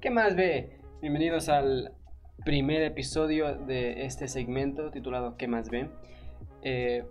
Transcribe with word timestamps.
¿Qué 0.00 0.08
más 0.08 0.34
ve? 0.34 0.80
Bienvenidos 1.02 1.50
al 1.50 1.92
primer 2.42 2.80
episodio 2.80 3.54
de 3.54 4.06
este 4.06 4.28
segmento 4.28 4.90
titulado 4.90 5.36
¿Qué 5.36 5.46
más 5.46 5.68
ve? 5.68 5.90
Eh, 6.62 7.04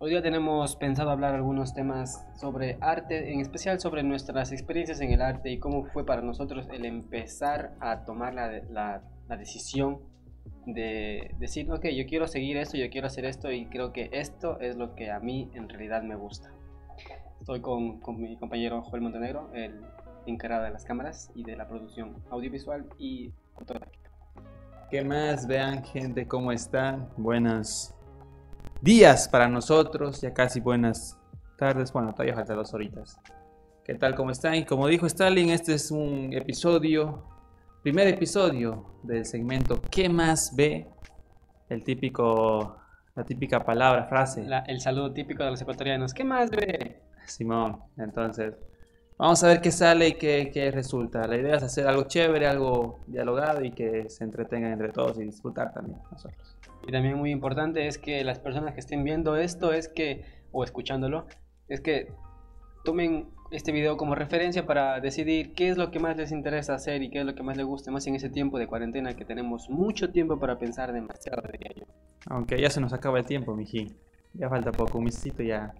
hoy 0.00 0.10
día 0.10 0.20
tenemos 0.20 0.74
pensado 0.74 1.10
hablar 1.10 1.36
algunos 1.36 1.74
temas 1.74 2.26
sobre 2.34 2.76
arte, 2.80 3.32
en 3.32 3.38
especial 3.38 3.78
sobre 3.78 4.02
nuestras 4.02 4.50
experiencias 4.50 5.00
en 5.00 5.12
el 5.12 5.22
arte 5.22 5.52
y 5.52 5.60
cómo 5.60 5.84
fue 5.84 6.04
para 6.04 6.22
nosotros 6.22 6.66
el 6.72 6.84
empezar 6.86 7.76
a 7.78 8.04
tomar 8.04 8.34
la, 8.34 9.04
decisión 9.38 10.00
de 10.66 11.36
decir, 11.38 11.70
ok, 11.70 11.86
yo 11.90 12.04
quiero 12.04 12.26
seguir 12.26 12.56
esto, 12.56 12.76
yo 12.76 12.90
quiero 12.90 13.06
hacer 13.06 13.26
esto 13.26 13.52
y 13.52 13.66
creo 13.66 13.92
que 13.92 14.10
esto 14.10 14.58
es 14.58 14.74
lo 14.74 14.96
que 14.96 15.12
a 15.12 15.20
mí 15.20 15.52
en 15.54 15.68
realidad 15.68 16.02
me 16.02 16.16
gusta. 16.16 16.50
Estoy 17.38 17.60
con, 17.60 18.00
con 18.00 18.20
mi 18.20 18.36
compañero 18.36 18.82
Joel 18.82 19.02
Montenegro, 19.02 19.52
el 19.54 19.84
encargado 20.26 20.64
de 20.64 20.70
las 20.70 20.84
cámaras 20.84 21.30
y 21.34 21.44
de 21.44 21.56
la 21.56 21.68
producción 21.68 22.16
audiovisual 22.30 22.86
y 22.98 23.32
fotográfica. 23.54 24.10
¿Qué 24.90 25.02
más? 25.04 25.46
Vean 25.46 25.82
gente, 25.84 26.26
¿cómo 26.26 26.52
están? 26.52 27.08
Buenos 27.16 27.94
días 28.80 29.28
para 29.28 29.48
nosotros, 29.48 30.20
ya 30.20 30.32
casi 30.32 30.60
buenas 30.60 31.18
tardes, 31.56 31.92
bueno, 31.92 32.12
todavía 32.12 32.34
falta 32.34 32.54
dos 32.54 32.72
horitas. 32.74 33.18
¿Qué 33.84 33.94
tal? 33.94 34.14
¿Cómo 34.14 34.30
están? 34.30 34.54
Y 34.54 34.64
como 34.64 34.86
dijo 34.86 35.06
Stalin, 35.06 35.50
este 35.50 35.74
es 35.74 35.90
un 35.90 36.32
episodio, 36.32 37.22
primer 37.82 38.08
episodio 38.08 38.86
del 39.02 39.24
segmento 39.26 39.80
¿Qué 39.90 40.08
más 40.08 40.54
ve? 40.56 40.88
El 41.68 41.82
típico, 41.84 42.76
la 43.14 43.24
típica 43.24 43.64
palabra, 43.64 44.04
frase. 44.04 44.44
La- 44.44 44.60
el 44.60 44.80
saludo 44.80 45.12
típico 45.12 45.44
de 45.44 45.50
los 45.50 45.60
ecuatorianos. 45.60 46.14
¿Qué 46.14 46.24
más 46.24 46.50
ve? 46.50 47.02
Simón, 47.26 47.80
entonces 47.98 48.54
vamos 49.18 49.42
a 49.44 49.48
ver 49.48 49.60
qué 49.60 49.70
sale 49.70 50.08
y 50.08 50.14
qué, 50.14 50.50
qué 50.52 50.70
resulta. 50.70 51.26
La 51.26 51.36
idea 51.36 51.56
es 51.56 51.62
hacer 51.62 51.86
algo 51.86 52.04
chévere, 52.04 52.46
algo 52.46 53.00
dialogado 53.06 53.64
y 53.64 53.70
que 53.70 54.08
se 54.08 54.24
entretengan 54.24 54.72
entre 54.72 54.90
todos 54.90 55.18
y 55.18 55.24
disfrutar 55.24 55.72
también 55.72 55.98
nosotros. 56.10 56.56
Y 56.86 56.92
también 56.92 57.16
muy 57.16 57.30
importante 57.30 57.86
es 57.86 57.98
que 57.98 58.22
las 58.24 58.38
personas 58.38 58.74
que 58.74 58.80
estén 58.80 59.04
viendo 59.04 59.36
esto 59.36 59.72
es 59.72 59.88
que, 59.88 60.24
o 60.52 60.64
escuchándolo, 60.64 61.26
es 61.68 61.80
que 61.80 62.12
tomen 62.84 63.30
este 63.50 63.72
video 63.72 63.96
como 63.96 64.14
referencia 64.14 64.66
para 64.66 65.00
decidir 65.00 65.54
qué 65.54 65.68
es 65.68 65.78
lo 65.78 65.90
que 65.90 65.98
más 65.98 66.16
les 66.16 66.32
interesa 66.32 66.74
hacer 66.74 67.02
y 67.02 67.10
qué 67.10 67.20
es 67.20 67.26
lo 67.26 67.34
que 67.34 67.42
más 67.42 67.56
les 67.56 67.64
gusta, 67.64 67.90
más 67.90 68.06
en 68.06 68.16
ese 68.16 68.28
tiempo 68.28 68.58
de 68.58 68.66
cuarentena 68.66 69.14
que 69.14 69.24
tenemos 69.24 69.70
mucho 69.70 70.10
tiempo 70.10 70.38
para 70.38 70.58
pensar 70.58 70.92
demasiado, 70.92 71.42
diría 71.50 71.70
yo. 71.74 71.84
Aunque 72.26 72.60
ya 72.60 72.68
se 72.68 72.80
nos 72.80 72.92
acaba 72.92 73.18
el 73.18 73.24
tiempo, 73.24 73.54
mijín. 73.54 73.96
Ya 74.34 74.48
falta 74.48 74.72
poco, 74.72 74.98
un 74.98 75.04
mesito 75.04 75.42
ya. 75.42 75.72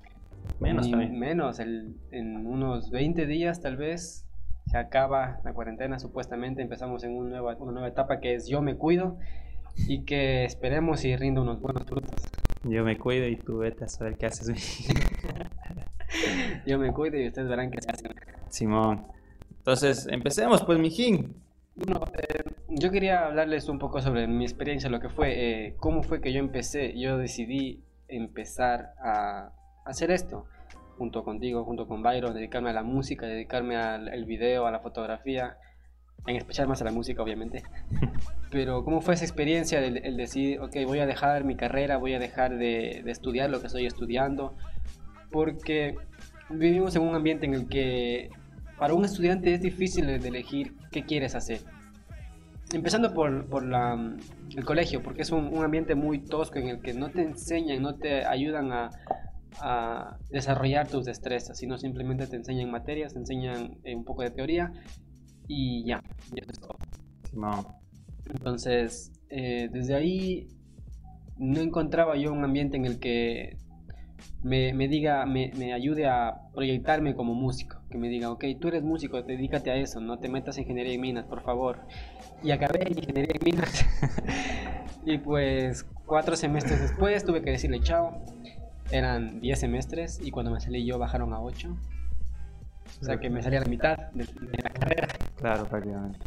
Menos 0.61 0.91
también. 0.91 1.19
menos, 1.19 1.59
el- 1.59 1.97
en 2.11 2.47
unos 2.47 2.91
20 2.91 3.27
días 3.27 3.61
tal 3.61 3.77
vez 3.77 4.27
se 4.67 4.79
acaba 4.79 5.41
la 5.45 5.53
cuarentena, 5.53 5.99
supuestamente 5.99 6.63
empezamos 6.63 7.05
en 7.05 7.17
un 7.17 7.31
nueva- 7.31 7.57
una 7.59 7.73
nueva 7.73 7.89
etapa 7.89 8.21
que 8.21 8.35
es 8.35 8.47
yo 8.49 8.63
me 8.63 8.77
cuido 8.77 9.19
y 9.89 10.05
que 10.05 10.45
esperemos 10.45 11.05
y 11.05 11.17
rinda 11.17 11.41
unos 11.43 11.61
buenos 11.61 11.85
frutos. 11.85 12.15
Yo 12.65 12.85
me 12.85 12.97
cuido 12.99 13.29
y 13.29 13.37
tú 13.37 13.59
vete 13.59 13.85
a 13.85 13.89
saber 13.89 14.17
qué 14.17 14.27
haces. 14.27 14.49
Yo 16.67 16.79
me 16.79 16.93
cuido 16.93 17.19
y 17.19 17.27
ustedes 17.27 17.49
verán 17.49 17.71
qué 17.71 17.83
se 17.83 17.91
hacen. 17.91 18.15
Simón. 18.49 19.07
Entonces, 19.59 20.07
empecemos 20.11 20.63
pues, 20.65 20.79
mijín. 20.79 21.35
Bueno, 21.75 22.05
eh, 22.17 22.45
yo 22.69 22.91
quería 22.93 23.27
hablarles 23.27 23.69
un 23.69 23.81
poco 23.81 24.01
sobre 24.01 24.29
mi 24.29 24.45
experiencia, 24.45 24.89
lo 24.89 25.01
que 25.01 25.09
fue, 25.09 25.67
eh, 25.67 25.75
cómo 25.79 26.05
fue 26.05 26.21
que 26.21 26.33
yo 26.33 26.39
empecé, 26.39 26.97
yo 26.99 27.19
decidí 27.19 27.83
empezar 28.07 28.95
a 29.03 29.51
hacer 29.85 30.11
esto, 30.11 30.47
junto 30.97 31.25
contigo, 31.25 31.65
junto 31.65 31.87
con 31.87 32.03
Byron, 32.03 32.35
dedicarme 32.35 32.71
a 32.71 32.73
la 32.73 32.83
música, 32.83 33.27
dedicarme 33.27 33.77
al 33.77 34.09
el 34.09 34.25
video, 34.25 34.67
a 34.67 34.71
la 34.71 34.81
fotografía, 34.81 35.57
en 36.27 36.37
especial 36.37 36.69
más 36.69 36.81
a 36.81 36.85
la 36.85 36.93
música, 36.93 37.23
obviamente. 37.23 37.63
Pero 38.51 38.85
cómo 38.85 39.01
fue 39.01 39.15
esa 39.15 39.25
experiencia 39.25 39.85
el, 39.85 39.99
el 39.99 40.17
decir, 40.17 40.61
ok, 40.61 40.77
voy 40.87 41.01
a 41.01 41.07
dejar 41.07 41.45
mi 41.45 41.57
carrera, 41.57 41.99
voy 41.99 42.15
a 42.15 42.19
dejar 42.19 42.57
de, 42.57 43.03
de 43.05 43.11
estudiar 43.11 43.51
lo 43.51 43.61
que 43.61 43.67
estoy 43.67 43.87
estudiando, 43.87 44.55
porque 45.31 45.97
vivimos 46.51 46.95
en 46.97 47.03
un 47.03 47.15
ambiente 47.15 47.47
en 47.47 47.55
el 47.55 47.69
que 47.69 48.31
para 48.79 48.95
un 48.95 49.05
estudiante 49.05 49.53
es 49.53 49.61
difícil 49.61 50.07
de 50.07 50.29
elegir 50.29 50.75
qué 50.91 51.05
quieres 51.05 51.35
hacer. 51.35 51.61
Empezando 52.73 53.13
por, 53.13 53.47
por 53.47 53.65
la, 53.65 54.17
el 54.57 54.65
colegio, 54.65 55.03
porque 55.03 55.23
es 55.23 55.31
un, 55.31 55.47
un 55.47 55.65
ambiente 55.65 55.95
muy 55.95 56.19
tosco 56.19 56.59
en 56.59 56.69
el 56.69 56.81
que 56.81 56.93
no 56.93 57.11
te 57.11 57.23
enseñan, 57.23 57.83
no 57.83 57.95
te 57.95 58.25
ayudan 58.25 58.73
a, 58.73 58.91
a 59.61 60.19
desarrollar 60.31 60.89
tus 60.89 61.05
destrezas, 61.05 61.59
sino 61.59 61.79
simplemente 61.79 62.27
te 62.27 62.37
enseñan 62.37 62.71
materias, 62.71 63.13
te 63.13 63.21
enseñan 63.21 63.79
eh, 63.85 63.95
un 63.95 64.05
poco 64.05 64.23
de 64.23 64.31
teoría 64.31 64.73
y 65.47 65.85
ya, 65.87 66.03
y 66.35 66.41
eso 66.41 66.51
es 66.51 66.61
todo. 66.61 66.79
Simón. 67.31 67.67
Entonces, 68.31 69.13
eh, 69.29 69.69
desde 69.73 69.95
ahí 69.95 70.49
no 71.37 71.61
encontraba 71.61 72.17
yo 72.17 72.33
un 72.33 72.45
ambiente 72.45 72.77
en 72.77 72.85
el 72.85 72.99
que 72.99 73.59
me, 74.43 74.73
me 74.75 74.89
diga, 74.89 75.27
me, 75.27 75.53
me 75.57 75.73
ayude 75.73 76.07
a 76.07 76.43
proyectarme 76.55 77.15
como 77.15 77.35
músico. 77.35 77.81
Que 77.91 77.99
me 77.99 78.09
diga, 78.09 78.31
ok, 78.31 78.45
tú 78.61 78.69
eres 78.69 78.83
músico, 78.83 79.23
dedícate 79.23 79.71
a 79.71 79.77
eso, 79.77 80.01
no 80.01 80.19
te 80.19 80.29
metas 80.29 80.57
en 80.57 80.63
ingeniería 80.63 80.95
en 80.95 81.01
minas, 81.01 81.25
por 81.27 81.43
favor. 81.43 81.81
Y 82.43 82.51
acabé 82.51 82.83
en 82.83 82.99
ingeniería 82.99 83.35
en 83.35 83.45
minas. 83.45 83.85
y 85.07 85.19
pues 85.19 85.85
cuatro 86.07 86.37
semestres 86.37 86.81
después 86.81 87.25
tuve 87.25 87.43
que 87.43 87.51
decirle 87.51 87.81
chao. 87.81 88.23
Eran 88.91 89.41
10 89.41 89.59
semestres 89.59 90.21
y 90.23 90.31
cuando 90.31 90.53
me 90.53 90.61
salí 90.61 90.85
yo 90.85 90.99
bajaron 90.99 91.33
a 91.33 91.41
8. 91.41 91.77
O 93.01 93.05
sea 93.05 93.19
que 93.19 93.31
me 93.31 93.43
salí 93.43 93.57
a 93.57 93.61
la 93.61 93.67
mitad 93.67 93.97
de, 94.13 94.25
de 94.25 94.63
la 94.63 94.71
carrera. 94.71 95.09
Claro, 95.37 95.67
prácticamente. 95.67 96.19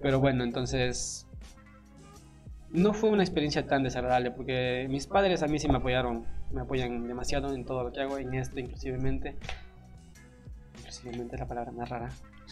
Pero 0.00 0.20
bueno, 0.20 0.44
entonces 0.44 1.26
no 2.70 2.92
fue 2.92 3.10
una 3.10 3.22
experiencia 3.22 3.66
tan 3.66 3.82
desagradable 3.82 4.30
porque 4.30 4.86
mis 4.90 5.06
padres 5.06 5.42
a 5.42 5.46
mí 5.46 5.58
sí 5.58 5.68
me 5.68 5.76
apoyaron, 5.76 6.26
me 6.52 6.60
apoyan 6.60 7.06
demasiado 7.06 7.54
en 7.54 7.64
todo 7.64 7.84
lo 7.84 7.92
que 7.92 8.00
hago, 8.00 8.18
en 8.18 8.34
esto 8.34 8.58
inclusivemente. 8.60 9.36
Inclusivemente 10.78 11.36
es 11.36 11.40
la 11.40 11.48
palabra 11.48 11.72
más 11.72 11.88
rara 11.88 12.10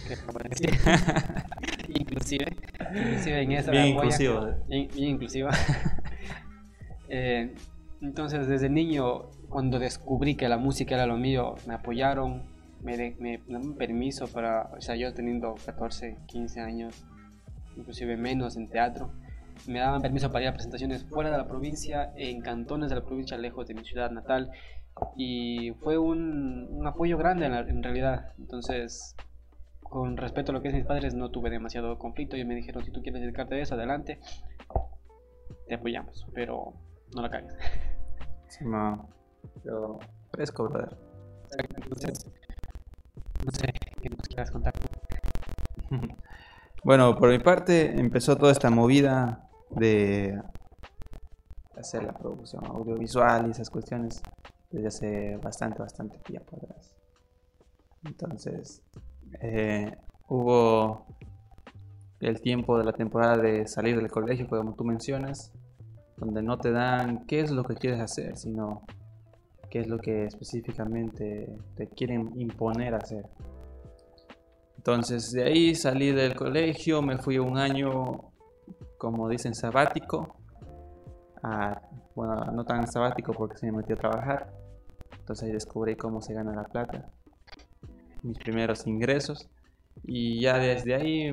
que 0.09 0.49
decir. 0.49 0.71
inclusive, 1.89 2.47
inclusive 2.95 3.43
en 3.43 3.53
eso 3.53 3.71
me 3.71 3.83
Bien 3.83 3.93
apoyan. 3.93 4.07
inclusivo. 4.07 4.55
Bien, 4.69 4.89
bien 4.95 5.09
inclusiva. 5.11 5.51
Eh, 7.07 7.55
entonces, 8.01 8.49
desde 8.49 8.71
niño, 8.71 9.31
cuando 9.55 9.79
descubrí 9.79 10.35
que 10.35 10.49
la 10.49 10.59
música 10.59 10.97
era 10.97 11.07
lo 11.07 11.17
mío, 11.17 11.55
me 11.69 11.75
apoyaron, 11.75 12.43
me, 12.83 12.97
de- 12.97 13.15
me 13.21 13.39
daban 13.49 13.75
permiso 13.75 14.27
para, 14.27 14.63
o 14.77 14.81
sea, 14.81 14.97
yo 14.97 15.15
teniendo 15.15 15.55
14, 15.65 16.19
15 16.27 16.61
años, 16.61 17.05
inclusive 17.77 18.17
menos 18.17 18.57
en 18.57 18.69
teatro, 18.69 19.13
me 19.69 19.79
daban 19.79 20.03
permiso 20.03 20.33
para 20.33 20.43
ir 20.43 20.49
a 20.49 20.55
presentaciones 20.55 21.05
fuera 21.05 21.31
de 21.31 21.39
la 21.39 21.47
provincia, 21.47 22.13
en 22.17 22.41
cantones 22.41 22.89
de 22.91 22.97
la 22.97 23.05
provincia, 23.05 23.39
lejos 23.39 23.69
de 23.69 23.75
mi 23.75 23.85
ciudad 23.85 24.11
natal, 24.11 24.51
y 25.17 25.71
fue 25.83 25.99
un, 25.99 26.67
un 26.73 26.87
apoyo 26.89 27.17
grande 27.17 27.47
en, 27.47 27.53
la- 27.53 27.61
en 27.61 27.81
realidad. 27.81 28.33
Entonces, 28.41 29.15
con 29.85 30.17
respecto 30.17 30.51
a 30.51 30.55
lo 30.55 30.63
que 30.63 30.69
es 30.69 30.75
mis 30.75 30.85
padres, 30.85 31.15
no 31.15 31.31
tuve 31.31 31.51
demasiado 31.51 31.97
conflicto. 31.97 32.35
Ellos 32.35 32.49
me 32.49 32.57
dijeron, 32.57 32.85
si 32.85 32.91
tú 32.91 33.03
quieres 33.03 33.23
dedicarte 33.23 33.55
a 33.55 33.59
eso, 33.59 33.77
adelante, 33.77 34.19
te 35.69 35.75
apoyamos, 35.77 36.27
pero 36.35 36.73
no 37.15 37.23
la 37.23 37.31
cagues. 37.31 37.55
Simón. 38.49 39.07
Yo 39.65 39.99
fresco, 40.31 40.69
brother. 40.69 40.97
Entonces, 41.77 42.27
no 43.45 43.51
sé 43.53 43.73
qué 44.01 44.11
nos 44.11 44.29
quieras 44.29 44.51
contar. 44.51 44.75
Bueno, 46.87 47.17
por 47.17 47.31
mi 47.31 47.39
parte 47.39 47.99
empezó 47.99 48.37
toda 48.37 48.53
esta 48.53 48.69
movida 48.69 49.49
de 49.71 50.39
hacer 51.79 52.03
la 52.03 52.13
producción 52.13 52.67
audiovisual 52.67 53.47
y 53.47 53.53
esas 53.53 53.71
cuestiones 53.71 54.23
desde 54.71 54.89
hace 54.89 55.37
bastante, 55.39 55.79
bastante 55.79 56.19
tiempo 56.19 56.57
atrás. 56.57 56.95
Entonces, 58.05 58.83
eh, 59.41 59.97
hubo 60.29 61.07
el 62.21 62.41
tiempo 62.43 62.77
de 62.77 62.85
la 62.85 62.93
temporada 62.93 63.39
de 63.39 63.67
salir 63.67 63.97
del 63.97 64.11
colegio, 64.11 64.47
como 64.47 64.75
tú 64.75 64.85
mencionas, 64.85 65.53
donde 66.19 66.43
no 66.43 66.59
te 66.59 66.71
dan 66.71 67.25
qué 67.27 67.41
es 67.41 67.51
lo 67.51 67.65
que 67.65 67.77
quieres 67.77 68.01
hacer, 68.01 68.37
sino 68.37 68.83
qué 69.75 69.81
es 69.81 69.89
lo 69.89 69.99
que 69.99 70.27
específicamente 70.27 71.59
te 71.75 71.89
quieren 71.89 72.31
imponer 72.41 72.95
hacer. 72.95 73.27
Entonces 74.77 75.33
de 75.33 75.43
ahí 75.43 75.75
salí 75.75 76.13
del 76.13 76.37
colegio, 76.37 77.03
me 77.03 77.19
fui 77.19 77.39
un 77.41 77.59
año, 77.59 78.31
como 78.99 79.29
dicen, 79.29 79.53
sabático. 79.53 80.37
bueno, 82.15 82.37
no 82.53 82.65
tan 82.65 82.87
sabático 82.87 83.33
porque 83.33 83.57
se 83.57 83.67
me 83.67 83.79
metí 83.79 83.95
a 83.95 83.97
trabajar. 83.97 84.55
Entonces 85.19 85.49
ahí 85.49 85.53
descubrí 85.53 85.97
cómo 85.97 86.21
se 86.21 86.35
gana 86.35 86.55
la 86.55 86.69
plata. 86.69 87.11
Mis 88.23 88.39
primeros 88.39 88.87
ingresos. 88.87 89.51
Y 90.05 90.41
ya 90.41 90.57
desde 90.57 90.95
ahí 90.95 91.33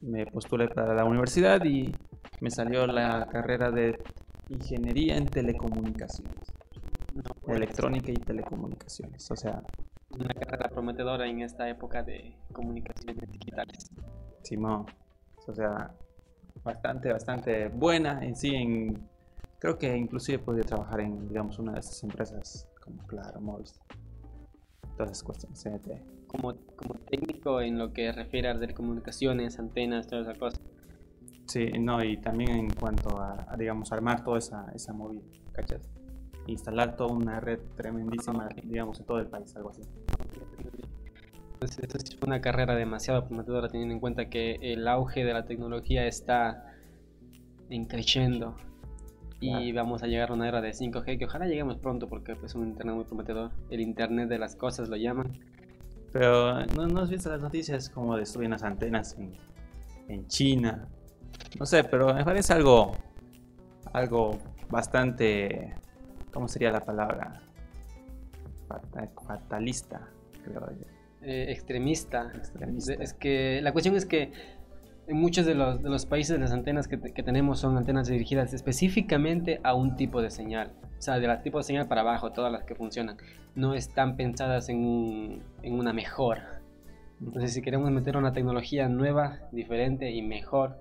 me 0.00 0.24
postulé 0.24 0.68
para 0.68 0.94
la 0.94 1.04
universidad 1.04 1.62
y 1.62 1.94
me 2.40 2.50
salió 2.50 2.86
la 2.86 3.26
carrera 3.26 3.70
de 3.70 3.98
Ingeniería 4.48 5.18
en 5.18 5.26
Telecomunicaciones. 5.26 6.63
Electrónica 7.48 8.10
y 8.10 8.14
Telecomunicaciones. 8.14 9.30
O 9.30 9.36
sea, 9.36 9.62
Una 10.10 10.34
carrera 10.34 10.68
prometedora 10.68 11.26
en 11.26 11.40
esta 11.40 11.68
época 11.68 12.02
de 12.02 12.36
comunicaciones 12.52 13.30
digitales. 13.30 13.90
Simón. 14.42 14.86
O 15.46 15.54
sea, 15.54 15.94
bastante, 16.62 17.12
bastante 17.12 17.68
buena 17.68 18.24
en 18.24 18.34
sí. 18.34 18.54
En, 18.54 19.08
creo 19.58 19.78
que 19.78 19.96
inclusive 19.96 20.38
podría 20.38 20.64
trabajar 20.64 21.00
en, 21.00 21.28
digamos, 21.28 21.58
una 21.58 21.72
de 21.72 21.80
estas 21.80 22.02
empresas 22.02 22.68
como 22.82 23.06
Claro, 23.06 23.40
Movistar. 23.40 23.84
Todas 24.96 25.12
esas 25.12 25.22
cuestiones. 25.24 25.64
Como, 26.28 26.54
como 26.76 26.94
técnico 27.10 27.60
en 27.60 27.78
lo 27.78 27.92
que 27.92 28.12
refiere 28.12 28.48
a 28.48 28.58
telecomunicaciones, 28.58 29.58
antenas, 29.58 30.06
todas 30.06 30.26
esas 30.26 30.38
cosas. 30.38 30.60
Sí, 31.46 31.66
no, 31.78 32.02
y 32.02 32.16
también 32.16 32.50
en 32.50 32.70
cuanto 32.70 33.18
a, 33.18 33.46
a, 33.48 33.56
digamos, 33.56 33.92
armar 33.92 34.24
toda 34.24 34.38
esa, 34.38 34.70
esa 34.74 34.92
movida, 34.92 35.22
¿cachas? 35.52 35.90
Instalar 36.46 36.96
toda 36.96 37.12
una 37.12 37.40
red 37.40 37.58
tremendísima, 37.76 38.48
digamos, 38.62 39.00
en 39.00 39.06
todo 39.06 39.18
el 39.18 39.26
país, 39.26 39.54
algo 39.56 39.70
así. 39.70 39.82
Entonces, 41.54 41.78
esta 41.78 41.98
es 41.98 42.22
una 42.22 42.40
carrera 42.40 42.74
demasiado 42.74 43.26
prometedora 43.26 43.68
teniendo 43.68 43.94
en 43.94 44.00
cuenta 44.00 44.28
que 44.28 44.58
el 44.60 44.86
auge 44.86 45.24
de 45.24 45.32
la 45.32 45.46
tecnología 45.46 46.06
está 46.06 46.74
increciendo 47.70 48.56
y 49.40 49.72
vamos 49.72 50.02
a 50.02 50.06
llegar 50.06 50.30
a 50.30 50.34
una 50.34 50.48
era 50.48 50.60
de 50.60 50.70
5G 50.70 51.18
que 51.18 51.24
ojalá 51.26 51.46
lleguemos 51.46 51.76
pronto 51.76 52.08
porque 52.08 52.36
es 52.42 52.54
un 52.54 52.68
internet 52.68 52.94
muy 52.94 53.04
prometedor. 53.04 53.50
El 53.70 53.80
internet 53.80 54.28
de 54.28 54.38
las 54.38 54.56
cosas 54.56 54.88
lo 54.88 54.96
llaman. 54.96 55.38
Pero 56.12 56.64
¿no, 56.66 56.86
no 56.86 57.00
has 57.00 57.10
visto 57.10 57.30
las 57.30 57.42
noticias 57.42 57.90
como 57.90 58.16
destruyen 58.16 58.52
las 58.52 58.62
antenas 58.62 59.16
en, 59.18 59.34
en 60.08 60.26
China? 60.28 60.88
No 61.58 61.66
sé, 61.66 61.84
pero 61.84 62.14
me 62.14 62.24
parece 62.24 62.52
algo 62.52 62.96
algo 63.92 64.38
bastante 64.70 65.74
¿cómo 66.34 66.48
sería 66.48 66.70
la 66.72 66.80
palabra? 66.80 67.40
Fatalista, 69.26 70.08
creo 70.42 70.68
yo. 70.70 70.86
Eh, 71.22 71.46
extremista. 71.50 72.32
extremista. 72.34 72.94
Es 72.94 73.14
que 73.14 73.60
la 73.62 73.72
cuestión 73.72 73.94
es 73.94 74.04
que 74.04 74.32
en 75.06 75.16
muchos 75.16 75.46
de 75.46 75.54
los, 75.54 75.82
de 75.82 75.88
los 75.88 76.06
países 76.06 76.38
las 76.38 76.50
antenas 76.50 76.88
que, 76.88 77.00
que, 77.00 77.22
tenemos 77.22 77.60
son 77.60 77.76
antenas 77.76 78.08
dirigidas 78.08 78.52
específicamente 78.52 79.60
a 79.62 79.74
un 79.74 79.96
tipo 79.96 80.20
de 80.20 80.30
señal. 80.30 80.72
O 80.98 81.02
sea, 81.02 81.18
de 81.20 81.26
la 81.26 81.42
tipo 81.42 81.58
de 81.58 81.64
señal 81.64 81.86
para 81.86 82.00
abajo, 82.00 82.32
todas 82.32 82.50
las 82.50 82.64
que 82.64 82.74
funcionan. 82.74 83.16
No 83.54 83.74
están 83.74 84.16
pensadas 84.16 84.68
en, 84.68 84.78
un, 84.78 85.42
en 85.62 85.78
una 85.78 85.92
mejor. 85.92 86.38
Entonces, 87.20 87.54
si 87.54 87.62
queremos 87.62 87.90
meter 87.90 88.16
una 88.16 88.32
tecnología 88.32 88.88
nueva, 88.88 89.38
diferente 89.52 90.10
y 90.10 90.20
mejor, 90.20 90.76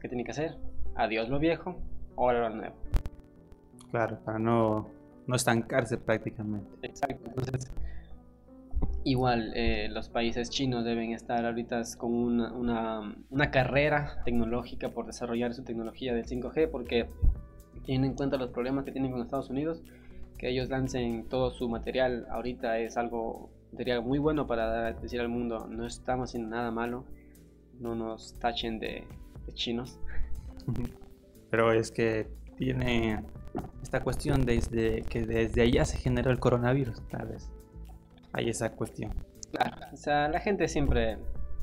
¿qué 0.00 0.08
tiene 0.08 0.24
que 0.24 0.30
hacer? 0.30 0.56
Adiós 0.94 1.28
lo 1.28 1.38
viejo, 1.38 1.76
ahora 2.16 2.48
lo 2.48 2.54
nuevo. 2.54 2.76
Claro, 3.96 4.18
para 4.22 4.38
no, 4.38 4.90
no 5.26 5.36
estancarse 5.36 5.96
prácticamente. 5.96 6.68
Exacto. 6.82 7.30
Entonces, 7.30 7.72
Igual 9.04 9.52
eh, 9.54 9.88
los 9.90 10.10
países 10.10 10.50
chinos 10.50 10.84
deben 10.84 11.12
estar 11.12 11.46
ahorita 11.46 11.80
con 11.96 12.12
una, 12.12 12.52
una, 12.52 13.16
una, 13.30 13.50
carrera 13.50 14.20
tecnológica 14.26 14.90
por 14.90 15.06
desarrollar 15.06 15.54
su 15.54 15.64
tecnología 15.64 16.12
del 16.12 16.26
5G 16.26 16.68
porque 16.70 17.08
tienen 17.84 18.10
en 18.10 18.16
cuenta 18.16 18.36
los 18.36 18.50
problemas 18.50 18.84
que 18.84 18.92
tienen 18.92 19.12
con 19.12 19.22
Estados 19.22 19.48
Unidos, 19.48 19.82
que 20.36 20.50
ellos 20.50 20.68
lancen 20.68 21.26
todo 21.26 21.52
su 21.52 21.70
material 21.70 22.26
ahorita 22.30 22.78
es 22.80 22.98
algo 22.98 23.48
sería 23.74 24.02
muy 24.02 24.18
bueno 24.18 24.46
para 24.46 24.92
decir 24.92 25.22
al 25.22 25.30
mundo 25.30 25.68
no 25.70 25.86
estamos 25.86 26.28
haciendo 26.28 26.50
nada 26.50 26.70
malo, 26.70 27.06
no 27.80 27.94
nos 27.94 28.38
tachen 28.40 28.78
de, 28.78 29.06
de 29.46 29.52
chinos. 29.54 29.98
Pero 31.48 31.72
es 31.72 31.90
que 31.90 32.28
tiene 32.58 33.22
esta 33.86 34.00
cuestión 34.00 34.44
desde 34.44 35.02
que 35.02 35.24
desde 35.24 35.62
allá 35.62 35.84
se 35.84 35.96
generó 35.96 36.32
el 36.32 36.40
coronavirus, 36.40 37.06
tal 37.08 37.28
vez 37.28 37.48
hay 38.32 38.48
esa 38.48 38.70
cuestión. 38.72 39.12
Claro, 39.52 39.76
o 39.92 39.96
sea, 39.96 40.26
la 40.28 40.40
gente 40.40 40.66
siempre 40.66 41.18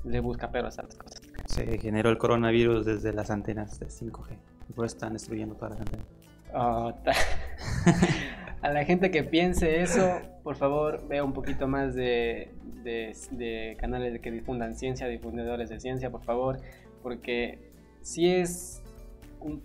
le 0.05 0.21
busca 0.21 0.49
peros 0.49 0.79
a 0.79 0.83
las 0.83 0.95
cosas. 0.95 1.21
Se 1.47 1.77
generó 1.79 2.09
el 2.09 2.17
coronavirus 2.17 2.85
desde 2.85 3.11
las 3.11 3.29
antenas 3.29 3.77
de 3.77 3.87
5G. 3.87 4.37
Por 4.73 4.85
están 4.85 5.11
destruyendo 5.11 5.55
todas 5.55 5.71
las 5.71 5.81
antenas. 5.81 6.05
Oh, 6.53 6.93
a 8.61 8.69
la 8.69 8.85
gente 8.85 9.11
que 9.11 9.23
piense 9.23 9.81
eso, 9.81 10.21
por 10.43 10.55
favor, 10.55 11.05
vea 11.09 11.25
un 11.25 11.33
poquito 11.33 11.67
más 11.67 11.93
de, 11.93 12.53
de, 12.83 13.17
de 13.31 13.75
canales 13.81 14.21
que 14.21 14.31
difundan 14.31 14.75
ciencia, 14.75 15.07
difundidores 15.07 15.69
de 15.69 15.77
ciencia, 15.81 16.09
por 16.09 16.23
favor, 16.23 16.61
porque 17.01 17.59
si 18.01 18.29
es 18.29 18.81
un 19.41 19.61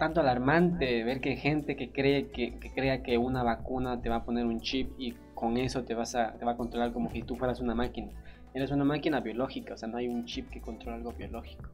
tanto 0.00 0.20
alarmante 0.20 1.04
ver 1.04 1.20
que 1.20 1.36
gente 1.36 1.76
que 1.76 1.92
cree 1.92 2.30
que, 2.30 2.58
que, 2.58 2.72
crea 2.72 3.02
que 3.02 3.18
una 3.18 3.44
vacuna 3.44 4.00
te 4.00 4.08
va 4.08 4.16
a 4.16 4.24
poner 4.24 4.46
un 4.46 4.60
chip 4.60 4.90
y 4.98 5.12
con 5.34 5.58
eso 5.58 5.84
te 5.84 5.94
vas 5.94 6.14
a 6.14 6.32
te 6.32 6.44
va 6.44 6.52
a 6.52 6.56
controlar 6.56 6.92
como 6.92 7.10
si 7.10 7.22
tú 7.22 7.36
fueras 7.36 7.60
una 7.60 7.74
máquina. 7.74 8.10
Eres 8.54 8.72
una 8.72 8.84
máquina 8.84 9.20
biológica, 9.20 9.74
o 9.74 9.76
sea, 9.76 9.88
no 9.88 9.98
hay 9.98 10.08
un 10.08 10.24
chip 10.24 10.48
que 10.50 10.60
controle 10.60 10.96
algo 10.96 11.12
biológico. 11.12 11.68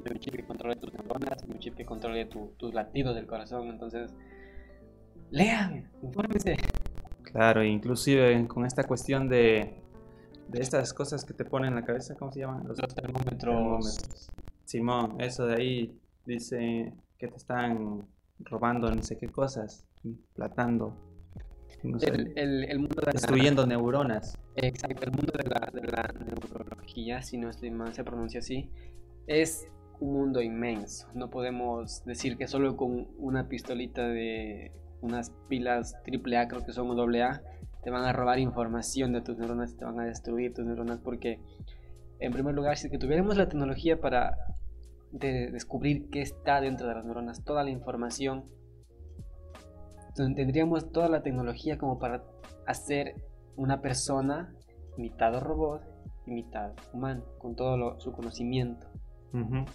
No 0.00 0.04
hay 0.06 0.12
un 0.12 0.18
chip 0.18 0.34
que 0.34 0.44
controle 0.44 0.76
tus 0.76 0.92
neuronas, 0.92 1.42
no 1.42 1.48
hay 1.48 1.52
un 1.52 1.58
chip 1.60 1.76
que 1.76 1.84
controle 1.84 2.26
tu, 2.26 2.52
tus 2.58 2.74
latidos 2.74 3.14
del 3.14 3.26
corazón, 3.26 3.68
entonces 3.68 4.12
lean, 5.30 5.88
infórmense. 6.02 6.56
Claro, 7.22 7.62
inclusive 7.64 8.46
con 8.48 8.66
esta 8.66 8.84
cuestión 8.84 9.28
de 9.28 9.80
de 10.48 10.60
estas 10.60 10.92
cosas 10.92 11.24
que 11.24 11.32
te 11.32 11.44
ponen 11.44 11.68
en 11.68 11.76
la 11.76 11.84
cabeza, 11.84 12.14
¿cómo 12.14 12.30
se 12.30 12.40
llaman? 12.40 12.66
Los, 12.66 12.78
Los 12.78 12.94
termómetros. 12.94 13.40
termómetros. 13.40 14.30
Simón, 14.64 15.20
eso 15.20 15.46
de 15.46 15.54
ahí 15.54 15.98
dice 16.26 16.92
que 17.22 17.28
te 17.28 17.36
están 17.36 18.08
robando 18.40 18.92
no 18.92 19.00
sé 19.04 19.16
qué 19.16 19.28
cosas, 19.28 19.86
platando, 20.34 20.96
no 21.84 22.00
sé, 22.00 22.08
el, 22.08 22.32
el, 22.36 22.64
el, 22.64 22.78
mundo 22.80 23.00
de 23.00 23.12
destruyendo 23.12 23.62
la, 23.62 23.68
neuronas. 23.68 24.36
Exacto, 24.56 25.04
el 25.04 25.12
mundo 25.12 25.32
de 25.38 25.48
la, 25.48 25.70
de 25.72 25.82
la 25.82 26.12
neurología, 26.26 27.22
si 27.22 27.38
no 27.38 27.48
estoy 27.48 27.70
mal, 27.70 27.94
se 27.94 28.02
pronuncia 28.02 28.40
así, 28.40 28.68
es 29.28 29.68
un 30.00 30.14
mundo 30.14 30.42
inmenso. 30.42 31.06
No 31.14 31.30
podemos 31.30 32.04
decir 32.04 32.36
que 32.36 32.48
solo 32.48 32.76
con 32.76 33.06
una 33.18 33.48
pistolita 33.48 34.08
de 34.08 34.72
unas 35.00 35.30
pilas 35.48 35.94
AAA, 36.04 36.48
creo 36.48 36.66
que 36.66 36.72
son 36.72 36.90
AA, 36.98 37.40
te 37.84 37.90
van 37.90 38.04
a 38.04 38.12
robar 38.12 38.40
información 38.40 39.12
de 39.12 39.20
tus 39.20 39.38
neuronas, 39.38 39.76
te 39.76 39.84
van 39.84 40.00
a 40.00 40.06
destruir 40.06 40.54
tus 40.54 40.66
neuronas, 40.66 40.98
porque 40.98 41.38
en 42.18 42.32
primer 42.32 42.52
lugar, 42.52 42.76
si 42.78 42.90
que 42.90 42.98
tuviéramos 42.98 43.36
la 43.36 43.48
tecnología 43.48 44.00
para 44.00 44.36
de 45.12 45.50
descubrir 45.50 46.08
qué 46.10 46.22
está 46.22 46.60
dentro 46.60 46.88
de 46.88 46.94
las 46.94 47.04
neuronas, 47.04 47.44
toda 47.44 47.62
la 47.62 47.70
información. 47.70 48.44
Entonces, 50.08 50.36
tendríamos 50.36 50.90
toda 50.90 51.08
la 51.08 51.22
tecnología 51.22 51.78
como 51.78 51.98
para 51.98 52.24
hacer 52.66 53.14
una 53.56 53.80
persona 53.80 54.54
mitad 54.96 55.38
robot 55.40 55.82
y 56.26 56.32
mitad 56.32 56.72
humano, 56.92 57.24
con 57.38 57.54
todo 57.54 57.76
lo, 57.76 58.00
su 58.00 58.12
conocimiento. 58.12 58.86
Uh 59.32 59.38
-huh. 59.38 59.66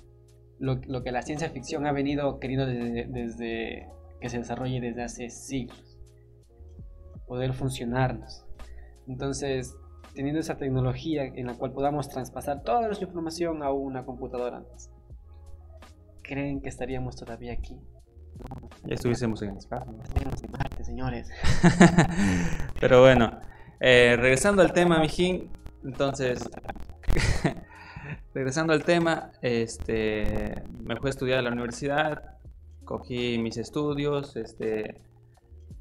lo, 0.60 0.76
lo, 0.88 1.04
que 1.04 1.12
la 1.12 1.22
ciencia 1.22 1.50
ficción 1.50 1.88
ha 1.88 1.92
venido 1.92 2.40
queriendo 2.40 2.66
desde, 2.68 3.08
desde 3.08 3.90
que 4.20 4.30
se 4.30 4.40
desarrolle 4.40 4.82
desde 4.82 5.04
hace 5.04 5.30
siglos. 5.30 6.00
Poder 7.28 7.54
funcionarnos. 7.54 8.46
Entonces, 9.08 9.76
teniendo 10.14 10.40
esa 10.40 10.58
tecnología 10.58 11.26
en 11.26 11.48
la 11.48 11.56
cual 11.56 11.74
podamos 11.74 12.10
traspasar 12.10 12.64
toda 12.64 12.88
nuestra 12.88 13.08
información 13.08 13.64
a 13.64 13.72
una 13.72 14.06
computadora 14.06 14.64
creen 16.28 16.62
que 16.62 16.70
estaríamos 16.70 17.16
todavía 17.16 17.54
aquí? 17.54 17.76
No, 18.38 18.70
ya 18.84 18.94
estuviésemos 18.94 19.42
en 19.42 19.52
el 19.52 19.58
espacio. 19.58 19.92
Estaríamos 20.04 20.44
en 20.44 20.52
Marte, 20.52 20.84
señores. 20.84 21.30
Pero 22.80 23.02
bueno, 23.02 23.40
eh, 23.80 24.16
regresando 24.20 24.62
al 24.62 24.74
tema, 24.74 25.00
Mijín, 25.00 25.50
entonces, 25.84 26.48
regresando 28.34 28.74
al 28.74 28.84
tema, 28.84 29.32
este, 29.42 30.64
me 30.84 30.98
fui 30.98 31.08
a 31.08 31.10
estudiar 31.10 31.40
a 31.40 31.42
la 31.42 31.52
universidad, 31.52 32.38
cogí 32.84 33.40
mis 33.40 33.58
estudios, 33.58 34.36
este, 34.36 35.02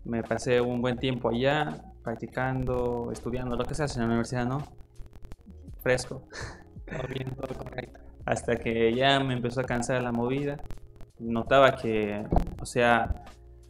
me 0.04 0.22
pasé 0.22 0.60
un 0.60 0.80
buen 0.80 0.96
tiempo 0.96 1.28
allá, 1.28 1.82
practicando, 2.02 3.10
estudiando, 3.12 3.56
lo 3.56 3.64
que 3.64 3.74
se 3.74 3.82
hace 3.82 3.96
en 3.96 4.02
la 4.02 4.06
universidad, 4.06 4.46
¿no? 4.46 4.62
Fresco. 5.82 6.22
Todo 6.86 7.08
bien, 7.08 7.34
todo 7.34 7.54
correcto 7.54 8.05
hasta 8.26 8.56
que 8.56 8.92
ya 8.92 9.20
me 9.20 9.34
empezó 9.34 9.60
a 9.60 9.64
cansar 9.64 10.02
la 10.02 10.12
movida. 10.12 10.56
Notaba 11.18 11.76
que, 11.76 12.26
o 12.60 12.66
sea, 12.66 13.24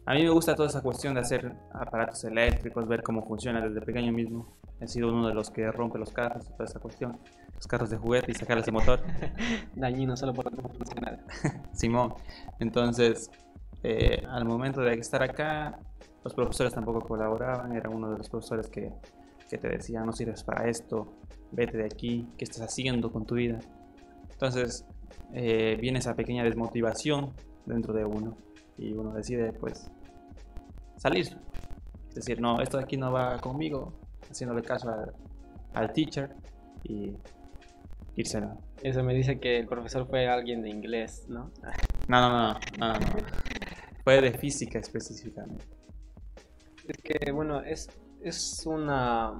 a 0.05 0.13
mí 0.13 0.23
me 0.23 0.29
gusta 0.29 0.55
toda 0.55 0.67
esa 0.67 0.81
cuestión 0.81 1.13
de 1.13 1.21
hacer 1.21 1.53
aparatos 1.71 2.23
eléctricos, 2.23 2.87
ver 2.87 3.03
cómo 3.03 3.25
funciona 3.25 3.61
desde 3.61 3.81
pequeño 3.81 4.11
mismo. 4.11 4.57
He 4.79 4.87
sido 4.87 5.09
uno 5.09 5.27
de 5.27 5.33
los 5.33 5.51
que 5.51 5.71
rompe 5.71 5.99
los 5.99 6.11
carros, 6.11 6.47
toda 6.49 6.65
esa 6.65 6.79
cuestión. 6.79 7.19
Los 7.53 7.67
carros 7.67 7.89
de 7.89 7.97
juguete 7.97 8.31
y 8.31 8.35
sacarles 8.35 8.67
el 8.67 8.73
motor. 8.73 8.99
Dañino 9.75 10.17
solo 10.17 10.33
por 10.33 10.51
no 10.51 10.69
funcionar. 10.69 11.19
Simón. 11.73 12.13
Entonces, 12.59 13.29
eh, 13.83 14.23
al 14.29 14.45
momento 14.45 14.81
de 14.81 14.93
estar 14.95 15.23
acá, 15.23 15.79
los 16.23 16.33
profesores 16.33 16.73
tampoco 16.73 17.01
colaboraban. 17.01 17.75
Era 17.75 17.89
uno 17.89 18.11
de 18.11 18.17
los 18.17 18.29
profesores 18.29 18.69
que, 18.69 18.91
que 19.49 19.57
te 19.57 19.69
decía, 19.69 20.01
no 20.01 20.13
sirves 20.13 20.43
para 20.43 20.67
esto, 20.67 21.19
vete 21.51 21.77
de 21.77 21.85
aquí, 21.85 22.27
¿qué 22.37 22.43
estás 22.43 22.61
haciendo 22.61 23.11
con 23.11 23.25
tu 23.25 23.35
vida? 23.35 23.59
Entonces 24.37 24.85
eh, 25.33 25.79
viene 25.81 25.97
esa 25.97 26.15
pequeña 26.15 26.43
desmotivación 26.43 27.33
dentro 27.65 27.91
de 27.91 28.05
uno 28.05 28.37
y 28.77 28.93
uno 28.93 29.13
decide 29.13 29.51
pues 29.51 29.89
salir. 30.95 31.25
Es 32.09 32.15
decir, 32.15 32.39
no, 32.39 32.61
esto 32.61 32.77
de 32.77 32.83
aquí 32.83 32.97
no 32.97 33.11
va 33.11 33.39
conmigo, 33.39 33.99
haciéndole 34.29 34.61
caso 34.61 34.91
al, 34.91 35.11
al 35.73 35.91
teacher 35.91 36.35
y, 36.83 37.15
irse. 38.15 38.41
Eso 38.83 39.03
me 39.03 39.15
dice 39.15 39.39
que 39.39 39.57
el 39.57 39.67
profesor 39.67 40.07
fue 40.07 40.27
alguien 40.27 40.61
de 40.61 40.69
inglés, 40.69 41.25
¿no? 41.29 41.51
No, 42.07 42.21
no, 42.21 42.29
no, 42.29 42.59
no, 42.77 42.93
no. 42.93 42.99
Fue 44.03 44.21
de 44.21 44.31
física 44.33 44.77
específicamente. 44.77 45.65
Es 46.87 46.97
que, 46.97 47.31
bueno, 47.31 47.61
es, 47.61 47.89
es 48.21 48.65
una, 48.65 49.37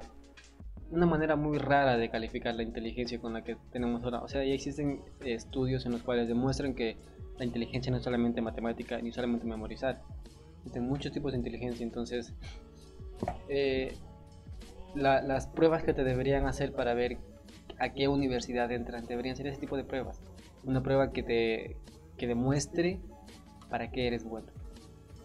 una 0.90 1.06
manera 1.06 1.36
muy 1.36 1.58
rara 1.58 1.96
de 1.96 2.08
calificar 2.08 2.54
la 2.54 2.62
inteligencia 2.62 3.20
con 3.20 3.32
la 3.32 3.42
que 3.42 3.56
tenemos 3.72 4.02
ahora. 4.04 4.20
O 4.22 4.28
sea, 4.28 4.44
ya 4.44 4.54
existen 4.54 5.02
estudios 5.24 5.84
en 5.86 5.92
los 5.92 6.02
cuales 6.02 6.28
demuestran 6.28 6.74
que 6.74 6.96
la 7.38 7.44
inteligencia 7.44 7.90
no 7.90 7.98
es 7.98 8.04
solamente 8.04 8.40
matemática 8.40 9.00
ni 9.00 9.12
solamente 9.12 9.46
memorizar. 9.46 10.02
Existen 10.58 10.88
muchos 10.88 11.12
tipos 11.12 11.32
de 11.32 11.38
inteligencia, 11.38 11.84
entonces 11.84 12.32
eh, 13.48 13.94
las 14.94 15.46
pruebas 15.48 15.82
que 15.82 15.92
te 15.92 16.04
deberían 16.04 16.46
hacer 16.46 16.72
para 16.72 16.94
ver 16.94 17.18
a 17.78 17.90
qué 17.92 18.08
universidad 18.08 18.72
entran 18.72 19.06
deberían 19.06 19.36
ser 19.36 19.46
ese 19.46 19.60
tipo 19.60 19.76
de 19.76 19.84
pruebas. 19.84 20.20
Una 20.64 20.82
prueba 20.82 21.12
que 21.12 21.22
te 21.22 21.76
que 22.16 22.26
demuestre 22.26 22.98
para 23.70 23.90
qué 23.90 24.08
eres 24.08 24.24
bueno. 24.24 24.48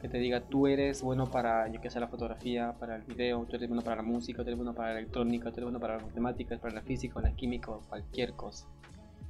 Que 0.04 0.10
te 0.10 0.18
diga, 0.18 0.42
tú 0.42 0.68
eres 0.68 1.02
bueno 1.02 1.32
para, 1.32 1.70
yo 1.70 1.80
que 1.80 1.90
sé, 1.90 1.98
la 2.02 2.10
fotografía, 2.10 2.74
para 2.78 2.98
el 2.98 3.04
video, 3.04 3.46
tú 3.46 3.56
eres 3.56 3.70
bueno 3.70 3.84
para 3.84 3.96
la 3.96 4.02
música, 4.04 4.44
tú 4.44 4.50
eres 4.50 4.58
bueno 4.58 4.74
para 4.74 4.92
la 4.92 5.00
electrónica, 5.00 5.46
tú 5.46 5.56
eres 5.56 5.64
bueno 5.64 5.80
para 5.80 5.96
las 5.96 6.04
matemáticas, 6.04 6.60
para 6.60 6.74
la 6.74 6.82
física, 6.82 7.22
la 7.22 7.34
química, 7.34 7.72
cualquier 7.88 8.34
cosa. 8.34 8.68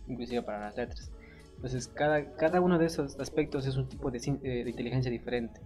Inclusive 0.07 0.41
para 0.41 0.61
las 0.61 0.75
letras. 0.75 1.11
Entonces, 1.57 1.87
cada, 1.89 2.25
cada 2.37 2.59
uno 2.59 2.79
de 2.79 2.87
esos 2.87 3.19
aspectos 3.19 3.67
es 3.67 3.77
un 3.77 3.87
tipo 3.87 4.09
de, 4.09 4.17
eh, 4.17 4.63
de 4.63 4.69
inteligencia 4.69 5.11
diferente. 5.11 5.61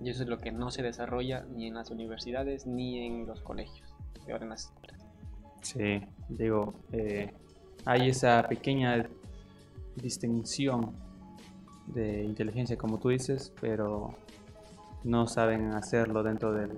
Y 0.00 0.08
eso 0.08 0.22
es 0.22 0.30
lo 0.30 0.38
que 0.38 0.50
no 0.50 0.70
se 0.70 0.82
desarrolla 0.82 1.44
ni 1.54 1.66
en 1.66 1.74
las 1.74 1.90
universidades 1.90 2.66
ni 2.66 3.04
en 3.06 3.26
los 3.26 3.42
colegios, 3.42 3.94
peor 4.24 4.42
en 4.42 4.48
las 4.48 4.72
Sí, 5.60 6.00
digo, 6.30 6.72
eh, 6.92 7.34
hay 7.84 8.08
esa 8.08 8.44
pequeña 8.48 9.06
distinción 9.96 10.94
de 11.86 12.22
inteligencia, 12.22 12.78
como 12.78 12.98
tú 12.98 13.10
dices, 13.10 13.52
pero 13.60 14.14
no 15.04 15.26
saben 15.26 15.72
hacerlo 15.72 16.22
dentro 16.22 16.52
de 16.52 16.68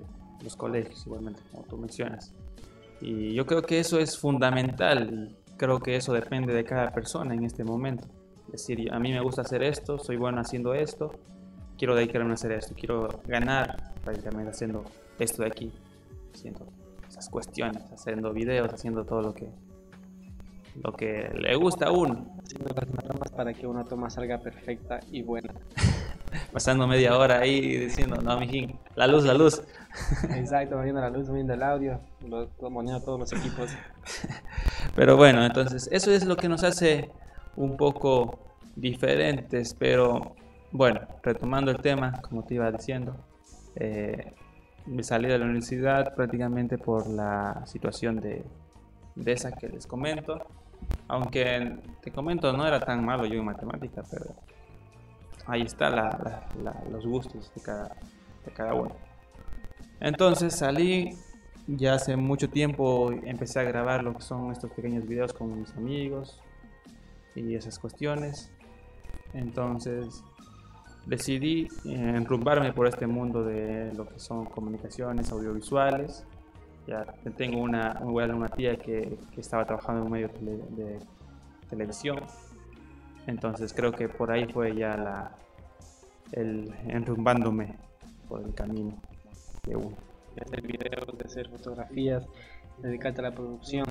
los 0.42 0.56
colegios, 0.56 1.06
igualmente, 1.06 1.40
como 1.50 1.64
tú 1.64 1.76
mencionas. 1.76 2.32
Y 3.00 3.34
yo 3.34 3.46
creo 3.46 3.62
que 3.62 3.80
eso 3.80 3.98
es 3.98 4.18
fundamental 4.18 5.10
y 5.12 5.36
creo 5.56 5.80
que 5.80 5.96
eso 5.96 6.12
depende 6.12 6.52
de 6.52 6.64
cada 6.64 6.92
persona 6.92 7.34
en 7.34 7.44
este 7.44 7.64
momento. 7.64 8.06
Es 8.46 8.66
decir, 8.66 8.92
a 8.92 8.98
mí 8.98 9.12
me 9.12 9.20
gusta 9.20 9.42
hacer 9.42 9.62
esto, 9.62 9.98
soy 9.98 10.16
bueno 10.16 10.40
haciendo 10.40 10.74
esto, 10.74 11.12
quiero 11.78 11.94
dedicarme 11.94 12.30
a 12.30 12.34
hacer 12.34 12.52
esto, 12.52 12.74
quiero 12.74 13.08
ganar 13.26 13.92
prácticamente 14.04 14.50
haciendo 14.50 14.84
esto 15.18 15.42
de 15.42 15.48
aquí, 15.48 15.72
haciendo 16.34 16.66
esas 17.08 17.28
cuestiones, 17.28 17.82
haciendo 17.92 18.32
videos, 18.32 18.72
haciendo 18.72 19.04
todo 19.04 19.22
lo 19.22 19.34
que 19.34 19.48
lo 20.82 20.92
que 20.92 21.30
le 21.34 21.56
gusta 21.56 21.86
a 21.86 21.92
uno. 21.92 22.26
Haciendo 22.42 22.74
las 22.74 23.04
normas 23.04 23.30
para 23.32 23.52
que 23.52 23.66
una 23.66 23.84
toma 23.84 24.10
salga 24.10 24.38
perfecta 24.38 25.00
y 25.10 25.22
buena. 25.22 25.52
Pasando 26.52 26.86
media 26.86 27.16
hora 27.16 27.40
ahí 27.40 27.76
diciendo, 27.76 28.16
no, 28.22 28.38
mijín, 28.38 28.78
la 28.94 29.06
luz, 29.06 29.24
la 29.24 29.34
luz. 29.34 29.62
Exacto, 30.34 30.76
moviendo 30.76 31.00
la 31.00 31.10
luz, 31.10 31.28
moviendo 31.28 31.54
el 31.54 31.62
audio, 31.62 32.00
moviendo 32.60 33.00
todos 33.02 33.20
los 33.20 33.32
equipos. 33.32 33.70
Pero 34.96 35.16
bueno, 35.16 35.44
entonces, 35.44 35.88
eso 35.92 36.10
es 36.10 36.24
lo 36.24 36.36
que 36.36 36.48
nos 36.48 36.64
hace 36.64 37.10
un 37.56 37.76
poco 37.76 38.38
diferentes, 38.76 39.74
pero 39.74 40.34
bueno, 40.72 41.00
retomando 41.22 41.70
el 41.70 41.78
tema, 41.78 42.20
como 42.22 42.44
te 42.44 42.54
iba 42.54 42.70
diciendo, 42.70 43.16
eh, 43.76 44.32
me 44.86 45.02
salí 45.02 45.28
de 45.28 45.38
la 45.38 45.44
universidad 45.44 46.14
prácticamente 46.14 46.78
por 46.78 47.08
la 47.08 47.62
situación 47.66 48.20
de, 48.20 48.44
de 49.14 49.32
esa 49.32 49.52
que 49.52 49.68
les 49.68 49.86
comento. 49.86 50.46
Aunque 51.08 51.76
te 52.00 52.10
comento, 52.10 52.52
no 52.52 52.66
era 52.66 52.80
tan 52.80 53.04
malo 53.04 53.26
yo 53.26 53.38
en 53.38 53.44
matemática, 53.44 54.02
pero 54.10 54.34
ahí 55.50 55.62
está 55.62 56.48
los 56.90 57.06
gustos 57.06 57.52
de 57.54 57.62
cada, 57.62 57.96
de 58.44 58.52
cada 58.52 58.74
uno. 58.74 58.94
Entonces 60.00 60.54
salí, 60.54 61.10
ya 61.66 61.94
hace 61.94 62.16
mucho 62.16 62.48
tiempo 62.48 63.12
empecé 63.12 63.60
a 63.60 63.64
grabar 63.64 64.02
lo 64.02 64.14
que 64.14 64.22
son 64.22 64.50
estos 64.52 64.70
pequeños 64.70 65.06
videos 65.06 65.32
con 65.32 65.60
mis 65.60 65.72
amigos 65.76 66.40
y 67.34 67.54
esas 67.54 67.78
cuestiones. 67.78 68.50
Entonces 69.34 70.22
decidí 71.06 71.68
enrumbarme 71.84 72.72
por 72.72 72.86
este 72.86 73.06
mundo 73.06 73.44
de 73.44 73.92
lo 73.94 74.06
que 74.08 74.18
son 74.18 74.46
comunicaciones 74.46 75.30
audiovisuales 75.32 76.24
ya 76.86 77.04
tengo 77.36 77.60
una, 77.60 77.98
una 78.02 78.48
tía 78.48 78.76
que, 78.76 79.18
que 79.32 79.40
estaba 79.40 79.64
trabajando 79.64 80.00
en 80.00 80.06
un 80.06 80.12
medio 80.12 80.28
de 80.70 80.98
televisión. 81.68 82.20
Entonces 83.26 83.72
creo 83.72 83.92
que 83.92 84.08
por 84.08 84.30
ahí 84.30 84.46
fue 84.52 84.74
ya 84.74 84.96
la, 84.96 85.36
el 86.32 86.72
enrumbándome 86.86 87.76
por 88.28 88.42
el 88.42 88.54
camino 88.54 89.00
de 89.66 89.76
uno. 89.76 89.96
De 90.34 90.42
hacer 90.42 90.62
videos, 90.62 91.18
de 91.18 91.24
hacer 91.24 91.48
fotografías, 91.48 92.24
dedicarte 92.78 93.20
a 93.20 93.24
la 93.24 93.34
producción. 93.34 93.86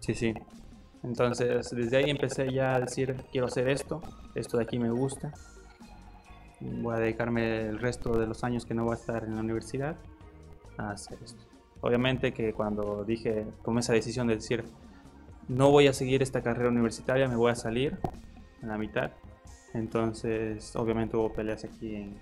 Sí, 0.00 0.14
sí. 0.14 0.34
Entonces 1.02 1.70
desde 1.70 1.96
ahí 1.96 2.10
empecé 2.10 2.52
ya 2.52 2.74
a 2.74 2.80
decir, 2.80 3.16
quiero 3.32 3.46
hacer 3.46 3.68
esto, 3.68 4.02
esto 4.34 4.58
de 4.58 4.64
aquí 4.64 4.78
me 4.78 4.90
gusta. 4.90 5.32
Voy 6.60 6.94
a 6.94 6.98
dedicarme 6.98 7.68
el 7.68 7.80
resto 7.80 8.16
de 8.18 8.26
los 8.26 8.44
años 8.44 8.64
que 8.64 8.74
no 8.74 8.84
voy 8.84 8.92
a 8.92 8.96
estar 8.96 9.24
en 9.24 9.34
la 9.34 9.40
universidad 9.40 9.96
a 10.76 10.90
hacer 10.90 11.18
esto. 11.24 11.42
Obviamente 11.80 12.32
que 12.32 12.52
cuando 12.52 13.04
dije, 13.04 13.46
tomé 13.64 13.80
esa 13.80 13.92
decisión 13.92 14.28
de 14.28 14.36
decir, 14.36 14.64
no 15.48 15.70
voy 15.72 15.88
a 15.88 15.92
seguir 15.92 16.22
esta 16.22 16.40
carrera 16.40 16.68
universitaria, 16.68 17.26
me 17.26 17.34
voy 17.34 17.50
a 17.50 17.56
salir 17.56 17.98
en 18.62 18.68
la 18.68 18.78
mitad. 18.78 19.10
Entonces, 19.74 20.74
obviamente 20.76 21.16
hubo 21.16 21.32
peleas 21.32 21.64
aquí 21.64 21.94
en, 21.96 22.18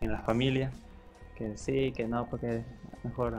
en 0.00 0.12
la 0.12 0.20
familia, 0.20 0.70
que 1.36 1.56
sí, 1.56 1.92
que 1.92 2.06
no, 2.06 2.28
porque 2.28 2.64
mejor 3.02 3.36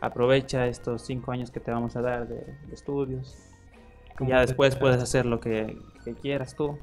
aprovecha 0.00 0.66
estos 0.66 1.02
cinco 1.02 1.32
años 1.32 1.50
que 1.50 1.60
te 1.60 1.70
vamos 1.70 1.96
a 1.96 2.02
dar 2.02 2.26
de, 2.28 2.44
estudios. 2.72 3.36
Y 4.20 4.28
ya 4.28 4.40
después 4.40 4.76
puedes 4.76 5.02
hacer 5.02 5.26
lo 5.26 5.40
que, 5.40 5.78
quieras 6.22 6.54
tú. 6.54 6.78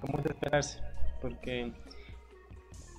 ¿Cómo 0.00 0.18
es 0.18 0.26
esperarse? 0.26 0.80
Porque 1.20 1.72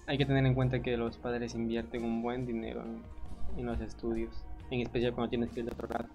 hay 0.07 0.17
que 0.17 0.25
tener 0.25 0.45
en 0.45 0.53
cuenta 0.53 0.81
que 0.81 0.97
los 0.97 1.17
padres 1.17 1.55
invierten 1.55 2.03
un 2.03 2.21
buen 2.21 2.45
dinero 2.45 2.81
en 2.81 3.15
en 3.57 3.65
los 3.65 3.79
estudios, 3.81 4.31
en 4.69 4.81
especial 4.81 5.13
cuando 5.13 5.29
tienes 5.29 5.49
que 5.51 5.61
ir 5.61 5.65
de 5.65 5.71
otro 5.71 5.87
lado. 5.87 6.05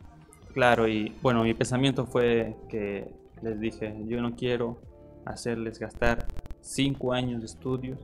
Claro, 0.52 0.88
y 0.88 1.14
bueno, 1.22 1.42
mi 1.44 1.54
pensamiento 1.54 2.06
fue 2.06 2.56
que 2.68 3.12
les 3.42 3.60
dije, 3.60 3.94
yo 4.06 4.20
no 4.20 4.34
quiero 4.34 4.78
hacerles 5.24 5.78
gastar 5.78 6.26
cinco 6.60 7.12
años 7.12 7.40
de 7.40 7.46
estudios 7.46 7.98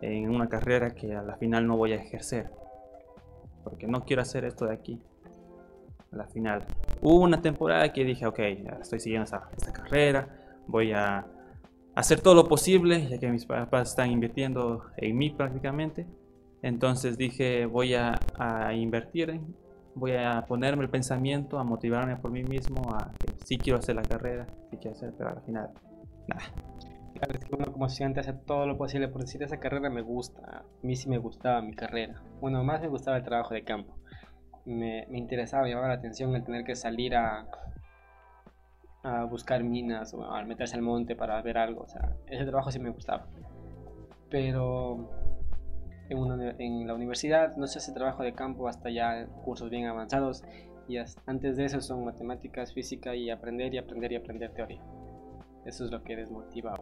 en 0.00 0.30
una 0.30 0.48
carrera 0.48 0.94
que 0.94 1.14
a 1.14 1.22
la 1.22 1.36
final 1.36 1.66
no 1.66 1.76
voy 1.76 1.92
a 1.92 1.96
ejercer, 1.96 2.50
porque 3.64 3.86
no 3.86 4.04
quiero 4.04 4.22
hacer 4.22 4.44
esto 4.44 4.66
de 4.66 4.74
aquí. 4.74 5.00
A 6.12 6.16
la 6.16 6.26
final, 6.26 6.64
hubo 7.02 7.22
una 7.22 7.42
temporada 7.42 7.92
que 7.92 8.04
dije, 8.04 8.26
ok, 8.26 8.38
estoy 8.80 9.00
siguiendo 9.00 9.24
esta, 9.24 9.72
carrera, 9.72 10.28
voy 10.66 10.92
a 10.92 11.26
hacer 11.94 12.20
todo 12.20 12.34
lo 12.34 12.48
posible, 12.48 13.08
ya 13.08 13.18
que 13.18 13.28
mis 13.28 13.44
papás 13.44 13.90
están 13.90 14.10
invirtiendo 14.10 14.84
en 14.96 15.18
mí 15.18 15.30
prácticamente 15.30 16.06
entonces 16.62 17.16
dije, 17.16 17.66
voy 17.66 17.94
a, 17.94 18.18
invertir, 18.74 19.40
voy 19.98 20.12
a 20.12 20.44
ponerme 20.46 20.84
el 20.84 20.90
pensamiento, 20.90 21.58
a 21.58 21.64
motivarme 21.64 22.16
por 22.16 22.30
mí 22.30 22.44
mismo, 22.44 22.94
a 22.94 23.14
que 23.20 23.32
sí 23.38 23.58
quiero 23.58 23.78
hacer 23.78 23.96
la 23.96 24.02
carrera, 24.02 24.48
sí 24.70 24.76
quiero 24.76 24.96
hacer, 24.96 25.12
pero 25.16 25.30
al 25.30 25.42
final, 25.42 25.70
nada. 26.28 26.42
Claro, 27.14 27.34
es 27.34 27.44
que 27.44 27.54
uno 27.54 27.72
como 27.72 27.86
estudiante 27.86 28.20
hace 28.20 28.32
todo 28.32 28.66
lo 28.66 28.76
posible 28.76 29.08
por 29.08 29.22
decir 29.22 29.42
esa 29.42 29.58
carrera 29.58 29.90
me 29.90 30.02
gusta. 30.02 30.40
A 30.58 30.64
mí 30.82 30.94
sí 30.94 31.08
me 31.08 31.18
gustaba 31.18 31.60
mi 31.62 31.74
carrera. 31.74 32.22
Bueno, 32.40 32.62
más 32.62 32.80
me 32.80 32.88
gustaba 32.88 33.16
el 33.16 33.24
trabajo 33.24 33.54
de 33.54 33.64
campo. 33.64 33.96
Me, 34.64 35.06
me 35.08 35.18
interesaba, 35.18 35.64
me 35.64 35.70
llamaba 35.70 35.88
la 35.88 35.94
atención 35.94 36.34
el 36.36 36.44
tener 36.44 36.62
que 36.62 36.76
salir 36.76 37.16
a, 37.16 37.48
a 39.02 39.24
buscar 39.24 39.64
minas 39.64 40.14
o 40.14 40.22
a 40.22 40.44
meterse 40.44 40.76
al 40.76 40.82
monte 40.82 41.16
para 41.16 41.42
ver 41.42 41.58
algo. 41.58 41.82
O 41.82 41.88
sea, 41.88 42.14
ese 42.28 42.44
trabajo 42.44 42.70
sí 42.70 42.78
me 42.78 42.90
gustaba. 42.90 43.26
Pero 44.30 45.10
en, 46.10 46.86
la 46.86 46.94
universidad, 46.94 47.56
no 47.56 47.66
se 47.66 47.78
hace 47.78 47.92
trabajo 47.92 48.22
de 48.22 48.32
campo 48.32 48.68
hasta 48.68 48.90
ya 48.90 49.26
cursos 49.44 49.70
bien 49.70 49.86
avanzados 49.86 50.42
y 50.88 50.96
antes 51.26 51.56
de 51.56 51.66
eso 51.66 51.80
son 51.80 52.04
matemáticas, 52.04 52.72
física 52.72 53.14
y 53.14 53.30
aprender 53.30 53.74
y 53.74 53.78
aprender 53.78 54.12
y 54.12 54.16
aprender 54.16 54.52
teoría. 54.52 54.82
Eso 55.64 55.84
es 55.84 55.90
lo 55.90 56.02
que 56.02 56.16
desmotiva. 56.16 56.74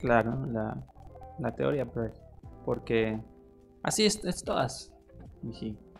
Claro, 0.00 0.46
la, 0.46 0.76
la 1.38 1.52
teoría, 1.52 1.84
pues, 1.84 2.12
porque 2.64 3.20
así 3.82 4.06
es, 4.06 4.24
es 4.24 4.42
todas 4.42 4.92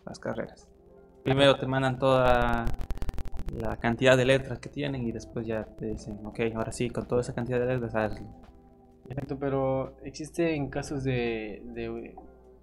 las 0.05 0.19
carreras. 0.19 0.67
Primero 1.23 1.55
te 1.57 1.67
mandan 1.67 1.99
toda 1.99 2.65
la 3.55 3.77
cantidad 3.77 4.17
de 4.17 4.25
letras 4.25 4.59
que 4.59 4.69
tienen 4.69 5.03
y 5.03 5.11
después 5.11 5.45
ya 5.45 5.65
te 5.65 5.85
dicen, 5.85 6.25
ok, 6.25 6.39
ahora 6.55 6.71
sí, 6.71 6.89
con 6.89 7.07
toda 7.07 7.21
esa 7.21 7.33
cantidad 7.33 7.59
de 7.59 7.67
letras, 7.67 7.95
hazlo 7.95 8.46
pero 9.39 9.97
existen 10.03 10.69
casos 10.69 11.03
de, 11.03 12.13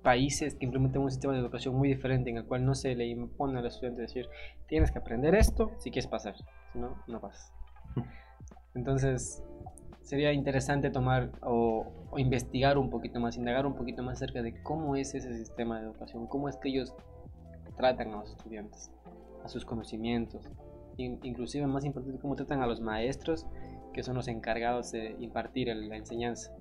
países 0.03 0.55
que 0.55 0.67
implementan 0.67 1.01
un 1.01 1.11
sistema 1.11 1.33
de 1.33 1.41
educación 1.41 1.75
muy 1.75 1.89
diferente 1.89 2.29
en 2.29 2.37
el 2.37 2.45
cual 2.45 2.67
no 2.67 2.75
se 2.75 2.95
le 2.95 3.07
impone 3.07 3.59
al 3.59 3.65
estudiante 3.65 4.03
decir 4.03 4.29
tienes 4.67 4.91
que 4.91 4.99
aprender 4.99 5.35
esto 5.35 5.73
si 5.79 5.91
quieres 5.91 6.09
pasar. 6.09 6.37
Si 6.73 6.79
no, 6.79 7.03
no 7.07 7.21
pasas. 7.21 7.53
Entonces, 8.75 9.43
sería 10.03 10.33
interesante 10.33 10.91
tomar 10.91 11.31
o, 11.41 11.87
o, 12.11 12.19
investigar 12.19 12.77
un 12.77 12.91
poquito 12.91 13.19
más, 13.19 13.39
indagar 13.39 13.67
un 13.67 13.75
poquito 13.75 14.03
más 14.03 14.17
acerca 14.17 14.43
de 14.43 14.63
cómo 14.63 14.97
es 14.97 15.15
ese 15.15 15.35
sistema 15.35 15.79
de 15.79 15.87
educación, 15.87 16.27
cómo 16.27 16.51
es 16.51 16.57
que 16.59 16.69
ellos 16.69 16.95
tratan 17.77 18.13
a 18.13 18.17
los 18.19 18.31
estudiantes, 18.31 18.93
a 19.43 19.49
sus 19.49 19.65
conocimientos, 19.65 20.47
inclusive 20.97 21.67
más 21.67 21.85
importante, 21.85 22.21
cómo 22.21 22.37
tratan 22.37 22.63
a 22.63 22.67
los 22.67 22.81
maestros, 22.81 23.47
que 23.95 24.03
son 24.03 24.17
los 24.17 24.29
encargados 24.29 24.93
de 24.93 25.17
impartir 25.21 25.75
la 25.75 25.97
enseñanza. 25.97 26.53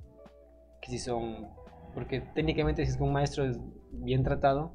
Que 0.82 0.92
si 0.92 1.00
son, 1.00 1.50
porque 1.94 2.22
técnicamente 2.22 2.86
si 2.86 2.92
es 2.92 2.98
que 2.98 3.04
un 3.04 3.12
maestro 3.12 3.44
es 3.44 3.60
bien 3.92 4.24
tratado, 4.24 4.72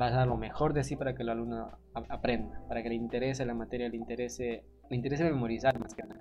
va 0.00 0.06
a 0.06 0.10
dar 0.10 0.26
lo 0.26 0.36
mejor 0.36 0.74
de 0.74 0.84
sí 0.84 0.96
para 0.96 1.14
que 1.14 1.22
el 1.22 1.30
alumno 1.30 1.70
aprenda, 1.94 2.60
para 2.68 2.82
que 2.82 2.90
le 2.90 2.94
interese 2.96 3.46
la 3.46 3.54
materia, 3.54 3.88
le 3.88 3.96
interese, 3.96 4.64
le 4.90 4.96
interese 4.96 5.24
memorizar 5.24 5.78
más 5.78 5.94
que 5.94 6.02
nada. 6.02 6.20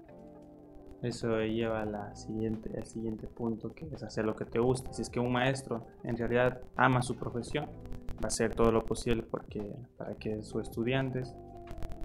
Eso 1.02 1.40
lleva 1.42 1.82
a 1.82 1.86
la 1.86 2.16
siguiente, 2.16 2.72
al 2.78 2.86
siguiente 2.86 3.28
punto, 3.28 3.74
que 3.74 3.86
es 3.86 4.04
hacer 4.04 4.26
lo 4.26 4.36
que 4.36 4.46
te 4.46 4.60
gusta. 4.60 4.92
Si 4.92 5.02
es 5.02 5.10
que 5.10 5.20
un 5.20 5.32
maestro 5.32 5.88
en 6.04 6.18
realidad 6.18 6.62
ama 6.76 7.02
su 7.02 7.16
profesión, 7.16 7.66
va 7.66 8.26
a 8.26 8.28
hacer 8.28 8.54
todo 8.54 8.72
lo 8.72 8.84
posible 8.84 9.24
porque, 9.24 9.76
para 9.98 10.16
que 10.16 10.42
sus 10.42 10.64
estudiantes 10.64 11.34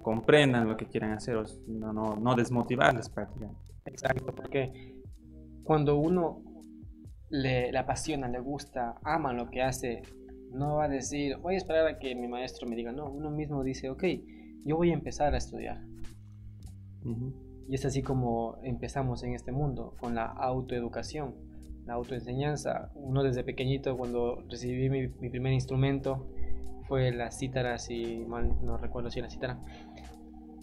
comprendan 0.04 0.68
lo 0.68 0.76
que 0.76 0.86
quieren 0.86 1.12
hacer, 1.12 1.34
o 1.34 1.44
no, 1.66 1.92
no, 1.92 2.14
no 2.14 2.36
desmotivarles 2.36 3.08
prácticamente. 3.08 3.72
Exacto, 3.86 4.34
porque 4.34 5.00
cuando 5.64 5.96
uno 5.96 6.42
le, 7.30 7.72
le, 7.72 7.78
apasiona, 7.78 8.28
le 8.28 8.38
gusta, 8.38 8.96
ama 9.02 9.32
lo 9.32 9.48
que 9.48 9.62
hace, 9.62 10.02
no 10.52 10.76
va 10.76 10.84
a 10.84 10.88
decir, 10.88 11.38
voy 11.38 11.54
a 11.54 11.56
esperar 11.56 11.86
a 11.88 11.98
que 11.98 12.14
mi 12.14 12.28
maestro 12.28 12.68
me 12.68 12.76
diga, 12.76 12.92
no, 12.92 13.10
uno 13.10 13.30
mismo 13.30 13.64
dice, 13.64 13.88
ok, 13.88 14.04
yo 14.66 14.76
voy 14.76 14.90
a 14.90 14.94
empezar 14.94 15.34
a 15.34 15.38
estudiar. 15.38 15.80
Y 17.66 17.74
es 17.74 17.86
así 17.86 18.02
como 18.02 18.58
empezamos 18.62 19.22
en 19.22 19.34
este 19.34 19.52
mundo, 19.52 19.94
con 19.98 20.14
la 20.14 20.26
autoeducación, 20.26 21.34
la 21.86 21.94
autoenseñanza. 21.94 22.90
Uno 22.94 23.22
desde 23.22 23.42
pequeñito, 23.42 23.96
cuando 23.96 24.44
recibí 24.50 24.90
mi, 24.90 25.08
mi 25.08 25.30
primer 25.30 25.54
instrumento, 25.54 26.28
fue 26.86 27.12
la 27.12 27.30
cítara, 27.30 27.78
si 27.78 28.24
mal 28.26 28.56
no 28.62 28.76
recuerdo 28.76 29.10
si 29.10 29.20
la 29.20 29.30
cítara, 29.30 29.58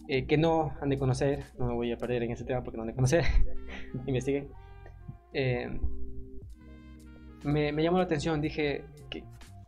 eh, 0.07 0.25
que 0.25 0.37
no 0.37 0.73
han 0.81 0.89
de 0.89 0.97
conocer, 0.97 1.43
no 1.57 1.67
me 1.67 1.73
voy 1.73 1.91
a 1.91 1.97
perder 1.97 2.23
en 2.23 2.31
ese 2.31 2.43
tema 2.43 2.63
porque 2.63 2.77
no 2.77 2.83
han 2.83 2.89
de 2.89 2.95
conocer, 2.95 3.23
investiguen. 4.05 4.49
Eh, 5.33 5.79
me, 7.43 7.71
me, 7.71 7.83
llamó 7.83 7.97
la 7.97 8.03
atención, 8.03 8.41
dije 8.41 8.83
que, 9.09 9.23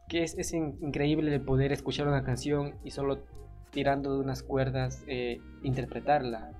que 0.07 0.23
es, 0.23 0.37
es, 0.37 0.53
increíble 0.53 1.33
el 1.33 1.41
poder 1.41 1.71
escuchar 1.71 2.07
una 2.07 2.23
canción 2.23 2.75
y 2.83 2.91
solo 2.91 3.19
tirando 3.71 4.13
de 4.13 4.19
unas 4.19 4.43
cuerdas 4.43 5.03
eh, 5.07 5.39
interpretarla, 5.63 6.51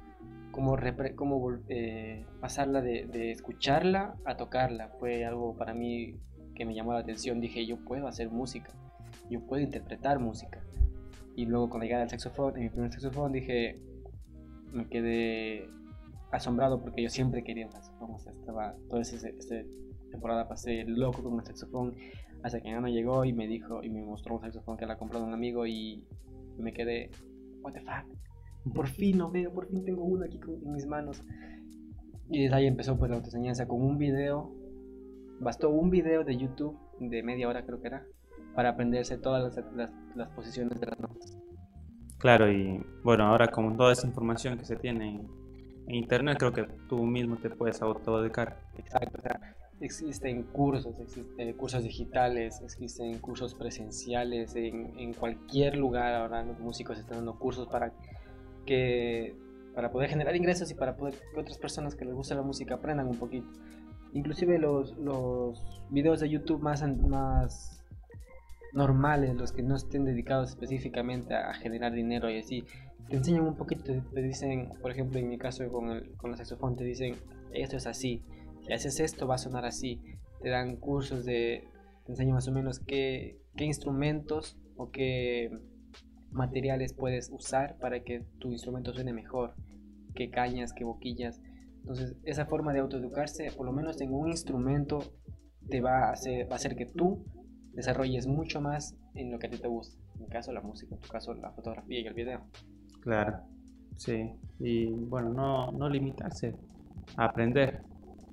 como, 0.52 0.78
como 1.16 1.58
eh, 1.68 2.26
pasarla 2.40 2.82
de, 2.82 3.06
de, 3.06 3.32
escucharla 3.32 4.16
a 4.26 4.38
tocarla, 4.38 4.90
fue 5.00 5.26
algo 5.26 5.56
para 5.56 5.74
mí 5.74 6.16
que 6.56 6.66
me 6.66 6.74
llamó 6.74 6.94
la 6.94 7.00
atención, 7.00 7.40
dije 7.40 7.66
yo 7.66 7.78
puedo 7.78 8.08
hacer 8.08 8.30
música 8.30 8.72
yo 9.34 9.42
puedo 9.46 9.62
interpretar 9.62 10.20
música. 10.20 10.63
Y 11.36 11.46
luego 11.46 11.70
cuando 11.70 11.86
llegué 11.86 11.96
al 11.96 12.10
saxofón, 12.10 12.56
en 12.58 12.63
mi 12.63 12.70
primer 12.70 12.92
saxofón, 12.92 13.32
dije, 13.32 13.80
me 14.72 14.88
quedé 14.88 15.70
asombrado 16.32 16.82
porque 16.82 17.04
yo 17.04 17.10
siempre 17.10 17.44
quería 17.44 17.66
un 17.66 17.72
saxofón. 17.72 18.12
O 18.12 18.20
sea, 18.20 18.32
estaba, 18.32 18.75
toda 18.90 19.02
esa, 19.02 19.28
temporada 20.12 20.48
pasé 20.48 20.84
loco 20.86 21.24
con 21.24 21.34
un 21.34 21.44
saxofón 21.44 21.96
hasta 22.44 22.62
que 22.62 22.70
Ana 22.70 22.90
llegó 22.90 23.25
y 23.25 23.34
me 23.34 23.48
dijo 23.48 23.84
y 23.84 23.90
me 23.90 24.04
mostró 24.04 24.36
un 24.36 24.42
saxofón 24.42 24.78
que 24.78 24.86
le 24.86 24.94
ha 24.94 24.98
comprado 24.98 25.25
un 25.25 25.34
amigo 25.34 25.66
y 25.66 26.04
me 26.58 26.72
quedé, 26.72 27.10
what 27.62 27.74
the 27.74 27.80
fuck, 27.80 28.74
por 28.75 28.88
fin 28.88 29.18
no 29.18 29.32
veo, 29.32 29.52
por 29.52 29.68
fin 29.68 29.84
tengo 29.84 30.04
uno 30.04 30.25
aquí 30.25 30.40
en 30.48 30.72
mis 30.72 30.86
manos. 30.86 31.24
Y 32.30 32.44
desde 32.44 32.56
ahí 32.56 32.68
empezó 32.68 32.98
pues 32.98 33.10
la 33.10 33.18
autoenseñanza 33.18 33.68
con 33.68 33.82
un 33.82 33.98
video, 33.98 34.52
bastó 35.39 35.69
un 35.69 35.89
video 35.89 36.24
de 36.24 36.38
YouTube 36.38 36.78
de 37.00 37.24
media 37.24 37.48
hora 37.48 37.65
creo 37.65 37.82
que 37.82 37.88
era, 37.88 38.06
para 38.56 38.70
aprenderse 38.70 39.18
todas 39.18 39.56
las, 40.16 40.30
posiciones 40.30 40.80
de 40.80 40.88
las 40.88 41.00
notas. 41.00 41.38
Claro, 42.18 42.52
y 42.52 42.86
bueno, 43.04 43.26
ahora 43.26 43.48
con 43.48 43.76
toda 43.76 43.94
esa 43.94 44.08
información 44.08 44.58
que 44.58 44.66
se 44.66 44.76
tiene 44.76 45.22
en, 45.88 45.96
internet, 45.96 46.38
creo 46.39 46.54
que 46.54 46.63
tú 46.88 47.04
mismo 47.04 47.36
te 47.38 47.50
puedes 47.50 47.82
autoeducar. 47.82 48.58
Exacto, 48.78 49.18
o 49.18 49.22
sea, 49.22 49.56
existen 49.82 50.44
cursos, 50.44 50.98
existen 51.00 51.54
cursos 51.54 51.84
digitales, 51.84 52.62
existen 52.62 53.20
cursos 53.20 53.54
presenciales, 53.54 54.56
en, 54.56 54.98
en 54.98 55.13
cualquier 55.13 55.76
lugar 55.76 56.16
ahora 56.16 56.44
los 56.44 56.60
músicos 56.60 56.98
están 56.98 57.18
dando 57.18 57.38
cursos 57.38 57.68
para 57.68 57.92
que 58.66 59.36
para 59.74 59.92
poder 59.92 60.10
generar 60.10 60.36
ingresos 60.36 60.70
y 60.72 60.76
para 60.76 60.96
poder 60.96 61.16
que 61.34 61.39
otras 61.39 61.58
personas 61.58 61.96
que 61.96 62.06
les 62.06 62.13
gusta 62.13 62.36
la 62.36 62.44
música 62.44 62.76
aprendan 62.76 63.08
un 63.08 63.18
poquito. 63.18 63.48
Inclusive 64.13 64.60
los, 64.60 64.96
los 64.98 65.82
videos 65.89 66.20
de 66.20 66.30
YouTube 66.30 66.62
más, 66.62 66.84
más 67.00 67.73
normales, 68.74 69.36
los 69.36 69.52
que 69.52 69.64
no 69.64 69.76
estén 69.76 70.06
dedicados 70.06 70.50
específicamente 70.50 71.36
a 71.36 71.54
generar 71.54 71.94
dinero 71.94 72.30
y 72.30 72.40
así, 72.40 72.66
te 73.10 73.18
enseñan 73.18 73.46
un 73.46 73.56
poquito, 73.56 73.84
te 74.14 74.22
dicen, 74.22 74.70
por 74.82 74.92
ejemplo, 74.92 75.20
en 75.20 75.30
mi 75.30 75.38
caso 75.38 75.68
con 75.72 75.92
el, 75.92 76.16
con 76.18 76.32
el 76.32 76.38
saxofón, 76.38 76.76
te 76.76 76.84
dicen, 76.84 77.16
esto 77.54 77.78
es 77.78 77.86
así, 77.86 78.24
si 78.66 78.74
haces 78.74 79.00
esto 79.00 79.28
va 79.28 79.36
a 79.36 79.38
sonar 79.38 79.66
así, 79.66 80.02
te 80.42 80.50
dan 80.50 80.78
cursos 80.78 81.26
de, 81.26 81.68
te 82.06 82.12
enseñan 82.12 82.36
más 82.36 82.48
o 82.48 82.52
menos 82.52 82.80
qué, 82.80 83.40
qué 83.56 83.66
instrumentos 83.66 84.58
o 84.76 84.90
qué 84.90 85.52
materiales 86.32 86.94
puedes 86.94 87.30
usar 87.30 87.78
para 87.78 88.04
que 88.04 88.24
tu 88.40 88.52
instrumento 88.52 88.94
suene 88.94 89.14
mejor, 89.14 89.54
qué 90.16 90.30
cañas, 90.30 90.74
qué 90.74 90.84
boquillas. 90.84 91.42
Entonces, 91.82 92.16
esa 92.24 92.46
forma 92.46 92.74
de 92.74 92.80
autoeducarse, 92.80 93.52
por 93.52 93.66
lo 93.66 93.74
menos 93.74 94.00
en 94.02 94.14
un 94.14 94.30
instrumento, 94.30 95.04
te 95.70 95.82
va 95.82 96.08
a 96.08 96.12
hacer, 96.12 96.50
va 96.50 96.54
a 96.54 96.56
hacer 96.56 96.76
que 96.76 96.86
tú 96.86 97.26
desarrolles 97.74 98.28
mucho 98.28 98.62
más 98.62 98.96
en 99.16 99.32
lo 99.32 99.40
que 99.40 99.48
a 99.48 99.50
ti 99.50 99.58
te 99.58 99.68
gusta. 99.68 99.98
En 100.16 100.22
mi 100.22 100.28
caso 100.28 100.52
la 100.52 100.62
música, 100.62 100.96
en 100.96 101.02
tu 101.02 101.10
caso 101.10 101.34
la 101.34 101.52
fotografía 101.52 102.00
y 102.00 102.08
el 102.08 102.14
video. 102.14 102.42
Claro, 103.02 103.40
sí. 103.98 104.32
Y 104.60 104.86
bueno, 104.88 105.30
no, 105.30 105.72
no 105.72 105.90
limitarse 105.90 106.56
a 107.18 107.26
aprender, 107.26 107.82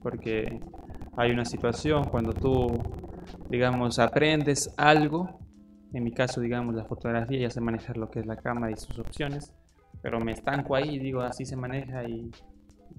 porque 0.03 0.61
hay 1.17 1.33
una 1.33 1.45
situación 1.45 2.05
cuando 2.05 2.33
tú, 2.33 2.69
digamos, 3.49 3.99
aprendes 3.99 4.73
algo, 4.77 5.41
en 5.93 6.05
mi 6.05 6.13
caso, 6.13 6.41
digamos, 6.41 6.75
la 6.75 6.85
fotografía, 6.85 7.41
ya 7.41 7.51
sé 7.51 7.61
manejar 7.61 7.97
lo 7.97 8.11
que 8.11 8.21
es 8.21 8.27
la 8.27 8.37
cámara 8.37 8.73
y 8.73 8.77
sus 8.77 8.99
opciones, 8.99 9.53
pero 10.03 10.21
me 10.21 10.33
estanco 10.33 10.77
ahí 10.77 10.95
y 10.95 10.99
digo, 10.99 11.21
así 11.21 11.45
se 11.45 11.57
maneja 11.57 12.05
y, 12.05 12.31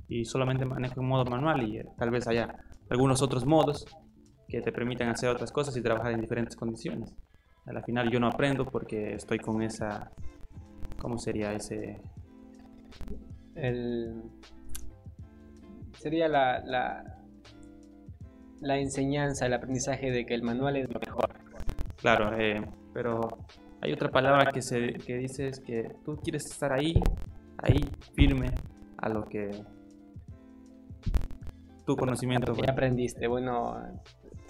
y 0.10 0.26
solamente 0.26 0.66
manejo 0.66 1.00
en 1.00 1.08
modo 1.08 1.26
manual 1.26 1.64
y 1.64 1.82
tal 1.98 2.12
vez 2.12 2.28
haya 2.28 2.54
algunos 2.90 3.22
otros 3.22 3.46
modos 3.46 3.86
que 4.52 4.62
te 4.62 4.74
permitan 4.74 5.08
hacer 5.08 5.30
otras 5.30 5.52
cosas 5.52 5.76
y 5.78 5.82
trabajar 5.82 6.12
en 6.12 6.20
diferentes 6.20 6.58
condiciones. 6.58 7.16
A 7.66 7.72
la 7.72 7.82
final 7.82 8.12
yo 8.12 8.20
no 8.20 8.28
aprendo 8.28 8.66
porque 8.66 9.14
estoy 9.14 9.40
con 9.40 9.62
esa, 9.62 10.12
¿cómo 11.00 11.18
sería 11.18 11.54
ese? 11.54 12.02
El, 13.56 14.22
sería 15.98 16.28
la, 16.28 16.60
la, 16.66 17.24
la 18.60 18.78
enseñanza, 18.78 19.46
el 19.46 19.54
aprendizaje 19.54 20.12
de 20.12 20.26
que 20.26 20.34
el 20.34 20.44
manual 20.44 20.76
es 20.76 20.94
lo 20.94 21.00
mejor. 21.00 21.30
Claro, 21.98 22.38
eh, 22.38 22.62
pero 22.94 23.22
hay 23.80 23.94
otra 23.94 24.10
palabra 24.10 24.52
que, 24.52 24.62
se, 24.62 24.94
que 24.94 25.16
dice 25.16 25.48
es 25.48 25.62
que 25.62 25.96
tú 26.04 26.18
quieres 26.18 26.46
estar 26.46 26.74
ahí, 26.74 26.94
ahí, 27.60 27.80
firme 28.16 28.52
a 28.98 29.08
lo 29.08 29.24
que 29.24 29.50
tu 31.86 31.96
conocimiento. 31.96 32.54
¿Qué 32.54 32.70
aprendiste? 32.70 33.28
Bueno, 33.28 33.78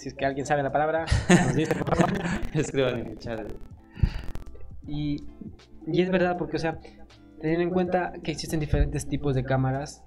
si 0.02 0.08
es 0.08 0.16
que 0.16 0.26
alguien 0.26 0.48
sabe 0.48 0.64
la 0.64 0.72
palabra, 0.72 1.06
nos 1.30 1.54
dice, 1.54 1.76
por 1.76 1.96
favor. 1.96 2.18
Escriban 2.54 3.00
en 3.02 3.08
el 3.08 3.20
chat. 3.20 3.40
Y, 4.88 5.24
y 5.86 6.02
es 6.02 6.10
verdad, 6.10 6.38
porque, 6.40 6.58
o 6.58 6.60
sea, 6.60 6.80
tener 7.40 7.62
en 7.62 7.70
cuenta 7.70 8.12
que 8.24 8.32
existen 8.32 8.60
diferentes 8.60 9.08
tipos 9.08 9.36
de 9.36 9.44
cámaras 9.44 10.04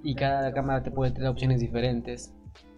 y 0.00 0.14
cada 0.14 0.52
cámara 0.52 0.84
te 0.84 0.92
puede 0.92 1.10
tener 1.10 1.28
opciones 1.28 1.60
diferentes. 1.60 2.32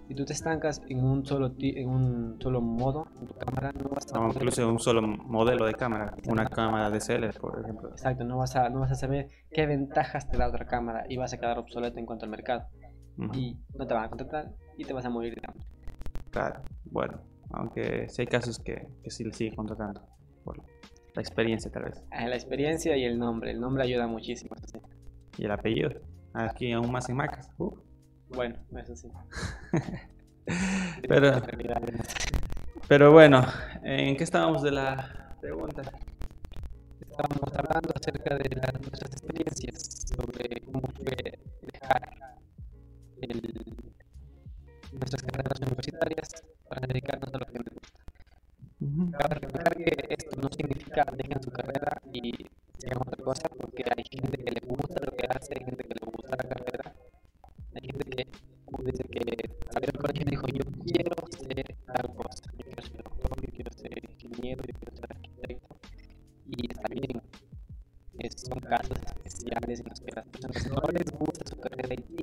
Si 0.08 0.14
tú 0.14 0.24
te 0.24 0.32
estancas 0.32 0.80
en 0.88 1.04
un 1.04 1.26
solo 1.26 1.54
en 1.58 1.88
un 1.88 2.38
solo 2.40 2.62
modo, 2.62 3.08
en 3.20 3.26
tu 3.26 3.34
cámara 3.34 3.70
no 3.72 3.90
vas 3.90 4.06
a 4.14 4.26
incluso 4.26 4.66
un 4.66 4.78
solo 4.78 5.02
modelo 5.02 5.66
de 5.66 5.74
cámara, 5.74 6.14
una 6.28 6.46
cámara 6.46 6.88
de 6.88 6.98
DSLR, 6.98 7.38
por 7.40 7.60
ejemplo. 7.60 7.90
Exacto, 7.90 8.24
no 8.24 8.38
vas 8.38 8.56
a 8.56 8.70
no 8.70 8.80
vas 8.80 8.90
a 8.90 8.94
saber 8.94 9.28
qué 9.50 9.66
ventajas 9.66 10.30
te 10.30 10.38
da 10.38 10.48
otra 10.48 10.66
cámara 10.66 11.04
y 11.10 11.18
vas 11.18 11.34
a 11.34 11.38
quedar 11.38 11.58
obsoleto 11.58 11.98
en 11.98 12.06
cuanto 12.06 12.24
al 12.24 12.30
mercado. 12.30 12.68
Y 13.34 13.58
no 13.74 13.86
te 13.86 13.92
van 13.92 14.04
a 14.04 14.08
contratar 14.08 14.50
y 14.78 14.84
te 14.84 14.94
vas 14.94 15.04
a 15.04 15.10
morir 15.10 15.34
de 15.34 15.42
hambre. 15.46 15.73
Claro, 16.34 16.62
bueno, 16.86 17.20
aunque 17.52 18.08
sí 18.08 18.22
hay 18.22 18.26
casos 18.26 18.58
que, 18.58 18.88
que 19.04 19.10
sí 19.10 19.22
le 19.22 19.32
siguen 19.32 19.54
contratando 19.54 20.04
por 20.42 20.58
la 20.58 21.22
experiencia 21.22 21.70
tal 21.70 21.84
vez. 21.84 22.02
Ah, 22.10 22.26
la 22.26 22.34
experiencia 22.34 22.96
y 22.96 23.04
el 23.04 23.20
nombre, 23.20 23.52
el 23.52 23.60
nombre 23.60 23.84
ayuda 23.84 24.08
muchísimo. 24.08 24.56
Y 25.38 25.44
el 25.44 25.52
apellido, 25.52 25.90
aquí 26.32 26.72
aún 26.72 26.90
más 26.90 27.08
en 27.08 27.14
Macas. 27.18 27.48
Bueno, 28.30 28.56
eso 28.76 28.96
sí. 28.96 29.08
pero, 31.08 31.40
pero 32.88 33.12
bueno, 33.12 33.44
¿en 33.84 34.16
qué 34.16 34.24
estábamos 34.24 34.64
de 34.64 34.72
la 34.72 35.36
pregunta? 35.40 35.82
estábamos 37.08 37.54
hablando 37.54 37.92
acerca 37.94 38.36
de 38.36 38.56
las, 38.56 38.80
nuestras 38.80 39.12
experiencias 39.12 40.08
sobre 40.16 40.60
cómo 40.62 40.80
fue 40.96 41.38
dejar 41.62 42.10
el, 43.22 43.73
nuestras 45.04 45.22
carreras 45.22 45.60
universitarias 45.60 46.28
para 46.68 46.86
dedicarnos 46.86 47.34
a 47.34 47.38
lo 47.38 47.46
que 47.46 47.58
nos 47.58 47.74
gusta. 47.74 48.00
Cabe 49.18 49.34
recordar 49.36 49.76
que 49.76 50.06
esto 50.08 50.40
no 50.40 50.48
significa 50.50 51.04
dejen 51.16 51.42
su 51.42 51.50
carrera 51.50 52.00
y 52.12 52.32
sigan 52.78 52.98
otra 53.00 53.22
cosa, 53.22 53.48
porque 53.48 53.84
hay 53.84 54.04
gente 54.10 54.36
que 54.42 54.50
le 54.50 54.60
gusta 54.60 55.04
lo 55.04 55.12
que 55.12 55.26
hace, 55.28 55.54
hay 55.58 55.64
gente 55.64 55.84
que 55.84 55.94
le 55.94 56.06
gusta 56.10 56.36
la 56.36 56.48
carrera, 56.48 56.94
hay 57.74 57.86
gente 57.86 58.10
que 58.16 58.26
dice 58.84 59.04
que 59.04 59.50
salió 59.70 59.86
del 59.86 60.00
colegio 60.00 60.22
y 60.26 60.30
dijo 60.30 60.46
yo 60.48 60.64
quiero 60.84 61.16
ser 61.30 61.76
tal 61.86 62.14
cosa, 62.14 62.44
yo 62.58 62.64
quiero 62.64 62.82
ser 62.82 63.02
doctor, 63.02 63.40
yo 63.40 63.52
quiero 63.52 63.72
ser 63.72 64.10
ingeniero, 64.10 64.62
yo 64.66 64.74
quiero 64.78 64.96
ser 64.96 65.12
arquitecto, 65.12 65.76
y 66.46 66.70
está 66.70 66.88
bien. 66.88 67.22
son 68.36 68.60
casos 68.60 68.98
especiales 69.06 69.80
en 69.80 69.86
los 69.88 70.00
que 70.00 70.12
las 70.12 70.26
personas 70.26 70.66
no 70.68 70.82
les 70.92 71.10
gusta 71.12 71.46
su 71.46 71.56
carrera 71.56 71.94
y 71.94 72.13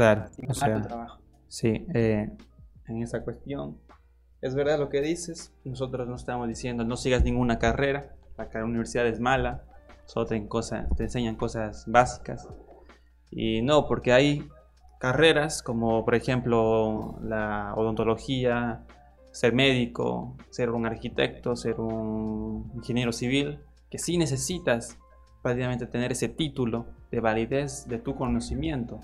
Claro, 0.00 0.30
o 0.48 0.54
sea, 0.54 1.18
sí, 1.48 1.86
eh, 1.92 2.30
en 2.86 3.02
esa 3.02 3.22
cuestión 3.22 3.76
es 4.40 4.54
verdad 4.54 4.78
lo 4.78 4.88
que 4.88 5.02
dices, 5.02 5.52
nosotros 5.64 6.08
no 6.08 6.16
estamos 6.16 6.48
diciendo 6.48 6.84
no 6.84 6.96
sigas 6.96 7.22
ninguna 7.22 7.58
carrera, 7.58 8.14
la 8.38 8.64
universidad 8.64 9.06
es 9.06 9.20
mala, 9.20 9.64
solo 10.06 10.24
te, 10.24 10.40
te 10.96 11.02
enseñan 11.02 11.36
cosas 11.36 11.84
básicas. 11.86 12.48
Y 13.30 13.60
no, 13.60 13.86
porque 13.86 14.14
hay 14.14 14.48
carreras 14.98 15.62
como 15.62 16.04
por 16.06 16.14
ejemplo 16.14 17.18
la 17.22 17.74
odontología, 17.76 18.86
ser 19.30 19.52
médico, 19.52 20.36
ser 20.48 20.70
un 20.70 20.86
arquitecto, 20.86 21.54
ser 21.54 21.78
un 21.78 22.72
ingeniero 22.74 23.12
civil, 23.12 23.60
que 23.90 23.98
sí 23.98 24.16
necesitas 24.16 24.98
prácticamente 25.42 25.86
tener 25.86 26.12
ese 26.12 26.28
título 26.28 26.86
de 27.10 27.20
validez 27.20 27.86
de 27.88 27.98
tu 27.98 28.14
conocimiento. 28.16 29.00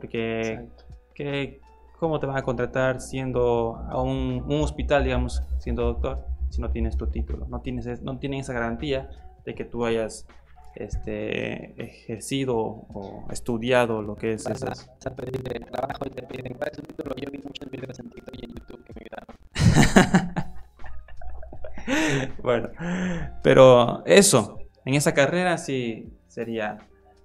Porque, 0.00 1.60
¿cómo 1.98 2.18
te 2.18 2.26
vas 2.26 2.36
a 2.38 2.42
contratar 2.42 3.00
siendo 3.00 3.76
a 3.76 4.02
un, 4.02 4.44
hospital, 4.48 5.04
digamos, 5.04 5.42
siendo 5.58 5.84
doctor, 5.84 6.24
si 6.48 6.60
no 6.60 6.70
tienes 6.70 6.96
tu 6.96 7.06
título? 7.06 7.46
No 7.48 7.60
tienes, 7.60 8.02
no 8.02 8.18
tienen 8.18 8.40
esa 8.40 8.54
garantía 8.54 9.10
de 9.44 9.54
que 9.54 9.64
tú 9.64 9.84
hayas 9.84 10.26
este, 10.74 11.80
ejercido 11.82 12.56
o 12.56 13.26
estudiado 13.30 14.00
lo 14.02 14.16
que 14.16 14.32
es 14.32 14.46
eso. 14.46 14.66
Vas 14.66 14.88
a 15.04 15.14
pedir 15.14 15.42
trabajo 15.42 16.06
y 16.06 16.10
te 16.10 16.22
piden, 16.22 16.54
¿cuál 16.54 16.70
es 16.70 16.78
tu 16.78 16.82
título? 16.82 17.14
Yo 17.16 17.30
vi 17.30 17.38
muchos 17.38 17.70
videos 17.70 17.98
en 17.98 18.10
TikTok 18.10 18.34
y 18.40 18.44
en 18.44 18.54
YouTube 18.54 18.84
que 18.84 18.92
me 18.94 19.02
ayudaron. 19.04 19.36
bueno, 22.42 22.68
pero 23.42 24.04
eso, 24.06 24.58
en 24.86 24.94
esa 24.94 25.12
carrera 25.12 25.58
sí 25.58 26.16
sería 26.28 26.78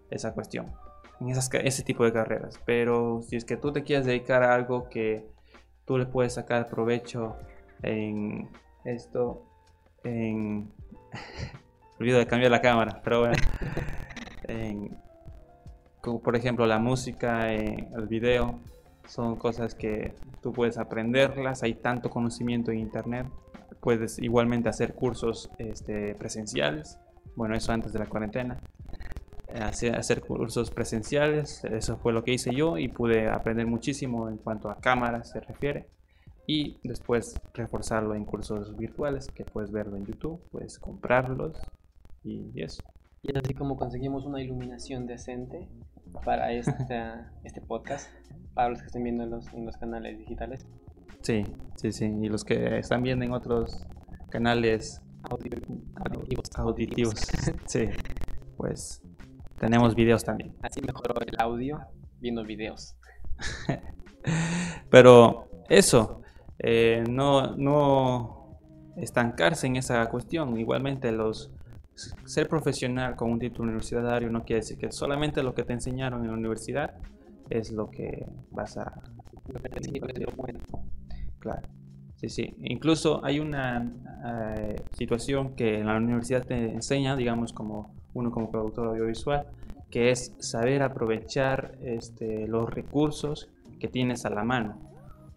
esa 0.09 0.33
cuestión 0.33 0.73
en 1.19 1.29
esas, 1.29 1.49
ese 1.53 1.83
tipo 1.83 2.03
de 2.03 2.13
carreras. 2.13 2.59
Pero 2.65 3.21
si 3.21 3.35
es 3.35 3.45
que 3.45 3.57
tú 3.57 3.71
te 3.71 3.83
quieres 3.83 4.05
dedicar 4.05 4.43
a 4.43 4.53
algo 4.53 4.89
que 4.89 5.25
tú 5.85 5.97
le 5.97 6.05
puedes 6.05 6.33
sacar 6.33 6.67
provecho 6.67 7.35
en 7.83 8.49
esto, 8.83 9.43
en... 10.03 10.71
Olvido 11.99 12.19
de 12.19 12.27
cambiar 12.27 12.51
la 12.51 12.59
cámara, 12.59 13.01
pero 13.03 13.21
bueno. 13.21 13.37
como 16.05 16.19
por 16.21 16.35
ejemplo 16.35 16.67
la 16.67 16.77
música, 16.77 17.51
el 17.51 18.07
video, 18.07 18.59
son 19.07 19.35
cosas 19.37 19.73
que 19.73 20.13
tú 20.41 20.53
puedes 20.53 20.77
aprenderlas, 20.77 21.63
hay 21.63 21.73
tanto 21.73 22.11
conocimiento 22.11 22.71
en 22.71 22.79
internet, 22.79 23.27
puedes 23.79 24.19
igualmente 24.19 24.69
hacer 24.69 24.93
cursos 24.93 25.49
este, 25.57 26.13
presenciales, 26.13 26.99
bueno, 27.35 27.55
eso 27.55 27.71
antes 27.71 27.91
de 27.91 27.99
la 27.99 28.05
cuarentena, 28.05 28.59
hacer 29.63 30.21
cursos 30.21 30.71
presenciales, 30.71 31.63
eso 31.65 31.97
fue 31.97 32.13
lo 32.13 32.23
que 32.23 32.33
hice 32.33 32.53
yo 32.53 32.77
y 32.77 32.87
pude 32.87 33.29
aprender 33.29 33.67
muchísimo 33.67 34.29
en 34.29 34.37
cuanto 34.37 34.69
a 34.69 34.77
cámaras 34.77 35.31
se 35.31 35.39
refiere 35.39 35.87
y 36.47 36.77
después 36.83 37.39
reforzarlo 37.53 38.15
en 38.15 38.25
cursos 38.25 38.75
virtuales 38.77 39.27
que 39.27 39.43
puedes 39.45 39.71
verlo 39.71 39.97
en 39.97 40.05
YouTube, 40.05 40.41
puedes 40.51 40.77
comprarlos 40.79 41.57
y 42.23 42.61
eso. 42.61 42.83
Y 43.23 43.31
es 43.31 43.37
así 43.37 43.53
como 43.53 43.77
conseguimos 43.77 44.25
una 44.25 44.41
iluminación 44.41 45.07
decente 45.07 45.67
para 46.23 46.51
esta, 46.51 47.31
este 47.43 47.61
podcast, 47.61 48.09
para 48.53 48.69
los 48.69 48.79
que 48.79 48.87
estén 48.87 49.03
viendo 49.03 49.23
en 49.23 49.31
los, 49.31 49.51
en 49.53 49.65
los 49.65 49.77
canales 49.77 50.17
digitales. 50.19 50.67
Sí, 51.21 51.43
sí, 51.75 51.91
sí, 51.91 52.05
y 52.05 52.29
los 52.29 52.43
que 52.43 52.77
están 52.77 53.01
viendo 53.01 53.25
en 53.25 53.31
otros 53.31 53.87
canales 54.29 55.01
auditivos, 55.23 56.49
auditivos. 56.55 57.15
sí, 57.65 57.89
pues 58.57 59.01
tenemos 59.59 59.95
videos 59.95 60.23
también. 60.23 60.55
Así 60.61 60.81
mejoró 60.81 61.19
el 61.21 61.35
audio 61.39 61.79
viendo 62.19 62.43
videos. 62.43 62.95
Pero 64.89 65.49
eso, 65.69 66.21
eh, 66.59 67.03
no, 67.09 67.55
no 67.55 68.59
estancarse 68.97 69.67
en 69.67 69.77
esa 69.77 70.05
cuestión. 70.09 70.57
Igualmente, 70.57 71.11
los 71.11 71.51
ser 72.25 72.49
profesional 72.49 73.15
con 73.15 73.31
un 73.31 73.39
título 73.39 73.63
universitario 73.63 74.29
no 74.29 74.43
quiere 74.43 74.61
decir 74.61 74.77
que 74.77 74.91
solamente 74.91 75.41
lo 75.43 75.53
que 75.53 75.63
te 75.63 75.73
enseñaron 75.73 76.21
en 76.21 76.27
la 76.27 76.33
universidad 76.33 76.95
es 77.49 77.71
lo 77.71 77.89
que 77.89 78.25
vas 78.51 78.77
a... 78.77 79.01
Claro. 81.39 81.67
Sí, 82.15 82.29
sí. 82.29 82.55
Incluso 82.63 83.23
hay 83.23 83.39
una 83.39 83.91
eh, 84.25 84.75
situación 84.97 85.55
que 85.55 85.79
en 85.79 85.87
la 85.87 85.97
universidad 85.97 86.43
te 86.43 86.71
enseña, 86.71 87.15
digamos, 87.15 87.53
como 87.53 87.93
uno 88.15 88.31
como 88.31 88.49
productor 88.49 88.87
audiovisual, 88.87 89.45
que 89.91 90.09
es 90.09 90.33
saber 90.39 90.81
aprovechar 90.81 91.77
este, 91.81 92.47
los 92.47 92.69
recursos 92.69 93.49
que 93.79 93.87
tienes 93.87 94.25
a 94.25 94.31
la 94.31 94.43
mano. 94.43 94.77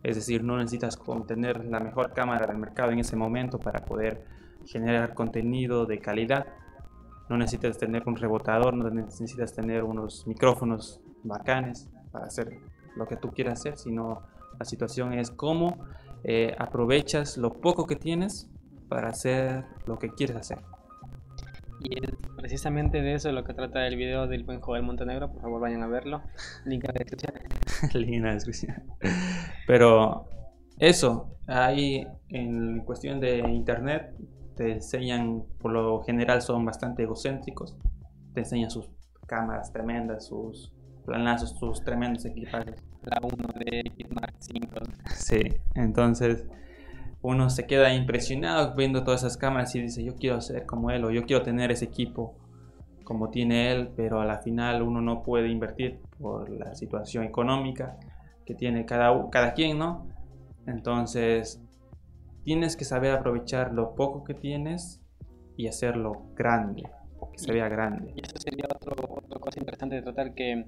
Es 0.03 0.17
decir, 0.17 0.43
no 0.43 0.57
necesitas 0.57 0.99
tener 1.27 1.65
la 1.65 1.81
mejor 1.81 2.13
cámara 2.15 2.47
del 2.47 2.57
mercado 2.57 2.93
en 2.93 3.01
ese 3.01 3.17
momento 3.17 3.59
para 3.59 3.85
poder 3.85 4.25
generar 4.65 5.15
contenido 5.15 5.87
de 5.87 5.99
calidad. 5.99 6.47
No 7.29 7.37
necesitas 7.37 7.77
tener 7.79 8.05
un 8.07 8.17
rebotador, 8.17 8.75
no 8.75 8.89
necesitas 8.91 9.53
tener 9.53 9.83
unos 9.85 10.27
micrófonos 10.27 11.01
bacanes 11.25 11.89
para 12.11 12.27
hacer 12.27 12.59
lo 12.97 13.07
que 13.07 13.17
tú 13.17 13.31
quieras 13.33 13.61
hacer, 13.61 13.77
sino 13.77 14.23
la 14.59 14.65
situación 14.65 15.13
es 15.13 15.31
cómo 15.31 15.77
eh, 16.25 16.55
aprovechas 16.59 17.37
lo 17.37 17.53
poco 17.55 17.87
que 17.87 17.97
tienes 17.97 18.49
para 18.89 19.09
hacer 19.11 19.65
lo 19.87 19.99
que 19.99 20.11
quieres 20.11 20.37
hacer. 20.37 20.59
Y 21.81 22.05
es 22.05 22.11
precisamente 22.37 23.03
de 23.03 23.15
eso 23.15 23.31
lo 23.33 23.45
que 23.45 23.55
trata 23.55 23.87
el 23.87 23.97
video 23.97 24.27
del 24.27 24.45
buen 24.45 24.61
joven 24.61 24.85
Montenegro. 24.85 25.31
Por 25.33 25.43
favor, 25.43 25.61
vayan 25.61 25.83
a 25.83 25.87
verlo. 25.87 26.23
Link 26.65 26.85
en 26.85 26.95
la 26.95 26.99
descripción. 26.99 27.33
Link 27.95 28.15
en 28.15 28.23
la 28.25 28.35
descripción. 28.35 28.83
Pero 29.67 30.29
eso, 30.79 31.37
ahí 31.47 32.07
en 32.29 32.81
cuestión 32.81 33.21
de 33.21 33.39
internet, 33.39 34.15
te 34.57 34.73
enseñan, 34.73 35.45
por 35.61 35.73
lo 35.73 36.03
general 36.03 36.43
son 36.43 36.65
bastante 36.65 37.05
egocéntricos. 37.05 37.77
Te 38.35 38.41
enseñan 38.41 38.71
sus 38.71 38.91
cámaras 39.27 39.73
tremendas, 39.73 40.27
sus 40.27 40.73
planazos, 41.05 41.57
sus 41.59 41.83
tremendos 41.85 42.25
equipajes. 42.25 42.83
La 43.03 43.21
1 43.23 43.37
de 43.65 43.85
Mark 44.11 44.35
5. 44.41 44.67
Sí, 45.15 45.41
entonces 45.75 46.45
uno 47.23 47.51
se 47.51 47.67
queda 47.67 47.93
impresionado 47.95 48.75
viendo 48.75 49.05
todas 49.05 49.23
esas 49.23 49.37
cámaras 49.37 49.75
y 49.75 49.81
dice 49.81 50.05
yo 50.05 50.15
quiero 50.17 50.41
ser 50.41 50.67
como 50.67 50.91
él 50.91 51.05
o 51.05 51.11
yo 51.11 51.25
quiero 51.25 51.43
tener 51.43 51.71
ese 51.71 51.87
equipo 51.87 52.37
como 53.05 53.31
tiene 53.31 53.73
él, 53.73 53.89
pero 53.97 54.21
a 54.21 54.27
la 54.27 54.39
final 54.39 54.83
uno 54.83 55.01
no 55.01 55.23
puede 55.23 55.49
invertir 55.49 55.99
por 56.19 56.51
la 56.51 56.75
situación 56.75 57.25
económica 57.25 57.97
que 58.45 58.55
tiene 58.55 58.85
cada, 58.85 59.31
cada 59.31 59.55
quien, 59.55 59.79
¿no? 59.79 60.07
Entonces 60.67 61.63
tienes 62.45 62.77
que 62.77 62.85
saber 62.85 63.13
aprovechar 63.13 63.73
lo 63.73 63.95
poco 63.95 64.25
que 64.25 64.35
tienes 64.35 65.01
y 65.57 65.69
hacerlo 65.69 66.27
grande, 66.35 66.83
que 67.33 67.39
se 67.39 67.51
vea 67.51 67.69
grande. 67.69 68.13
Y 68.15 68.21
eso 68.21 68.37
sería 68.39 68.67
otro, 68.71 68.93
otra 69.09 69.41
cosa 69.41 69.59
interesante 69.59 69.97
de 69.97 70.03
tratar 70.03 70.35
que 70.35 70.67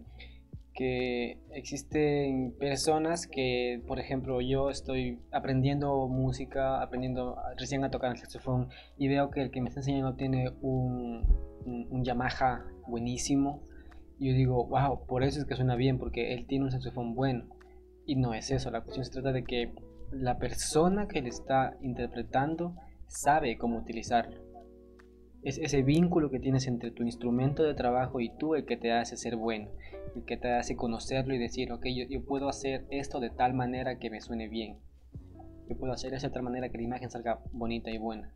que 0.75 1.39
existen 1.53 2.55
personas 2.59 3.27
que, 3.27 3.83
por 3.87 3.99
ejemplo, 3.99 4.41
yo 4.41 4.71
estoy 4.71 5.19
aprendiendo 5.33 6.09
música, 6.09 6.81
aprendiendo 6.83 7.37
recién 7.59 7.85
a 7.85 7.91
tocar 7.91 8.13
el 8.13 8.19
saxofón 8.19 8.69
y 8.97 9.09
veo 9.09 9.31
que 9.31 9.43
el 9.43 9.51
que 9.51 9.61
me 9.61 9.69
está 9.69 9.81
enseñando 9.81 10.15
tiene 10.15 10.51
un, 10.63 11.25
un, 11.65 12.05
Yamaha 12.05 12.65
buenísimo. 12.87 13.63
Y 14.19 14.29
yo 14.31 14.35
digo, 14.35 14.67
wow, 14.67 15.07
por 15.07 15.25
eso 15.25 15.41
es 15.41 15.47
que 15.47 15.57
suena 15.57 15.77
bien, 15.77 15.99
porque 15.99 16.35
él 16.35 16.47
tiene 16.47 16.67
un 16.67 16.71
saxofón 16.71 17.15
bueno. 17.15 17.47
Y 18.07 18.17
no 18.17 18.35
es 18.35 18.51
eso, 18.51 18.71
la 18.71 18.83
cuestión 18.83 19.05
se 19.05 19.13
trata 19.13 19.33
de 19.33 19.45
que 19.45 19.73
la 20.13 20.39
persona 20.39 21.09
que 21.09 21.23
le 21.23 21.29
está 21.29 21.77
interpretando 21.81 22.75
sabe 23.07 23.57
cómo 23.57 23.79
utilizarlo. 23.79 24.50
Es 25.43 25.59
ese 25.59 25.83
vínculo 25.83 26.31
que 26.31 26.39
tienes 26.39 26.67
entre 26.67 26.91
tu 26.91 27.03
instrumento 27.03 27.63
de 27.63 27.75
trabajo 27.75 28.21
y 28.21 28.31
tú 28.37 28.55
el 28.55 28.67
que 28.67 28.77
te 28.77 28.93
hace 28.93 29.17
ser 29.17 29.37
bueno, 29.37 29.69
el 30.15 30.25
que 30.25 30.37
te 30.37 30.53
hace 30.53 30.77
conocerlo 30.77 31.35
y 31.35 31.39
decir, 31.39 31.73
ok, 31.73 31.87
yo, 31.87 32.05
yo 32.09 32.25
puedo 32.25 32.49
hacer 32.49 32.87
esto 32.91 33.21
de 33.21 33.31
tal 33.31 33.55
manera 33.55 33.99
que 33.99 34.11
me 34.11 34.21
suene 34.21 34.49
bien. 34.49 34.79
Yo 35.69 35.77
puedo 35.79 35.93
hacer 35.93 36.13
eso 36.13 36.27
de 36.27 36.33
tal 36.33 36.43
manera 36.43 36.69
que 36.69 36.79
la 36.79 36.85
imagen 36.85 37.11
salga 37.11 37.41
bonita 37.53 37.91
y 37.91 37.99
buena. 37.99 38.33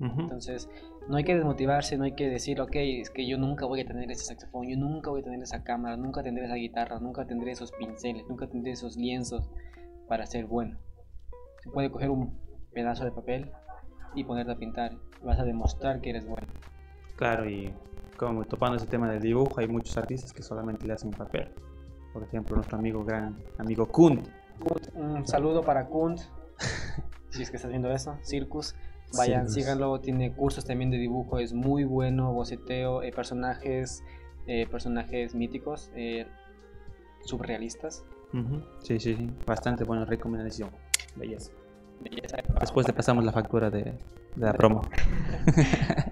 Entonces, 0.00 0.68
no 1.08 1.16
hay 1.16 1.24
que 1.24 1.34
desmotivarse, 1.34 1.96
no 1.96 2.04
hay 2.04 2.12
que 2.12 2.28
decir, 2.28 2.60
ok, 2.60 2.74
es 2.74 3.10
que 3.10 3.26
yo 3.26 3.38
nunca 3.38 3.64
voy 3.64 3.80
a 3.80 3.86
tener 3.86 4.10
ese 4.10 4.24
saxofón, 4.24 4.68
yo 4.68 4.76
nunca 4.76 5.10
voy 5.10 5.20
a 5.20 5.24
tener 5.24 5.40
esa 5.40 5.62
cámara, 5.62 5.96
nunca 5.96 6.22
tendré 6.22 6.44
esa 6.44 6.56
guitarra, 6.56 6.98
nunca 7.00 7.26
tendré 7.26 7.52
esos 7.52 7.72
pinceles, 7.72 8.24
nunca 8.28 8.48
tendré 8.48 8.72
esos 8.72 8.96
lienzos 8.96 9.48
para 10.08 10.26
ser 10.26 10.46
bueno. 10.46 10.78
Se 11.62 11.70
puede 11.70 11.90
coger 11.90 12.10
un 12.10 12.38
pedazo 12.72 13.04
de 13.04 13.12
papel 13.12 13.50
y 14.14 14.24
ponerte 14.24 14.52
a 14.52 14.56
pintar, 14.56 14.98
vas 15.24 15.38
a 15.38 15.44
demostrar 15.44 16.00
que 16.00 16.10
eres 16.10 16.26
bueno. 16.26 16.46
Claro, 17.16 17.48
y 17.48 17.72
como 18.16 18.44
topando 18.44 18.76
ese 18.76 18.86
tema 18.86 19.10
del 19.10 19.20
dibujo, 19.20 19.60
hay 19.60 19.68
muchos 19.68 19.96
artistas 19.96 20.32
que 20.32 20.42
solamente 20.42 20.86
le 20.86 20.92
hacen 20.92 21.10
papel. 21.10 21.48
Por 22.12 22.22
ejemplo, 22.22 22.56
nuestro 22.56 22.78
amigo 22.78 23.04
gran 23.04 23.36
amigo 23.58 23.86
Kunt. 23.86 24.28
un 24.94 25.26
saludo 25.26 25.62
para 25.62 25.86
Kunt, 25.86 26.20
si 27.30 27.42
es 27.42 27.50
que 27.50 27.56
estás 27.56 27.70
viendo 27.70 27.90
eso, 27.90 28.16
Circus. 28.22 28.74
Vayan, 29.16 29.48
síganlo, 29.48 30.00
tiene 30.00 30.32
cursos 30.32 30.64
también 30.64 30.90
de 30.90 30.98
dibujo, 30.98 31.38
es 31.38 31.52
muy 31.52 31.84
bueno, 31.84 32.32
boceteo, 32.32 33.02
eh, 33.02 33.12
personajes, 33.12 34.02
eh, 34.46 34.66
personajes 34.66 35.34
míticos, 35.34 35.92
eh, 35.94 36.26
surrealistas. 37.24 38.04
Sí, 38.82 38.98
sí, 38.98 39.14
sí, 39.14 39.30
bastante 39.46 39.84
buena 39.84 40.04
recomendación. 40.04 40.70
Belleza. 41.14 41.52
Después 42.60 42.86
te 42.86 42.92
pasamos 42.92 43.24
la 43.24 43.32
factura 43.32 43.70
de, 43.70 43.94
la 44.36 44.52
promo. 44.52 44.82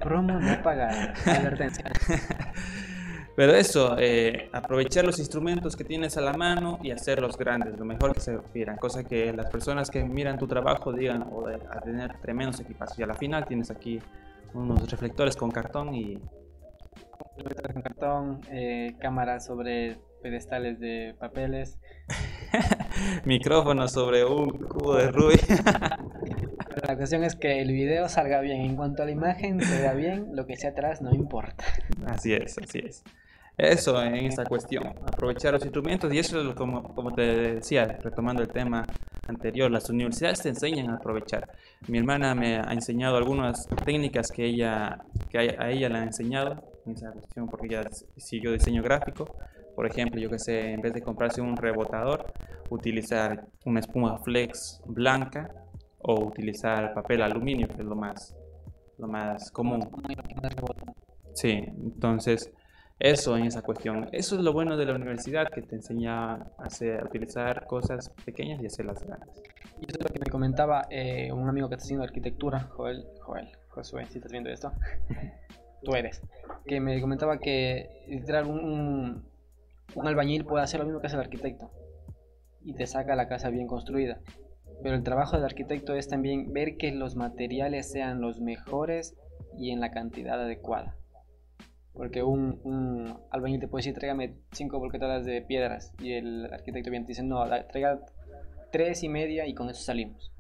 promo 0.01 0.39
no 0.39 0.63
paga, 0.63 1.13
advertencia. 1.27 1.91
Pero 3.35 3.55
eso, 3.55 3.97
eh, 3.99 4.51
aprovechar 4.53 5.05
los 5.07 5.19
instrumentos 5.19 5.75
que 5.75 5.85
tienes 5.85 6.19
a 6.19 6.21
la 6.21 6.35
mano 6.35 6.79
y 6.83 6.91
hacerlos 6.91 7.39
grandes, 7.39 7.79
lo 7.79 7.85
mejor 7.87 8.13
que 8.13 8.21
se 8.21 8.37
refieran. 8.37 8.77
Cosa 8.77 9.05
que 9.05 9.33
las 9.33 9.47
personas 9.47 9.91
que 9.91 10.05
miran 10.05 10.39
tu 10.39 10.47
trabajo 10.47 10.93
digan, 10.93 11.27
o 11.31 11.47
a 11.49 11.81
tener 11.81 12.19
tremendos 12.21 12.61
equipos. 12.61 12.99
Y 12.99 13.03
a 13.03 13.07
la 13.07 13.15
final 13.15 13.47
tienes 13.47 13.71
aquí 13.71 14.01
unos 14.53 14.91
reflectores 14.91 15.37
con 15.37 15.51
cartón 15.51 15.95
y... 15.95 16.19
Reflectores 17.39 17.73
con 17.73 17.83
cartón, 17.83 18.41
eh, 18.51 18.95
cámaras 19.01 19.47
sobre 19.47 19.97
pedestales 20.23 20.79
de 20.81 21.15
papeles. 21.19 21.79
Micrófono 23.25 23.89
sobre 23.89 24.25
un 24.25 24.51
cubo 24.51 24.97
de 24.97 25.11
Rubik. 25.11 25.43
la 26.89 26.97
cuestión 26.97 27.25
es 27.25 27.37
que 27.37 27.61
el 27.61 27.73
video 27.73 28.09
salga 28.09 28.41
bien. 28.41 28.61
En 28.63 28.77
cuanto 28.77 29.03
a 29.03 29.07
la 29.07 29.13
imagen 29.13 29.61
se 29.61 29.81
vea 29.81 29.95
bien, 29.95 30.37
lo 30.37 30.47
que 30.47 30.57
sea 30.57 30.71
atrás 30.71 31.03
no 31.03 31.13
importa. 31.13 31.65
Así 32.07 32.33
es, 32.33 32.57
así 32.59 32.79
es 32.79 33.05
eso 33.59 34.03
en 34.03 34.17
esta 34.17 34.45
cuestión, 34.45 34.87
aprovechar 34.87 35.53
los 35.53 35.63
instrumentos 35.63 36.13
y 36.13 36.19
eso 36.19 36.41
es 36.41 36.55
como, 36.55 36.83
como 36.95 37.13
te 37.13 37.23
decía, 37.55 37.99
retomando 38.03 38.43
el 38.43 38.49
tema 38.49 38.87
anterior, 39.29 39.71
las 39.71 39.89
universidades 39.91 40.43
te 40.43 40.49
enseñan 40.49 40.91
a 40.91 40.97
aprovechar. 40.97 41.49
Mi 41.89 41.99
hermana 41.99 42.35
me 42.35 42.57
ha 42.57 42.73
enseñado 42.73 43.17
algunas 43.17 43.69
técnicas 43.85 44.31
que 44.33 44.47
ella 44.47 45.05
que 45.31 45.39
a 45.39 45.71
ella 45.71 45.89
le 45.89 45.99
ha 45.99 46.03
enseñado 46.03 46.63
en 46.87 46.93
esa 46.93 47.13
cuestión 47.13 47.49
porque 47.49 47.67
ella 47.67 47.83
siguió 48.17 48.53
diseño 48.53 48.83
gráfico. 48.83 49.37
Por 49.75 49.87
ejemplo, 49.87 50.21
yo 50.21 50.29
que 50.31 50.39
sé, 50.39 50.73
en 50.73 50.81
vez 50.81 50.93
de 50.93 51.03
comprarse 51.03 51.41
un 51.41 51.57
rebotador, 51.57 52.33
utilizar 52.71 53.47
una 53.65 53.81
espuma 53.81 54.19
flex 54.19 54.81
blanca 54.87 55.51
o 55.99 56.27
utilizar 56.27 56.93
papel 56.95 57.23
aluminio, 57.23 57.69
que 57.69 57.83
es 57.83 57.85
lo 57.85 57.97
más 57.97 58.37
lo 58.99 59.09
más 59.09 59.51
común. 59.51 59.89
Sí, 61.35 61.65
entonces 61.67 62.53
eso 62.99 63.37
en 63.37 63.47
esa 63.47 63.63
cuestión. 63.63 64.09
Eso 64.13 64.37
es 64.37 64.43
lo 64.43 64.53
bueno 64.53 64.77
de 64.77 64.87
la 64.87 64.95
universidad, 64.95 65.49
que 65.49 65.63
te 65.63 65.75
enseña 65.75 66.35
a, 66.35 66.53
hacer, 66.59 67.05
utilizar 67.05 67.67
cosas 67.67 68.11
pequeñas 68.25 68.63
y 68.63 68.67
hacerlas 68.67 69.03
grandes. 69.05 69.43
Y 69.81 69.87
eso 69.87 69.99
es 69.99 70.05
lo 70.05 70.09
que 70.09 70.21
me 70.21 70.31
comentaba 70.31 70.87
eh, 70.89 71.33
un 71.33 71.49
amigo 71.49 71.69
que 71.69 71.75
está 71.75 71.85
haciendo 71.85 72.05
arquitectura, 72.05 72.61
Joel, 72.77 73.05
Joel, 73.21 73.49
Josué, 73.71 74.07
si 74.09 74.19
estás 74.19 74.31
viendo 74.31 74.51
esto, 74.51 74.73
tú 75.83 75.95
eres, 75.97 76.23
que 76.65 76.81
me 76.81 77.01
comentaba 77.01 77.39
que 77.39 78.05
literal 78.07 78.47
un, 78.47 79.25
un 79.95 80.07
albañil 80.07 80.45
puede 80.45 80.65
hacer 80.65 80.81
lo 80.81 80.87
mismo 80.87 81.01
que 81.01 81.07
hace 81.07 81.17
el 81.17 81.23
arquitecto 81.23 81.71
y 82.65 82.75
te 82.75 82.87
saca 82.87 83.17
la 83.17 83.29
casa 83.29 83.51
bien 83.51 83.67
construida. 83.67 84.21
Pero 84.83 84.97
el 84.97 85.03
trabajo 85.03 85.37
del 85.37 85.45
arquitecto 85.45 85.95
es 85.95 86.09
también 86.09 86.53
ver 86.53 86.77
que 86.77 86.91
los 86.93 87.15
materiales 87.15 87.91
sean 87.91 88.21
los 88.21 88.41
mejores 88.41 89.15
y 89.59 89.71
en 89.71 89.81
la 89.81 89.91
cantidad 89.91 90.41
adecuada. 90.41 90.97
Porque 91.93 92.23
un, 92.23 93.19
albañil 93.31 93.61
te 93.61 93.69
puede 93.69 93.83
decir, 93.83 93.95
tráigame 93.95 94.35
cinco 94.53 94.79
volquetadas 94.79 95.25
de 95.25 95.43
piedras. 95.43 95.93
Y 96.01 96.13
el 96.13 96.53
arquitecto 96.53 96.91
bien 96.91 97.05
te 97.05 97.09
dice, 97.09 97.23
no, 97.23 97.45
traiga 97.69 98.01
tres 98.73 99.03
y 99.03 99.09
media 99.09 99.47
y 99.47 99.55
con 99.55 99.69
eso 99.69 99.83
salimos. 99.83 100.33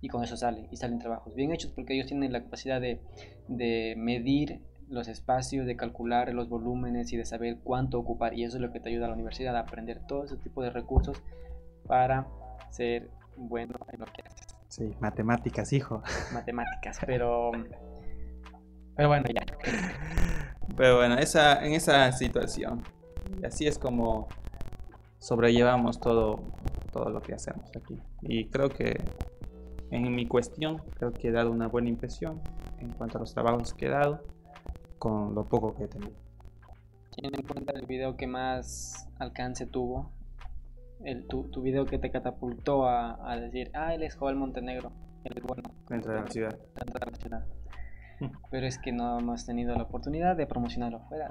Y 0.00 0.08
con 0.08 0.24
eso 0.24 0.36
sale. 0.36 0.68
Y 0.70 0.76
salen 0.76 0.98
trabajos 0.98 1.34
bien 1.34 1.52
hechos 1.52 1.72
porque 1.72 1.94
ellos 1.94 2.06
tienen 2.06 2.32
la 2.32 2.42
capacidad 2.42 2.80
de, 2.80 3.00
de 3.48 3.94
medir 3.96 4.62
los 4.88 5.08
espacios, 5.08 5.66
de 5.66 5.76
calcular 5.76 6.32
los 6.32 6.48
volúmenes 6.48 7.12
y 7.12 7.16
de 7.16 7.24
saber 7.24 7.58
cuánto 7.62 7.98
ocupar. 7.98 8.34
Y 8.34 8.44
eso 8.44 8.56
es 8.56 8.62
lo 8.62 8.72
que 8.72 8.80
te 8.80 8.88
ayuda 8.88 9.06
a 9.06 9.08
la 9.08 9.14
universidad 9.14 9.56
a 9.56 9.60
aprender 9.60 10.00
todo 10.06 10.24
ese 10.24 10.36
tipo 10.36 10.62
de 10.62 10.70
recursos 10.70 11.22
para 11.86 12.26
ser 12.70 13.10
bueno 13.36 13.74
en 13.92 14.00
lo 14.00 14.06
que 14.06 14.22
haces. 14.22 14.46
Sí, 14.68 14.94
matemáticas, 15.00 15.72
hijo. 15.72 16.02
Matemáticas, 16.32 16.98
pero... 17.06 17.52
Pero 18.96 19.08
bueno, 19.08 19.26
ya. 19.28 19.44
Pero 20.76 20.96
bueno, 20.96 21.18
esa, 21.18 21.64
en 21.64 21.74
esa 21.74 22.10
situación. 22.12 22.82
Y 23.40 23.44
así 23.44 23.66
es 23.66 23.78
como 23.78 24.28
sobrellevamos 25.18 26.00
todo, 26.00 26.40
todo 26.92 27.10
lo 27.10 27.20
que 27.20 27.34
hacemos 27.34 27.70
aquí. 27.76 28.00
Y 28.22 28.46
creo 28.46 28.70
que 28.70 28.98
en 29.90 30.14
mi 30.14 30.26
cuestión, 30.26 30.82
creo 30.98 31.12
que 31.12 31.28
he 31.28 31.32
dado 31.32 31.50
una 31.50 31.68
buena 31.68 31.88
impresión 31.88 32.40
en 32.78 32.90
cuanto 32.92 33.18
a 33.18 33.20
los 33.20 33.34
trabajos 33.34 33.74
que 33.74 33.86
he 33.86 33.90
dado 33.90 34.22
con 34.98 35.34
lo 35.34 35.44
poco 35.44 35.74
que 35.74 35.84
he 35.84 35.88
tenido. 35.88 36.14
Teniendo 37.14 37.40
en 37.40 37.46
cuenta 37.46 37.72
el 37.72 37.86
video 37.86 38.16
que 38.16 38.26
más 38.26 39.08
alcance 39.18 39.66
tuvo, 39.66 40.10
el, 41.04 41.26
tu, 41.26 41.44
tu 41.50 41.62
video 41.62 41.86
que 41.86 41.98
te 41.98 42.10
catapultó 42.10 42.86
a, 42.86 43.30
a 43.30 43.36
decir, 43.38 43.70
ah, 43.74 43.94
él 43.94 44.02
es 44.02 44.16
Joel 44.16 44.36
Montenegro, 44.36 44.92
él 45.24 45.32
es 45.36 45.42
bueno. 45.42 45.70
Dentro 45.88 46.12
de 46.12 46.20
la 46.20 46.26
ciudad. 46.26 46.58
Dentro 46.74 47.00
de 47.00 47.10
la 47.10 47.16
ciudad. 47.18 47.46
pero 48.50 48.66
es 48.66 48.78
que 48.78 48.92
no 48.92 49.18
hemos 49.18 49.44
tenido 49.44 49.74
la 49.74 49.84
oportunidad 49.84 50.36
de 50.36 50.46
promocionarlo 50.46 50.98
afuera. 50.98 51.30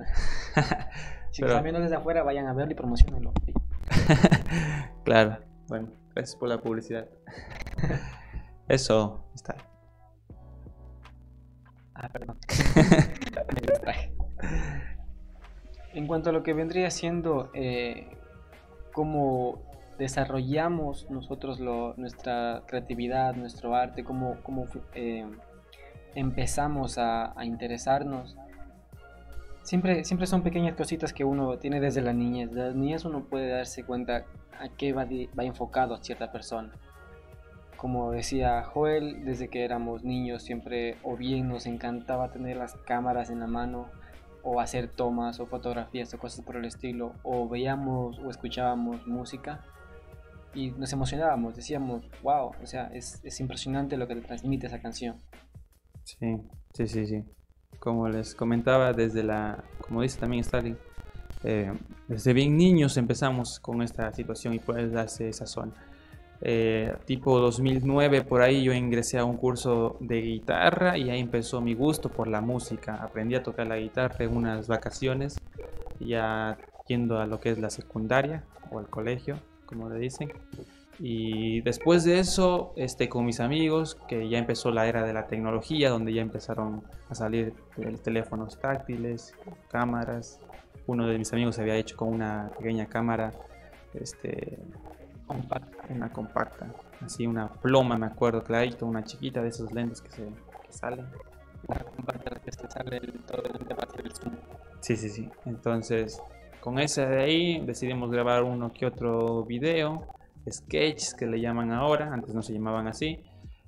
si 1.32 1.42
pero... 1.42 1.62
viendo 1.62 1.82
desde 1.82 1.96
afuera, 1.96 2.24
vayan 2.24 2.48
a 2.48 2.54
verlo 2.54 2.72
y 2.72 2.76
promocionenlo. 2.76 3.34
claro, 5.04 5.38
bueno, 5.68 5.90
gracias 6.14 6.36
por 6.36 6.50
la 6.50 6.60
publicidad. 6.60 7.08
Eso 8.68 9.26
está. 9.34 9.56
Ah, 11.96 12.10
perdón. 12.10 12.38
en 15.94 16.08
cuanto 16.08 16.30
a 16.30 16.34
lo 16.34 16.44
que 16.44 16.54
vendría 16.54 16.92
siendo 16.92 17.50
eh, 17.54 18.10
cómo 18.92 19.60
desarrollamos 19.98 21.10
nosotros 21.10 21.62
lo, 21.62 21.94
nuestra 21.96 22.64
creatividad, 22.68 23.34
nuestro 23.36 23.76
arte, 23.76 24.04
cómo, 24.04 24.38
cómo 24.44 24.68
eh, 24.94 25.26
empezamos 26.16 26.98
a, 26.98 27.34
interesarnos, 27.44 28.36
siempre, 29.64 30.04
siempre 30.04 30.28
son 30.28 30.44
pequeñas 30.44 30.76
cositas 30.76 31.14
que 31.14 31.24
uno 31.24 31.58
tiene 31.60 31.80
desde 31.80 32.02
la 32.02 32.12
niñez. 32.12 32.50
Desde 32.50 32.70
la 32.70 32.76
niñez 32.76 33.06
uno 33.06 33.24
puede 33.24 33.50
darse 33.50 33.86
cuenta 33.86 34.26
a 34.60 34.68
qué 34.78 34.92
va, 34.92 35.06
va 35.06 35.44
enfocado 35.46 35.96
cierta 36.04 36.30
persona. 36.30 36.74
Como 37.86 38.12
decía 38.12 38.64
Joel, 38.64 39.26
desde 39.26 39.48
que 39.48 39.64
éramos 39.64 40.04
niños 40.04 40.42
siempre 40.42 40.98
o 41.04 41.16
bien 41.16 41.48
nos 41.50 41.68
encantaba 41.68 42.32
tener 42.32 42.58
las 42.58 42.74
cámaras 42.78 43.30
en 43.30 43.40
la 43.40 43.46
mano 43.46 43.92
o 44.42 44.60
hacer 44.60 44.88
tomas 44.88 45.40
o 45.40 45.46
fotografías 45.46 46.12
o 46.12 46.18
cosas 46.18 46.44
por 46.44 46.56
el 46.56 46.66
estilo, 46.66 47.14
o 47.22 47.48
veíamos 47.48 48.18
o 48.18 48.32
escuchábamos 48.32 49.06
música 49.06 49.64
y 50.56 50.72
nos 50.72 50.92
emocionábamos, 50.94 51.56
decíamos, 51.56 52.10
wow, 52.24 52.54
o 52.60 52.66
sea, 52.66 52.88
es, 52.88 53.24
es 53.24 53.40
impresionante 53.40 53.98
lo 53.98 54.08
que 54.08 54.16
te 54.16 54.22
transmite 54.22 54.66
esa 54.66 54.82
canción. 54.82 55.18
Sí, 56.06 56.42
sí, 56.74 56.88
sí, 56.88 57.06
sí. 57.06 57.24
Como 57.78 58.10
les 58.10 58.34
comentaba, 58.34 58.94
desde 58.94 59.22
la, 59.22 59.64
como 59.80 60.02
dice 60.02 60.20
también 60.20 60.42
Stalin, 60.42 60.76
eh, 61.44 61.72
desde 62.08 62.34
bien 62.34 62.58
niños 62.58 62.98
empezamos 62.98 63.60
con 63.60 63.84
esta 63.84 64.12
situación 64.12 64.56
y 64.56 64.60
puedes 64.60 64.92
darse 64.92 65.30
esa 65.30 65.46
zona. 65.46 65.85
Eh, 66.42 66.94
tipo 67.06 67.40
2009 67.40 68.24
por 68.24 68.42
ahí 68.42 68.64
yo 68.64 68.74
ingresé 68.74 69.18
a 69.18 69.26
un 69.26 69.38
curso 69.38 69.98
de 70.00 70.22
guitarra 70.22 70.98
y 70.98 71.10
ahí 71.10 71.20
empezó 71.20 71.62
mi 71.62 71.74
gusto 71.74 72.10
por 72.10 72.28
la 72.28 72.42
música. 72.42 72.96
Aprendí 72.96 73.36
a 73.36 73.44
tocar 73.44 73.68
la 73.68 73.78
guitarra 73.78 74.26
en 74.26 74.36
unas 74.36 74.68
vacaciones, 74.68 75.40
ya 76.00 76.58
yendo 76.88 77.20
a 77.20 77.26
lo 77.26 77.40
que 77.40 77.52
es 77.52 77.60
la 77.60 77.70
secundaria 77.70 78.44
o 78.72 78.80
el 78.80 78.88
colegio, 78.88 79.40
como 79.66 79.90
le 79.90 80.00
dicen. 80.00 80.32
Y 81.00 81.62
después 81.62 82.06
de 82.06 82.20
eso, 82.20 82.72
este, 82.78 83.10
con 83.10 83.26
mis 83.26 83.42
amigos, 83.42 83.98
que 84.08 84.30
ya 84.30 84.38
empezó 84.38 84.72
la 84.72 84.88
era 84.88 85.04
de 85.04 85.12
la 85.12 85.28
tecnología, 85.28 85.90
donde 85.90 86.14
ya 86.14 86.22
empezaron 86.22 86.84
a 87.10 87.16
salir 87.16 87.54
teléfonos 88.04 88.60
táctiles, 88.60 89.34
cámaras. 89.70 90.40
Uno 90.88 91.08
de 91.08 91.18
mis 91.18 91.34
amigos 91.34 91.60
había 91.60 91.76
hecho 91.76 91.98
con 91.98 92.10
una 92.10 92.52
pequeña 92.58 92.86
cámara, 92.86 93.34
este, 93.94 94.58
compacta, 95.26 95.84
una 95.90 96.12
compacta, 96.12 96.68
así 97.02 97.28
una 97.28 97.50
ploma, 97.50 97.98
me 97.98 98.06
acuerdo, 98.06 98.44
clarito, 98.44 98.86
una 98.86 99.04
chiquita 99.04 99.42
de 99.42 99.50
esos 99.50 99.72
lentes 99.72 100.02
que, 100.02 100.12
se, 100.12 100.24
que 100.24 100.72
salen. 100.72 101.06
La 101.68 101.80
compacta 101.80 102.40
que 102.40 102.52
se 102.52 102.70
sale 102.70 103.00
todo 103.26 103.44
el 103.44 104.12
zoom. 104.12 104.36
Sí, 104.82 104.96
sí, 104.96 105.10
sí. 105.10 105.30
Entonces, 105.46 106.22
con 106.62 106.80
ese 106.80 107.06
de 107.06 107.24
ahí 107.24 107.66
decidimos 107.66 108.12
grabar 108.12 108.44
uno 108.44 108.72
que 108.72 108.86
otro 108.86 109.44
video 109.46 110.08
sketches 110.50 111.14
que 111.14 111.26
le 111.26 111.42
llaman 111.42 111.72
ahora, 111.72 112.14
antes 112.14 112.34
no 112.34 112.42
se 112.42 112.54
llamaban 112.54 112.88
así, 112.88 113.24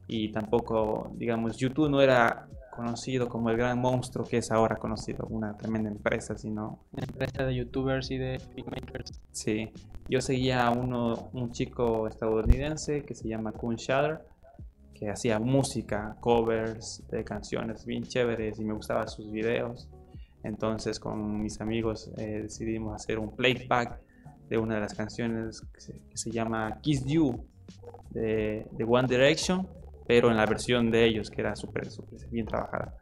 y 0.07 0.31
tampoco, 0.31 1.11
digamos, 1.15 1.57
YouTube 1.57 1.89
no 1.89 2.01
era 2.01 2.47
conocido 2.77 3.27
como 3.27 3.49
el 3.49 3.57
gran 3.57 3.79
monstruo 3.79 4.25
que 4.25 4.37
es 4.37 4.51
ahora 4.51 4.77
conocido, 4.77 5.27
una 5.29 5.57
tremenda 5.57 5.89
empresa, 5.89 6.37
sino... 6.37 6.85
Una 6.93 7.05
empresa 7.05 7.43
de 7.43 7.55
youtubers 7.55 8.09
y 8.11 8.17
de 8.17 8.39
filmmakers. 8.39 9.19
Sí, 9.31 9.69
yo 10.07 10.21
seguía 10.21 10.65
a 10.65 10.71
uno, 10.71 11.29
un 11.33 11.51
chico 11.51 12.07
estadounidense 12.07 13.03
que 13.03 13.13
se 13.13 13.27
llama 13.27 13.51
Kun 13.51 13.75
Shatter, 13.75 14.21
que 14.93 15.09
hacía 15.09 15.39
música, 15.39 16.15
covers 16.21 17.03
de 17.09 17.23
canciones 17.23 17.85
bien 17.85 18.03
chéveres 18.03 18.59
y 18.59 18.63
me 18.63 18.73
gustaban 18.73 19.07
sus 19.09 19.29
videos. 19.29 19.89
Entonces 20.43 20.99
con 20.99 21.41
mis 21.41 21.59
amigos 21.59 22.09
eh, 22.17 22.41
decidimos 22.43 22.95
hacer 22.95 23.19
un 23.19 23.35
playback 23.35 23.99
de 24.49 24.57
una 24.57 24.75
de 24.75 24.81
las 24.81 24.93
canciones 24.93 25.61
que 25.73 26.17
se, 26.17 26.31
llama 26.31 26.79
Kiss 26.81 27.03
You 27.05 27.45
de, 28.11 28.65
One 28.87 29.07
Direction, 29.07 29.67
pero 30.07 30.31
en 30.31 30.37
la 30.37 30.45
versión 30.45 30.89
de 30.89 31.05
ellos, 31.05 31.29
que 31.29 31.41
era 31.41 31.55
súper, 31.55 31.87
bien 32.31 32.45
trabajada. 32.45 32.95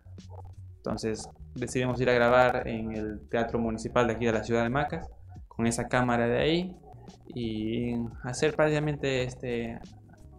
Entonces 0.77 1.29
decidimos 1.53 2.01
ir 2.01 2.09
a 2.09 2.13
grabar 2.13 2.67
en 2.67 2.91
el 2.91 3.27
Teatro 3.29 3.59
Municipal 3.59 4.07
de 4.07 4.13
aquí 4.13 4.25
de 4.25 4.33
la 4.33 4.43
ciudad 4.43 4.63
de 4.63 4.69
Macas, 4.69 5.09
con 5.47 5.67
esa 5.67 5.87
cámara 5.87 6.27
de 6.27 6.37
ahí, 6.39 6.75
y 7.27 7.95
hacer 8.23 8.55
prácticamente 8.55 9.23
este, 9.23 9.79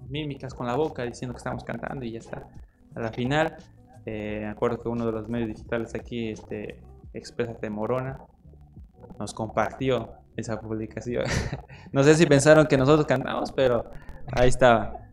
mímicas 0.09 0.55
con 0.55 0.67
la 0.67 0.75
boca 0.75 1.05
diciendo 1.05 1.35
que 1.35 1.39
estamos 1.39 1.65
cantando 1.65 2.05
y 2.05 2.13
ya 2.13 2.19
está. 2.19 2.47
A 2.95 3.01
la 3.01 3.13
final, 3.13 3.57
eh, 4.05 4.41
me 4.43 4.49
acuerdo 4.49 4.81
que 4.81 4.89
uno 4.89 5.07
de 5.07 5.13
los 5.13 5.29
medios 5.29 5.49
digitales 5.49 5.95
aquí, 5.95 6.31
este, 6.31 6.83
Exprésate 7.13 7.71
Morona, 7.71 8.19
nos 9.19 9.33
compartió 9.33 10.11
esa 10.37 10.61
publicación. 10.61 11.25
no 11.93 12.03
sé 12.03 12.15
si 12.15 12.27
pensaron 12.27 12.67
que 12.67 12.77
nosotros 12.77 13.07
cantamos, 13.07 13.53
pero 13.53 13.91
ahí 14.33 14.49
estaba. 14.49 15.06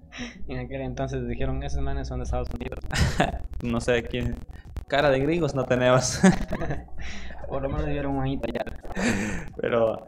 En 0.47 0.59
aquel 0.59 0.81
entonces 0.81 1.27
dijeron, 1.27 1.63
esos 1.63 1.81
manes 1.81 2.07
son 2.07 2.19
de 2.19 2.25
Estados 2.25 2.49
Unidos. 2.53 2.79
no 3.63 3.81
sé 3.81 4.03
quién. 4.03 4.35
Cara 4.87 5.09
de 5.09 5.19
gringos 5.19 5.55
no 5.55 5.63
tenemos. 5.65 6.19
Por 7.47 7.63
lo 7.63 7.69
menos 7.69 7.85
dieron 7.87 8.15
un 8.17 8.41
ya. 8.41 8.65
Pero 9.59 10.05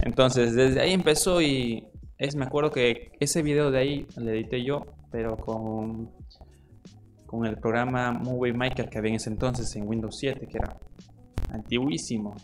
entonces 0.00 0.54
desde 0.54 0.80
ahí 0.80 0.92
empezó 0.92 1.40
y 1.40 1.88
es 2.18 2.36
me 2.36 2.44
acuerdo 2.44 2.70
que 2.70 3.12
ese 3.20 3.42
video 3.42 3.70
de 3.70 3.78
ahí 3.78 4.06
lo 4.16 4.30
edité 4.30 4.64
yo, 4.64 4.86
pero 5.10 5.36
con 5.36 6.10
con 7.26 7.44
el 7.44 7.58
programa 7.58 8.12
Movie 8.12 8.52
Maker 8.52 8.88
que 8.88 8.98
había 8.98 9.10
en 9.10 9.16
ese 9.16 9.30
entonces 9.30 9.74
en 9.76 9.86
Windows 9.86 10.16
7, 10.18 10.46
que 10.46 10.58
era 10.58 10.76
antiguísimo 11.50 12.34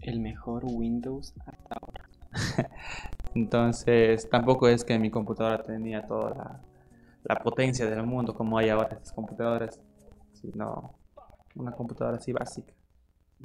el 0.00 0.20
mejor 0.20 0.64
Windows 0.64 1.34
hasta 1.46 1.76
ahora. 1.80 2.07
Entonces, 3.34 4.28
tampoco 4.28 4.68
es 4.68 4.84
que 4.84 4.98
mi 4.98 5.10
computadora 5.10 5.62
tenía 5.62 6.06
toda 6.06 6.62
la, 7.24 7.42
potencia 7.42 7.88
del 7.88 8.02
mundo 8.04 8.34
como 8.34 8.56
hay 8.56 8.70
ahora 8.70 8.88
estas 8.92 9.12
computadoras, 9.12 9.80
sino 10.32 10.94
una 11.54 11.72
computadora 11.72 12.16
así 12.16 12.32
básica. 12.32 12.72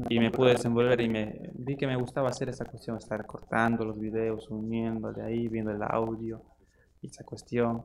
y 0.10 0.20
me 0.20 0.32
pude 0.32 0.52
desenvolver 0.52 1.02
y 1.02 1.10
me 1.10 1.52
vi 1.54 1.76
que 1.76 1.86
me 1.86 1.96
gustaba 1.96 2.30
hacer 2.30 2.50
esa 2.50 2.66
cuestión, 2.66 2.98
estar 2.98 3.26
cortando 3.26 3.84
los 3.84 4.00
videos, 4.00 4.50
uniendo 4.50 5.12
de 5.12 5.24
ahí, 5.24 5.48
viendo 5.48 5.72
el 5.72 5.84
audio 5.84 6.42
y 7.02 7.08
esa 7.08 7.24
cuestión. 7.24 7.84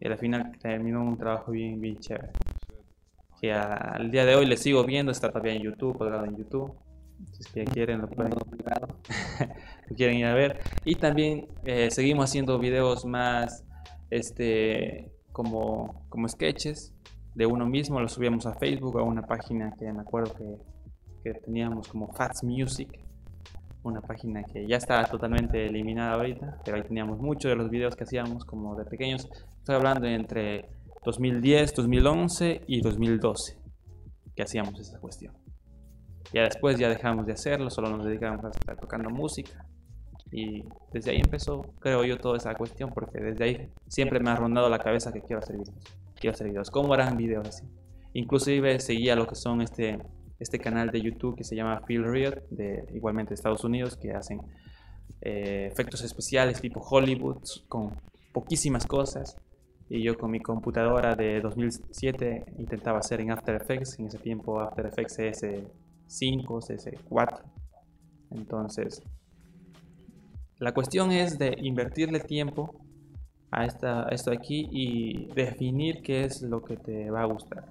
Y 0.00 0.08
al 0.08 0.18
final 0.18 0.56
terminó 0.58 1.04
un 1.04 1.16
trabajo 1.16 1.52
bien, 1.52 1.80
bien 1.80 1.98
chévere. 1.98 2.32
Que 3.40 3.52
al 3.52 4.10
día 4.10 4.24
de 4.24 4.34
hoy 4.34 4.46
le 4.46 4.56
sigo 4.56 4.82
viendo, 4.84 5.12
está 5.12 5.28
todavía 5.28 5.52
en 5.54 5.62
YouTube, 5.62 5.98
colgado 5.98 6.24
en 6.24 6.36
YouTube. 6.36 6.74
Si 7.32 7.64
quieren, 7.66 8.00
lo 8.00 8.08
pueden. 8.08 8.32
quieren 9.94 10.16
ir 10.16 10.26
a 10.26 10.34
ver. 10.34 10.60
Y 10.84 10.96
también 10.96 11.48
eh, 11.64 11.90
seguimos 11.90 12.30
haciendo 12.30 12.58
videos 12.58 13.04
más 13.04 13.64
este 14.10 15.10
como, 15.32 16.06
como 16.08 16.28
sketches 16.28 16.94
de 17.34 17.46
uno 17.46 17.66
mismo. 17.66 18.00
Lo 18.00 18.08
subíamos 18.08 18.46
a 18.46 18.54
Facebook, 18.54 18.98
a 18.98 19.02
una 19.02 19.22
página 19.22 19.74
que 19.78 19.92
me 19.92 20.00
acuerdo 20.00 20.34
que, 20.34 20.58
que 21.22 21.40
teníamos 21.40 21.88
como 21.88 22.12
Fats 22.12 22.42
Music. 22.44 23.00
Una 23.82 24.00
página 24.00 24.42
que 24.44 24.66
ya 24.66 24.76
está 24.76 25.04
totalmente 25.04 25.66
eliminada 25.66 26.14
ahorita, 26.14 26.58
pero 26.64 26.78
ahí 26.78 26.84
teníamos 26.84 27.18
muchos 27.18 27.50
de 27.50 27.56
los 27.56 27.68
videos 27.68 27.94
que 27.94 28.04
hacíamos 28.04 28.44
como 28.46 28.74
de 28.76 28.86
pequeños. 28.86 29.28
Estoy 29.58 29.74
hablando 29.74 30.06
entre 30.06 30.70
2010, 31.04 31.74
2011 31.74 32.62
y 32.66 32.80
2012 32.80 33.58
que 34.34 34.42
hacíamos 34.42 34.78
esa 34.80 34.98
cuestión. 34.98 35.34
Ya 36.32 36.42
después 36.42 36.78
ya 36.78 36.88
dejamos 36.88 37.26
de 37.26 37.32
hacerlo, 37.32 37.70
solo 37.70 37.90
nos 37.90 38.06
dedicamos 38.06 38.44
a 38.44 38.48
estar 38.48 38.76
tocando 38.76 39.10
música. 39.10 39.66
Y 40.30 40.64
desde 40.92 41.12
ahí 41.12 41.20
empezó, 41.22 41.62
creo 41.78 42.04
yo, 42.04 42.18
toda 42.18 42.36
esa 42.36 42.54
cuestión, 42.54 42.90
porque 42.92 43.20
desde 43.20 43.44
ahí 43.44 43.68
siempre 43.88 44.20
me 44.20 44.30
ha 44.30 44.36
rondado 44.36 44.68
la 44.68 44.78
cabeza 44.78 45.12
que 45.12 45.20
quiero 45.20 45.40
hacer 45.40 45.56
videos. 45.56 45.78
Quiero 46.16 46.34
hacer 46.34 46.48
videos. 46.48 46.70
¿Cómo 46.70 46.92
harán 46.92 47.16
videos 47.16 47.48
así? 47.48 47.64
Inclusive 48.14 48.78
seguía 48.80 49.16
lo 49.16 49.26
que 49.26 49.34
son 49.34 49.60
este, 49.60 49.98
este 50.38 50.58
canal 50.58 50.90
de 50.90 51.00
YouTube 51.00 51.36
que 51.36 51.44
se 51.44 51.56
llama 51.56 51.82
Phil 51.86 52.04
Riot, 52.04 52.42
de 52.50 52.86
igualmente 52.94 53.30
de 53.30 53.34
Estados 53.34 53.64
Unidos, 53.64 53.96
que 53.96 54.12
hacen 54.12 54.40
eh, 55.20 55.68
efectos 55.70 56.02
especiales 56.02 56.60
tipo 56.60 56.80
Hollywood, 56.80 57.42
con 57.68 57.92
poquísimas 58.32 58.86
cosas. 58.86 59.36
Y 59.88 60.02
yo 60.02 60.16
con 60.16 60.30
mi 60.30 60.40
computadora 60.40 61.14
de 61.14 61.40
2007 61.40 62.54
intentaba 62.58 62.98
hacer 62.98 63.20
en 63.20 63.30
After 63.30 63.54
Effects. 63.54 63.98
En 63.98 64.06
ese 64.06 64.18
tiempo 64.18 64.60
After 64.60 64.86
Effects 64.86 65.18
es 65.18 65.44
5, 66.06 66.60
CS4. 66.60 67.42
Entonces, 68.30 69.02
la 70.64 70.72
cuestión 70.72 71.12
es 71.12 71.38
de 71.38 71.54
invertirle 71.60 72.20
tiempo 72.20 72.74
a, 73.50 73.66
esta, 73.66 74.08
esto 74.08 74.32
aquí 74.32 74.66
y 74.72 75.26
definir 75.34 76.00
qué 76.00 76.24
es 76.24 76.40
lo 76.40 76.64
que 76.64 76.78
te 76.78 77.10
va 77.10 77.20
a 77.20 77.26
gustar. 77.26 77.66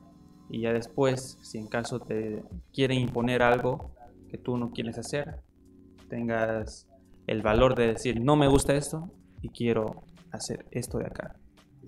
Y 0.47 0.62
ya 0.62 0.73
después, 0.73 1.39
si 1.41 1.58
en 1.58 1.65
caso 1.65 1.99
te 1.99 2.43
quieren 2.71 2.99
imponer 2.99 3.41
algo 3.41 3.95
que 4.29 4.38
tú 4.38 4.58
no 4.58 4.69
quieres 4.73 4.99
hacer, 4.99 5.39
tengas 6.08 6.88
el 7.25 7.41
valor 7.41 7.73
de 7.73 7.88
decir, 7.88 8.21
no 8.21 8.36
me 8.36 8.47
gusta 8.47 8.75
esto 8.75 9.10
y 9.41 9.49
quiero 9.49 10.03
hacer 10.32 10.67
esto 10.69 10.99
de 10.99 11.08
acá. 11.08 11.36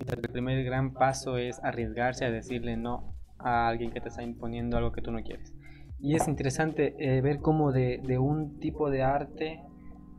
El 0.08 0.22
primer 0.22 0.64
gran 0.64 0.92
paso 0.92 1.38
es 1.38 1.60
arriesgarse 1.62 2.24
a 2.24 2.32
decirle 2.32 2.76
no 2.76 3.14
a 3.38 3.68
alguien 3.68 3.92
que 3.92 4.00
te 4.00 4.08
está 4.08 4.24
imponiendo 4.24 4.76
algo 4.76 4.90
que 4.90 5.02
tú 5.02 5.12
no 5.12 5.22
quieres. 5.22 5.54
Y 6.00 6.16
es 6.16 6.26
interesante 6.26 6.96
eh, 6.98 7.20
ver 7.20 7.38
cómo 7.38 7.70
de, 7.70 8.18
un 8.18 8.58
tipo 8.58 8.90
de 8.90 9.04
arte 9.04 9.62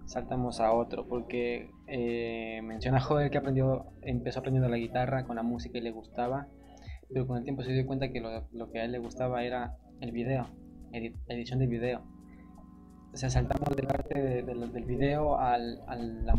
saltamos 0.07 0.59
a 0.59 0.73
otro, 0.73 1.07
porque 1.07 1.69
eh, 1.87 2.61
menciona 2.63 2.99
Joel 2.99 3.29
que 3.29 3.37
aprendió, 3.37 3.85
empezó 4.01 4.39
aprendiendo 4.39 4.69
la 4.69 4.77
guitarra 4.77 5.25
con 5.25 5.35
la 5.35 5.43
música 5.43 5.77
y 5.77 5.81
le 5.81 5.91
gustaba, 5.91 6.47
pero 7.09 7.27
con 7.27 7.37
el 7.37 7.43
tiempo 7.43 7.61
se 7.61 7.73
dio 7.73 7.85
cuenta 7.85 8.09
que 8.09 8.19
lo, 8.19 8.47
lo 8.51 8.71
que 8.71 8.79
a 8.79 8.85
él 8.85 8.91
le 8.91 8.99
gustaba 8.99 9.43
era 9.43 9.77
el 10.01 10.11
video, 10.11 10.47
la 10.91 11.35
edición 11.35 11.59
de 11.59 11.67
video. 11.67 12.01
O 13.13 13.17
sea, 13.17 13.29
saltamos 13.29 13.75
del 13.75 13.87
arte 13.87 14.43
del 14.43 14.85
video 14.85 15.39
al, 15.39 15.81
al 15.87 16.25
la, 16.25 16.35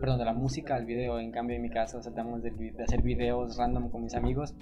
perdón, 0.00 0.18
de 0.18 0.24
la 0.24 0.34
música 0.34 0.74
al 0.74 0.84
video. 0.84 1.18
En 1.18 1.30
cambio, 1.30 1.56
en 1.56 1.62
mi 1.62 1.70
caso, 1.70 2.02
saltamos 2.02 2.42
de, 2.42 2.50
de 2.50 2.82
hacer 2.82 3.00
videos 3.00 3.56
random 3.56 3.90
con 3.90 4.02
mis 4.02 4.14
amigos 4.14 4.54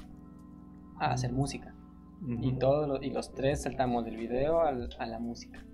a 1.01 1.13
hacer 1.13 1.33
música 1.33 1.75
y, 2.27 2.53
todos 2.59 3.03
y 3.03 3.11
los 3.11 3.33
tres 3.33 3.63
saltamos 3.63 4.05
del 4.05 4.17
video 4.17 4.61
al, 4.61 4.88
a 4.99 5.07
la 5.07 5.19
música. 5.19 5.65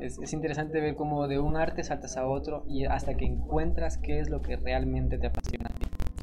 Es, 0.00 0.18
es, 0.18 0.32
interesante 0.32 0.80
ver 0.80 0.94
cómo 0.94 1.26
de 1.28 1.38
un 1.38 1.56
arte 1.56 1.82
saltas 1.82 2.16
a 2.16 2.26
otro 2.26 2.64
y 2.68 2.84
hasta 2.84 3.16
que 3.16 3.24
encuentras 3.24 3.98
qué 3.98 4.20
es 4.20 4.30
lo 4.30 4.40
que 4.40 4.56
realmente 4.56 5.18
te 5.18 5.26
apasiona. 5.26 5.70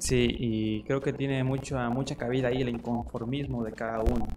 Sí, 0.02 0.36
y 0.40 0.84
creo 0.84 1.00
que 1.00 1.14
tiene 1.14 1.44
mucho, 1.44 1.78
mucha 1.92 2.16
cabida 2.16 2.48
ahí 2.48 2.62
el 2.62 2.70
inconformismo 2.70 3.64
de 3.64 3.72
cada 3.72 4.00
uno. 4.00 4.28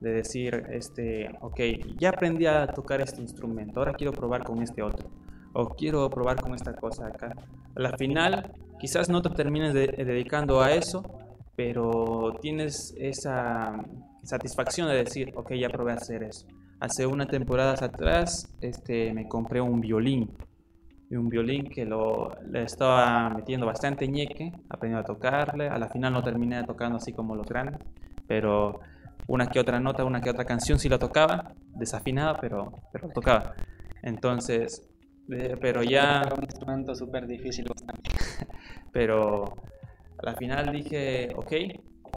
De 0.00 0.12
decir, 0.12 0.66
este, 0.70 1.30
ok, 1.40 1.60
ya 1.98 2.10
aprendí 2.10 2.44
a 2.44 2.66
tocar 2.66 3.00
este 3.00 3.22
instrumento, 3.22 3.80
ahora 3.80 3.94
quiero 3.94 4.12
probar 4.12 4.44
con 4.44 4.62
este 4.62 4.82
otro. 4.82 5.08
O 5.54 5.70
quiero 5.70 6.10
probar 6.10 6.40
con 6.40 6.54
esta 6.54 6.74
cosa 6.74 7.06
acá. 7.06 7.34
A 7.74 7.80
la 7.80 7.96
final, 7.96 8.52
quizás 8.78 9.08
no 9.08 9.22
te 9.22 9.30
termines 9.30 9.72
dedicando 9.72 10.60
a 10.60 10.72
eso, 10.72 11.02
pero 11.56 12.38
tienes 12.42 12.94
esa 12.98 13.82
satisfacción 14.24 14.88
de 14.88 14.96
decir, 14.96 15.32
ok, 15.36 15.54
ya 15.54 15.70
probé 15.70 15.92
a 15.92 15.94
hacer 15.94 16.22
eso. 16.22 16.46
Hace 16.84 17.06
una 17.06 17.24
temporada 17.24 17.72
atrás 17.72 18.54
este, 18.60 19.14
me 19.14 19.26
compré 19.26 19.58
un 19.58 19.80
violín, 19.80 20.36
y 21.08 21.16
un 21.16 21.30
violín 21.30 21.70
que 21.70 21.86
lo, 21.86 22.36
le 22.46 22.64
estaba 22.64 23.30
metiendo 23.30 23.64
bastante 23.64 24.06
ñeque, 24.06 24.52
aprendiendo 24.68 25.00
a 25.00 25.14
tocarle, 25.14 25.68
a 25.68 25.78
la 25.78 25.88
final 25.88 26.12
no 26.12 26.22
terminé 26.22 26.62
tocando 26.64 26.98
así 26.98 27.14
como 27.14 27.36
los 27.36 27.46
grandes, 27.46 27.80
pero 28.28 28.80
una 29.28 29.46
que 29.46 29.60
otra 29.60 29.80
nota, 29.80 30.04
una 30.04 30.20
que 30.20 30.28
otra 30.28 30.44
canción 30.44 30.78
sí 30.78 30.90
lo 30.90 30.98
tocaba, 30.98 31.54
desafinada, 31.74 32.38
pero, 32.38 32.70
pero 32.92 33.08
tocaba. 33.08 33.54
Entonces, 34.02 34.86
eh, 35.30 35.56
pero 35.58 35.82
ya... 35.82 36.20
un 36.36 36.42
instrumento 36.42 36.94
súper 36.94 37.26
difícil. 37.26 37.64
pero 38.92 39.44
a 40.18 40.26
la 40.26 40.34
final 40.34 40.70
dije, 40.70 41.30
ok, 41.34 41.52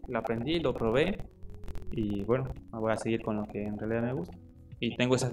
lo 0.10 0.20
aprendí, 0.20 0.60
lo 0.60 0.74
probé 0.74 1.18
y 1.94 2.26
bueno, 2.26 2.50
voy 2.72 2.92
a 2.92 2.98
seguir 2.98 3.22
con 3.22 3.38
lo 3.38 3.46
que 3.46 3.64
en 3.64 3.80
realidad 3.80 4.02
me 4.02 4.12
gusta. 4.12 4.38
Y 4.80 4.96
tengo 4.96 5.16
esa 5.16 5.32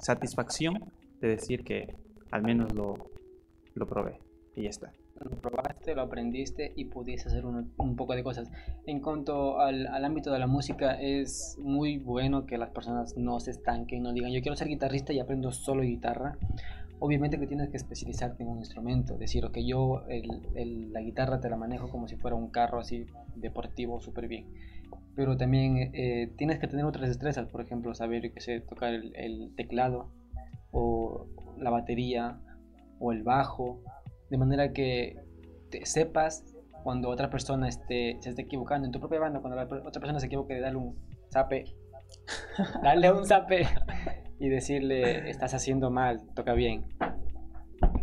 satisfacción 0.00 0.92
de 1.20 1.28
decir 1.28 1.64
que 1.64 1.94
al 2.30 2.42
menos 2.42 2.74
lo, 2.74 2.94
lo 3.74 3.86
probé 3.86 4.18
y 4.56 4.62
ya 4.62 4.70
está. 4.70 4.92
Lo 5.20 5.36
probaste, 5.40 5.94
lo 5.94 6.02
aprendiste 6.02 6.72
y 6.74 6.86
pudiste 6.86 7.28
hacer 7.28 7.46
un, 7.46 7.72
un 7.76 7.96
poco 7.96 8.14
de 8.16 8.24
cosas. 8.24 8.50
En 8.86 9.00
cuanto 9.00 9.60
al, 9.60 9.86
al, 9.86 10.04
ámbito 10.04 10.32
de 10.32 10.40
la 10.40 10.48
música, 10.48 11.00
es 11.00 11.56
muy 11.60 11.98
bueno 11.98 12.44
que 12.44 12.58
las 12.58 12.70
personas 12.70 13.16
no 13.16 13.38
se 13.38 13.52
estanquen, 13.52 14.02
no 14.02 14.12
digan 14.12 14.32
yo 14.32 14.40
quiero 14.40 14.56
ser 14.56 14.66
guitarrista 14.66 15.12
y 15.12 15.20
aprendo 15.20 15.52
solo 15.52 15.82
guitarra. 15.82 16.38
Obviamente 16.98 17.38
que 17.38 17.46
tienes 17.46 17.68
que 17.68 17.76
especializarte 17.76 18.42
en 18.42 18.48
un 18.48 18.58
instrumento, 18.58 19.16
decir, 19.16 19.44
ok, 19.44 19.58
yo 19.58 20.04
el, 20.08 20.28
el, 20.54 20.92
la 20.92 21.00
guitarra 21.00 21.40
te 21.40 21.50
la 21.50 21.56
manejo 21.56 21.88
como 21.88 22.08
si 22.08 22.16
fuera 22.16 22.36
un 22.36 22.48
carro 22.48 22.80
así 22.80 23.06
deportivo 23.36 24.00
súper 24.00 24.28
bien. 24.28 24.46
Pero 25.14 25.36
también 25.36 25.90
eh, 25.94 26.32
tienes 26.36 26.58
que 26.58 26.68
tener 26.68 26.84
otras 26.84 27.08
destrezas, 27.08 27.48
por 27.48 27.60
ejemplo, 27.60 27.94
saber 27.94 28.32
que 28.32 28.40
sé, 28.40 28.60
tocar 28.60 28.94
el, 28.94 29.14
el 29.14 29.54
teclado 29.56 30.10
o 30.70 31.26
la 31.58 31.70
batería 31.70 32.40
o 32.98 33.12
el 33.12 33.22
bajo, 33.22 33.82
de 34.30 34.38
manera 34.38 34.72
que 34.72 35.16
te 35.70 35.84
sepas 35.84 36.44
cuando 36.82 37.08
otra 37.08 37.30
persona 37.30 37.68
esté, 37.68 38.16
se 38.20 38.30
esté 38.30 38.42
equivocando 38.42 38.86
en 38.86 38.92
tu 38.92 38.98
propia 38.98 39.20
banda, 39.20 39.40
cuando 39.40 39.56
la 39.56 39.64
otra 39.64 40.00
persona 40.00 40.20
se 40.20 40.26
equivoque, 40.26 40.60
darle 40.60 40.78
un 40.78 40.96
zape, 41.30 41.64
darle 42.82 43.12
un 43.12 43.24
zape 43.24 43.66
y 44.38 44.48
decirle, 44.48 45.30
estás 45.30 45.54
haciendo 45.54 45.90
mal, 45.90 46.22
toca 46.34 46.54
bien. 46.54 46.84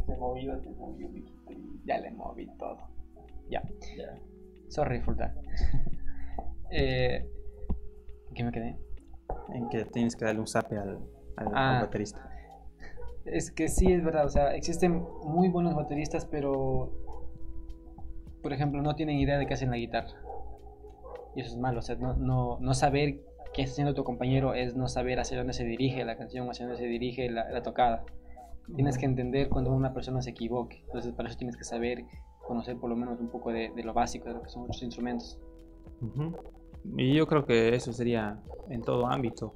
Te 0.06 0.14
te 0.16 1.58
Ya 1.86 2.00
le 2.00 2.12
moví 2.12 2.48
todo. 2.58 2.88
Ya. 3.50 3.62
Sorry 4.70 5.02
for 5.02 5.16
that. 5.18 5.32
eh, 6.72 7.26
¿En 8.30 8.34
qué 8.34 8.44
me 8.44 8.52
quedé? 8.52 8.78
En 9.54 9.70
que 9.70 9.86
tienes 9.86 10.16
que 10.16 10.26
darle 10.26 10.42
un 10.42 10.48
zape 10.48 10.78
al, 10.78 11.00
al, 11.38 11.48
ah, 11.54 11.78
al 11.78 11.86
baterista. 11.86 12.30
Es 13.26 13.52
que 13.52 13.68
sí, 13.68 13.92
es 13.92 14.04
verdad, 14.04 14.26
o 14.26 14.30
sea, 14.30 14.56
existen 14.56 15.06
muy 15.24 15.50
buenos 15.50 15.76
bateristas, 15.76 16.26
pero, 16.26 16.92
por 18.42 18.54
ejemplo, 18.54 18.82
no 18.82 18.96
tienen 18.96 19.18
idea 19.18 19.38
de 19.38 19.46
qué 19.46 19.54
hacen 19.54 19.70
la 19.70 19.78
guitarra. 19.78 20.14
Y 21.36 21.42
eso 21.42 21.52
es 21.52 21.58
malo, 21.58 21.80
o 21.80 21.82
sea, 21.82 21.96
no, 21.96 22.16
no, 22.16 22.58
no 22.60 22.74
saber 22.74 23.20
qué 23.54 23.62
está 23.64 23.74
haciendo 23.74 23.94
tu 23.94 24.04
compañero 24.04 24.54
es 24.54 24.76
no 24.76 24.88
saber 24.88 25.20
hacia 25.20 25.38
dónde 25.38 25.54
se 25.54 25.64
dirige 25.64 26.04
la 26.06 26.18
canción, 26.18 26.50
hacia 26.50 26.66
dónde 26.66 26.82
se 26.82 26.88
dirige 26.88 27.30
la, 27.30 27.50
la 27.50 27.62
tocada. 27.62 28.04
Tienes 28.76 28.98
que 28.98 29.06
entender 29.06 29.50
cuando 29.50 29.72
una 29.72 29.94
persona 29.94 30.22
se 30.22 30.32
equivoque, 30.32 30.82
entonces 30.86 31.12
para 31.14 31.30
eso 31.30 31.38
tienes 31.38 31.58
que 31.58 31.64
saber, 31.64 32.06
conocer 32.46 32.78
por 32.78 32.90
lo 32.90 32.96
menos 32.96 33.20
un 33.20 33.30
poco 33.30 33.52
de, 33.52 33.72
de 33.76 33.84
lo 33.84 33.94
básico 33.94 34.28
de 34.28 34.36
lo 34.36 34.42
que 34.44 34.50
son 34.50 34.64
muchos 34.64 34.84
instrumentos. 34.84 35.40
Uh 36.02 36.06
-huh. 36.06 36.59
Y 36.98 37.14
yo 37.14 37.28
creo 37.28 37.46
que 37.46 37.76
eso 37.76 37.94
sería 37.94 38.40
en 38.70 38.82
todo 38.82 39.08
ámbito, 39.08 39.54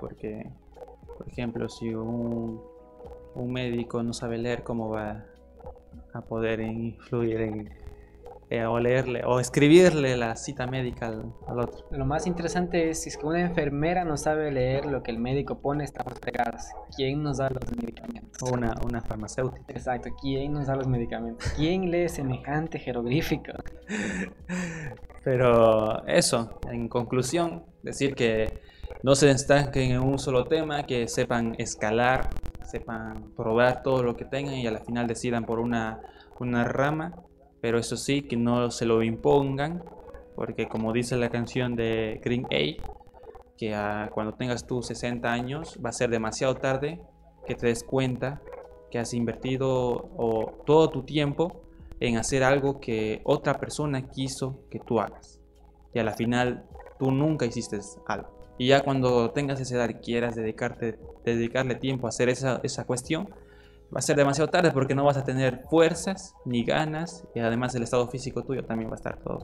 porque, 0.00 0.50
por 1.18 1.28
ejemplo, 1.28 1.68
si 1.68 1.94
un 1.94 2.60
un 3.36 3.52
médico 3.52 4.02
no 4.02 4.12
sabe 4.12 4.38
leer, 4.38 4.62
¿cómo 4.62 4.88
va 4.88 5.24
a 6.14 6.20
poder 6.22 6.60
influir 6.60 7.40
en 7.42 7.70
eh, 8.50 8.64
o 8.64 8.78
leerle 8.78 9.22
o 9.24 9.40
escribirle 9.40 10.16
la 10.16 10.36
cita 10.36 10.66
médica 10.66 11.08
al, 11.08 11.32
al, 11.46 11.60
otro? 11.60 11.86
Lo 11.90 12.04
más 12.04 12.26
interesante 12.26 12.90
es 12.90 13.02
si 13.02 13.08
es 13.08 13.16
que 13.16 13.26
una 13.26 13.40
enfermera 13.40 14.04
no 14.04 14.16
sabe 14.16 14.50
leer 14.50 14.86
lo 14.86 15.02
que 15.02 15.10
el 15.10 15.18
médico 15.18 15.58
pone, 15.58 15.84
estamos 15.84 16.14
fregados. 16.20 16.66
¿Quién 16.94 17.22
nos 17.22 17.38
da 17.38 17.50
los 17.50 17.76
medicamentos? 17.76 18.42
O 18.42 18.54
una, 18.54 18.74
una 18.84 19.00
farmacéutica. 19.00 19.64
Exacto, 19.68 20.10
¿quién 20.20 20.52
nos 20.52 20.66
da 20.66 20.76
los 20.76 20.86
medicamentos? 20.86 21.52
¿Quién 21.56 21.90
lee 21.90 22.08
semejante 22.08 22.78
jeroglífico? 22.78 23.52
Pero 25.24 26.06
eso, 26.06 26.60
en 26.70 26.88
conclusión, 26.88 27.64
decir 27.82 28.14
que 28.14 28.60
no 29.02 29.14
se 29.14 29.30
estanquen 29.30 29.90
en 29.90 30.00
un 30.00 30.18
solo 30.18 30.44
tema, 30.44 30.84
que 30.84 31.08
sepan 31.08 31.56
escalar 31.58 32.30
sepan 32.66 33.32
probar 33.36 33.82
todo 33.82 34.02
lo 34.02 34.16
que 34.16 34.24
tengan 34.24 34.54
y 34.54 34.66
al 34.66 34.78
final 34.80 35.06
decidan 35.06 35.44
por 35.44 35.58
una, 35.58 36.00
una 36.38 36.64
rama, 36.64 37.14
pero 37.66 37.80
eso 37.80 37.96
sí, 37.96 38.22
que 38.22 38.36
no 38.36 38.70
se 38.70 38.86
lo 38.86 39.02
impongan, 39.02 39.82
porque 40.36 40.68
como 40.68 40.92
dice 40.92 41.16
la 41.16 41.30
canción 41.30 41.74
de 41.74 42.20
Green 42.22 42.44
A, 42.44 42.80
que 43.58 43.74
a, 43.74 44.08
cuando 44.14 44.34
tengas 44.34 44.68
tus 44.68 44.86
60 44.86 45.32
años 45.32 45.76
va 45.84 45.88
a 45.88 45.92
ser 45.92 46.08
demasiado 46.10 46.54
tarde 46.54 47.00
que 47.44 47.56
te 47.56 47.66
des 47.66 47.82
cuenta 47.82 48.40
que 48.88 49.00
has 49.00 49.12
invertido 49.14 50.08
todo 50.64 50.90
tu 50.90 51.02
tiempo 51.02 51.64
en 51.98 52.18
hacer 52.18 52.44
algo 52.44 52.78
que 52.78 53.20
otra 53.24 53.58
persona 53.58 54.10
quiso 54.10 54.60
que 54.70 54.78
tú 54.78 55.00
hagas. 55.00 55.40
Y 55.92 55.98
a 55.98 56.04
la 56.04 56.12
final 56.12 56.66
tú 57.00 57.10
nunca 57.10 57.46
hiciste 57.46 57.80
algo. 58.06 58.28
Y 58.58 58.68
ya 58.68 58.84
cuando 58.84 59.32
tengas 59.32 59.60
esa 59.60 59.74
edad 59.74 59.88
y 59.88 59.94
quieras 59.94 60.36
dedicarte, 60.36 61.00
dedicarle 61.24 61.74
tiempo 61.74 62.06
a 62.06 62.10
hacer 62.10 62.28
esa, 62.28 62.60
esa 62.62 62.84
cuestión, 62.86 63.28
va 63.94 63.98
a 63.98 64.02
ser 64.02 64.16
demasiado 64.16 64.50
tarde 64.50 64.70
porque 64.72 64.94
no 64.94 65.04
vas 65.04 65.16
a 65.16 65.24
tener 65.24 65.62
fuerzas 65.70 66.34
ni 66.44 66.64
ganas 66.64 67.26
y 67.34 67.40
además 67.40 67.74
el 67.74 67.82
estado 67.82 68.08
físico 68.08 68.42
tuyo 68.42 68.64
también 68.64 68.90
va 68.90 68.94
a 68.94 68.96
estar 68.96 69.18
todo. 69.18 69.42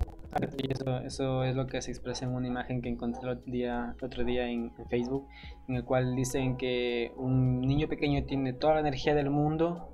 Y 0.58 0.72
eso, 0.72 0.98
eso 0.98 1.44
es 1.44 1.54
lo 1.54 1.66
que 1.66 1.80
se 1.82 1.90
expresa 1.90 2.24
en 2.24 2.34
una 2.34 2.46
imagen 2.46 2.82
que 2.82 2.88
encontré 2.88 3.22
el 3.22 3.36
otro 3.36 3.52
día, 3.52 3.94
el 3.98 4.04
otro 4.04 4.24
día 4.24 4.48
en, 4.48 4.72
en, 4.78 4.88
Facebook, 4.88 5.28
en 5.68 5.76
el 5.76 5.84
cual 5.84 6.16
dicen 6.16 6.56
que 6.56 7.12
un 7.16 7.60
niño 7.60 7.88
pequeño 7.88 8.24
tiene 8.24 8.52
toda 8.52 8.74
la 8.74 8.80
energía 8.80 9.14
del 9.14 9.30
mundo, 9.30 9.88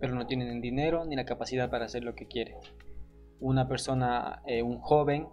pero 0.00 0.14
no 0.14 0.26
tiene 0.26 0.50
el 0.50 0.60
dinero 0.60 1.04
ni 1.04 1.16
la 1.16 1.24
capacidad 1.24 1.70
para 1.70 1.84
hacer 1.84 2.04
lo 2.04 2.14
que 2.14 2.26
quiere. 2.26 2.56
Una 3.40 3.68
persona, 3.68 4.42
eh, 4.46 4.62
un 4.62 4.78
joven, 4.78 5.26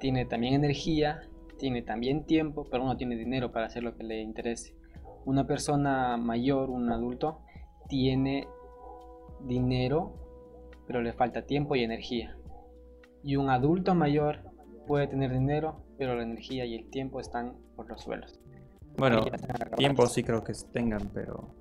tiene 0.00 0.24
también 0.24 0.54
energía 0.54 1.22
tiene 1.58 1.82
también 1.82 2.24
tiempo, 2.24 2.66
pero 2.70 2.84
no 2.84 2.96
tiene 2.96 3.16
dinero 3.16 3.52
para 3.52 3.66
hacer 3.66 3.82
lo 3.82 3.94
que 3.94 4.04
le 4.04 4.22
interese. 4.22 4.74
Una 5.26 5.46
persona 5.46 6.16
mayor, 6.16 6.70
un 6.70 6.90
adulto, 6.90 7.40
tiene 7.88 8.46
dinero, 9.40 10.12
pero 10.86 11.02
le 11.02 11.12
falta 11.12 11.42
tiempo 11.42 11.74
y 11.76 11.82
energía. 11.82 12.36
Y 13.22 13.36
un 13.36 13.50
adulto 13.50 13.94
mayor 13.94 14.40
puede 14.86 15.06
tener 15.06 15.32
dinero, 15.32 15.82
pero 15.98 16.14
la 16.14 16.22
energía 16.22 16.64
y 16.64 16.74
el 16.74 16.90
tiempo 16.90 17.20
están 17.20 17.56
por 17.76 17.88
los 17.88 18.02
suelos. 18.02 18.40
Bueno, 18.96 19.24
tiempo 19.76 20.06
sí 20.06 20.22
creo 20.22 20.42
que 20.42 20.52
tengan, 20.72 21.10
pero 21.14 21.54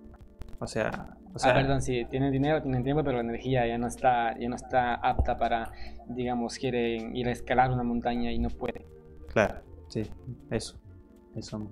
o 0.59 0.65
sea, 0.65 1.17
o 1.34 1.39
sea, 1.39 1.51
ah, 1.51 1.53
perdón, 1.53 1.82
sí, 1.84 2.05
tienen 2.09 2.32
dinero, 2.32 2.61
tienen 2.63 2.84
tiempo, 2.84 3.03
pero 3.03 3.17
la 3.17 3.23
energía 3.23 3.67
ya 3.67 3.78
no 3.78 3.88
está, 3.88 4.38
ya 4.39 4.49
no 4.49 4.55
está 4.55 4.95
apta 4.95 5.38
para, 5.38 5.71
digamos, 6.07 6.57
quieren 6.57 7.15
ir 7.15 7.28
a 7.28 7.32
escalar 7.32 7.71
una 7.71 7.84
montaña 7.84 8.32
y 8.32 8.39
no 8.39 8.49
puede. 8.49 8.86
Claro. 9.28 9.61
Sí, 9.88 10.03
eso. 10.49 10.75
Eso. 11.36 11.69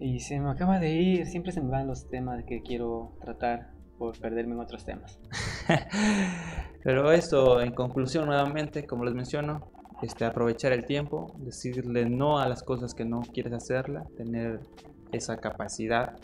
Y 0.00 0.20
se 0.20 0.38
me 0.38 0.50
acaba 0.50 0.78
de 0.78 0.94
ir, 0.94 1.26
siempre 1.26 1.52
se 1.52 1.60
me 1.60 1.70
van 1.70 1.86
los 1.86 2.08
temas 2.08 2.44
que 2.44 2.62
quiero 2.62 3.16
tratar 3.20 3.72
por 3.98 4.18
perderme 4.18 4.54
en 4.54 4.60
otros 4.60 4.84
temas. 4.84 5.18
Pero 6.84 7.10
esto, 7.10 7.60
en 7.60 7.72
conclusión, 7.72 8.26
nuevamente, 8.26 8.86
como 8.86 9.04
les 9.04 9.14
menciono, 9.14 9.70
este, 10.02 10.24
aprovechar 10.24 10.72
el 10.72 10.84
tiempo, 10.84 11.34
decirle 11.38 12.08
no 12.08 12.38
a 12.38 12.48
las 12.48 12.62
cosas 12.62 12.94
que 12.94 13.04
no 13.04 13.22
quieres 13.22 13.52
hacerla, 13.52 14.04
tener 14.16 14.60
esa 15.10 15.38
capacidad 15.38 16.16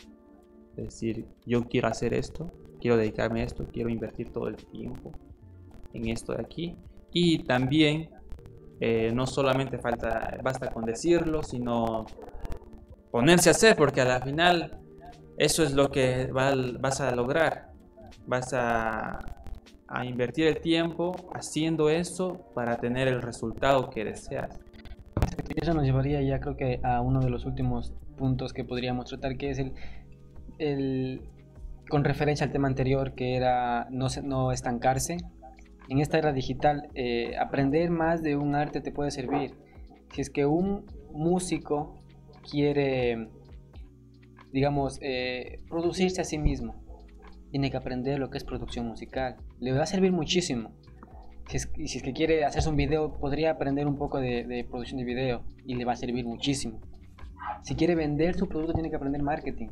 de 0.75 0.83
decir, 0.83 1.27
yo 1.45 1.65
quiero 1.65 1.89
hacer 1.89 2.13
esto, 2.13 2.53
quiero 2.79 2.95
dedicarme 2.95 3.41
a 3.41 3.43
esto, 3.43 3.67
quiero 3.71 3.89
invertir 3.89 4.31
todo 4.31 4.47
el 4.47 4.55
tiempo 4.55 5.11
en 5.93 6.07
esto 6.07 6.33
de 6.33 6.41
aquí. 6.41 6.77
Y 7.11 7.39
también 7.39 8.09
eh, 8.79 9.11
no 9.13 9.27
solamente 9.27 9.77
falta, 9.77 10.37
basta 10.41 10.69
con 10.69 10.85
decirlo, 10.85 11.43
sino 11.43 12.05
ponerse 13.15 13.47
a 13.47 13.51
hacer, 13.51 13.77
porque 13.77 14.01
a 14.01 14.05
la 14.05 14.19
final 14.19 14.77
eso 15.37 15.63
es 15.63 15.71
lo 15.71 15.89
que 15.89 16.27
va, 16.33 16.53
vas 16.81 16.99
a 16.99 17.15
lograr. 17.15 17.71
Vas 18.27 18.53
a, 18.53 19.19
a, 19.87 20.05
invertir 20.05 20.47
el 20.47 20.59
tiempo 20.59 21.15
haciendo 21.33 21.89
eso 21.89 22.51
para 22.53 22.75
tener 22.75 23.07
el 23.07 23.21
resultado 23.21 23.89
que 23.89 24.03
deseas. 24.03 24.59
Eso 25.55 25.73
nos 25.73 25.85
llevaría 25.85 26.21
ya 26.23 26.41
creo 26.41 26.57
que 26.57 26.81
a 26.83 26.99
uno 26.99 27.21
de 27.21 27.29
los 27.29 27.45
últimos 27.45 27.93
puntos 28.17 28.51
que 28.51 28.65
podríamos 28.65 29.05
tratar, 29.05 29.37
que 29.37 29.49
es 29.51 29.59
el, 29.59 29.71
el 30.59 31.21
con 31.87 32.03
referencia 32.03 32.45
al 32.45 32.51
tema 32.51 32.67
anterior, 32.67 33.13
que 33.13 33.37
era 33.37 33.87
no, 33.91 34.07
no 34.25 34.51
estancarse, 34.51 35.19
en 35.87 35.99
esta 35.99 36.17
era 36.17 36.33
digital, 36.33 36.89
eh, 36.95 37.37
aprender 37.39 37.91
más 37.91 38.23
de 38.23 38.35
un 38.35 38.55
arte 38.55 38.81
te 38.81 38.91
puede 38.91 39.09
servir. 39.11 39.53
Si 40.11 40.19
es 40.19 40.29
que 40.29 40.45
un 40.45 40.85
músico 41.13 41.95
quiere, 42.49 43.29
digamos, 44.51 44.99
eh, 45.01 45.59
producirse 45.69 46.21
a 46.21 46.23
sí 46.23 46.37
mismo, 46.37 46.75
tiene 47.51 47.71
que 47.71 47.77
aprender 47.77 48.19
lo 48.19 48.29
que 48.29 48.37
es 48.37 48.43
producción 48.43 48.87
musical. 48.87 49.37
Le 49.59 49.71
va 49.71 49.83
a 49.83 49.85
servir 49.85 50.11
muchísimo. 50.11 50.71
Si 51.49 51.57
es, 51.57 51.69
si 51.85 51.97
es 51.97 52.03
que 52.03 52.13
quiere 52.13 52.43
hacerse 52.43 52.69
un 52.69 52.75
video, 52.75 53.13
podría 53.19 53.51
aprender 53.51 53.87
un 53.87 53.97
poco 53.97 54.19
de, 54.19 54.45
de 54.45 54.63
producción 54.63 54.97
de 54.97 55.05
video 55.05 55.43
y 55.65 55.75
le 55.75 55.85
va 55.85 55.93
a 55.93 55.95
servir 55.95 56.25
muchísimo. 56.25 56.81
Si 57.63 57.75
quiere 57.75 57.95
vender 57.95 58.35
su 58.35 58.47
producto, 58.47 58.73
tiene 58.73 58.89
que 58.89 58.95
aprender 58.95 59.21
marketing. 59.21 59.69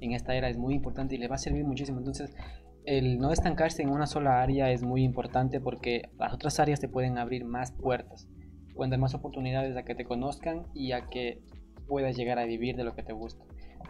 En 0.00 0.12
esta 0.12 0.34
era 0.34 0.48
es 0.48 0.56
muy 0.56 0.74
importante 0.74 1.14
y 1.14 1.18
le 1.18 1.28
va 1.28 1.36
a 1.36 1.38
servir 1.38 1.64
muchísimo. 1.64 1.98
Entonces, 1.98 2.34
el 2.84 3.18
no 3.18 3.32
estancarse 3.32 3.82
en 3.82 3.90
una 3.90 4.06
sola 4.06 4.40
área 4.40 4.70
es 4.70 4.82
muy 4.82 5.02
importante 5.02 5.60
porque 5.60 6.08
las 6.18 6.32
otras 6.32 6.58
áreas 6.58 6.80
te 6.80 6.88
pueden 6.88 7.18
abrir 7.18 7.44
más 7.44 7.70
puertas, 7.72 8.26
pueden 8.74 8.90
dar 8.90 8.98
más 8.98 9.14
oportunidades 9.14 9.76
a 9.76 9.82
que 9.82 9.94
te 9.94 10.04
conozcan 10.04 10.62
y 10.72 10.92
a 10.92 11.06
que 11.08 11.42
puedas 11.88 12.16
llegar 12.16 12.38
a 12.38 12.44
vivir 12.44 12.76
de 12.76 12.84
lo 12.84 12.94
que 12.94 13.02
te 13.02 13.12
gusta. 13.12 13.44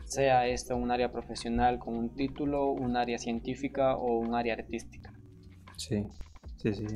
Sea 0.05 0.47
esto 0.47 0.77
un 0.77 0.91
área 0.91 1.11
profesional 1.13 1.79
con 1.79 1.95
un 1.95 2.15
título, 2.15 2.71
un 2.71 2.97
área 2.97 3.19
científica 3.19 3.97
o 3.97 4.19
un 4.19 4.35
área 4.35 4.55
artística. 4.55 5.13
Sí, 5.77 6.07
sí, 6.57 6.73
sí. 6.73 6.87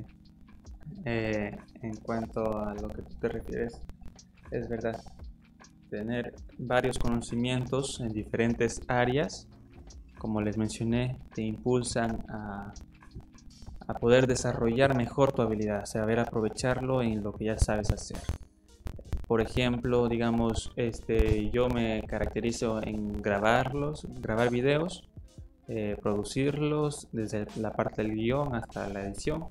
Eh, 1.04 1.50
en 1.82 1.96
cuanto 1.96 2.58
a 2.58 2.74
lo 2.74 2.88
que 2.88 3.02
tú 3.02 3.14
te 3.20 3.28
refieres, 3.28 3.80
es 4.50 4.68
verdad. 4.68 4.98
Tener 5.90 6.32
varios 6.58 6.98
conocimientos 6.98 8.00
en 8.00 8.08
diferentes 8.08 8.80
áreas 8.88 9.46
como 10.22 10.40
les 10.40 10.56
mencioné, 10.56 11.18
te 11.34 11.42
impulsan 11.42 12.24
a, 12.28 12.72
poder 14.00 14.28
desarrollar 14.28 14.96
mejor 14.96 15.32
tu 15.32 15.42
habilidad, 15.42 15.84
saber 15.84 16.20
aprovecharlo 16.20 17.02
en 17.02 17.24
lo 17.24 17.32
que 17.32 17.46
ya 17.46 17.58
sabes 17.58 17.90
hacer. 17.90 18.18
Por 19.32 19.40
ejemplo, 19.40 20.08
digamos, 20.08 20.72
este, 20.76 21.48
yo 21.48 21.70
me 21.70 22.02
caracterizo 22.02 22.82
en 22.82 23.22
grabarlos, 23.22 24.06
grabar 24.20 24.50
videos, 24.50 25.08
eh, 25.68 25.96
producirlos 26.02 27.08
desde 27.12 27.46
la 27.56 27.72
parte 27.72 28.02
del 28.02 28.12
guion 28.12 28.54
hasta 28.54 28.90
la 28.90 29.06
edición. 29.06 29.46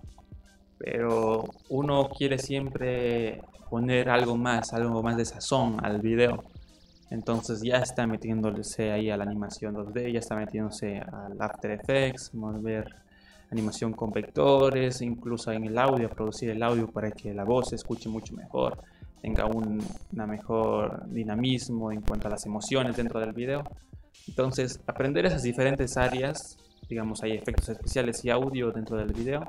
Pero 0.78 1.46
uno 1.70 2.10
quiere 2.16 2.38
siempre 2.38 3.42
poner 3.72 4.12
algo 4.12 4.38
más, 4.38 4.72
algo 4.72 5.02
más 5.02 5.18
de 5.18 5.26
sazón 5.26 5.84
al 5.84 6.00
video. 6.00 6.44
Entonces 7.10 7.64
ya 7.64 7.78
está 7.78 8.06
metiéndose 8.06 8.92
ahí 8.92 9.10
a 9.10 9.18
la 9.18 9.24
animación 9.24 9.74
2D, 9.74 10.14
ya 10.14 10.20
está 10.20 10.36
metiéndose 10.36 11.00
al 11.00 11.42
After 11.42 11.72
Effects, 11.72 12.36
mover 12.36 12.98
animación 13.50 13.94
con 13.94 14.12
vectores, 14.12 15.02
incluso 15.02 15.52
en 15.52 15.64
el 15.64 15.78
audio, 15.80 16.08
producir 16.08 16.52
el 16.52 16.62
audio 16.62 16.88
para 16.88 17.10
que 17.10 17.34
la 17.34 17.46
voz 17.46 17.70
se 17.70 17.78
escuche 17.78 18.10
mucho 18.10 18.36
mejor, 18.36 18.78
tenga 19.22 19.46
un 19.46 19.84
una 20.12 20.28
mejor 20.28 21.08
dinamismo 21.10 21.92
en 21.92 22.02
cuanto 22.02 22.28
a 22.28 22.32
las 22.32 22.46
emociones 22.46 22.98
dentro 22.98 23.20
del 23.20 23.34
video. 23.34 23.64
Entonces, 24.28 24.80
aprender 24.88 25.26
esas 25.26 25.44
diferentes 25.44 25.98
áreas, 25.98 26.58
digamos, 26.90 27.24
hay 27.24 27.34
efectos 27.34 27.70
especiales 27.70 28.24
y 28.26 28.30
audio 28.30 28.72
dentro 28.72 28.98
del 28.98 29.14
video, 29.14 29.44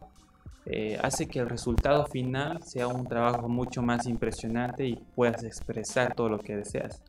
eh, 0.65 0.97
hace 1.03 1.27
que 1.27 1.41
el 1.41 1.49
resultado 1.49 2.07
final 2.07 2.63
sea 2.63 2.87
un 2.87 3.07
trabajo 3.07 3.49
mucho 3.49 3.83
más 3.83 4.07
impresionante 4.07 4.87
y 4.87 4.97
puedas 5.17 5.43
expresar 5.43 6.15
todo 6.15 6.29
lo 6.29 6.39
que 6.39 6.57
deseas. 6.57 7.03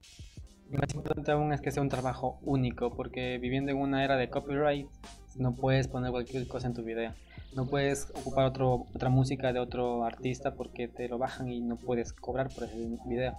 Más 0.72 0.94
importante 0.96 1.32
aún 1.32 1.54
es 1.54 1.62
que 1.62 1.72
sea 1.72 1.84
un 1.84 1.90
trabajo 1.90 2.40
único, 2.42 2.96
porque 2.96 3.38
viviendo 3.38 3.72
en 3.72 3.78
una 3.78 4.04
era 4.04 4.18
de 4.18 4.30
copyright, 4.30 4.88
no 5.36 5.54
puedes 5.54 5.88
poner 5.88 6.12
cualquier 6.12 6.48
cosa 6.48 6.68
en 6.68 6.74
tu 6.74 6.84
video. 6.84 7.14
No 7.56 7.68
puedes 7.68 8.10
ocupar 8.16 8.46
otro, 8.46 8.86
otra 8.96 9.10
música 9.10 9.54
de 9.54 9.60
otro 9.60 10.04
artista 10.04 10.56
porque 10.56 10.88
te 10.88 11.08
lo 11.08 11.18
bajan 11.18 11.50
y 11.50 11.62
no 11.62 11.76
puedes 11.76 12.14
cobrar 12.14 12.50
por 12.50 12.64
ese 12.64 12.76
video. 13.06 13.38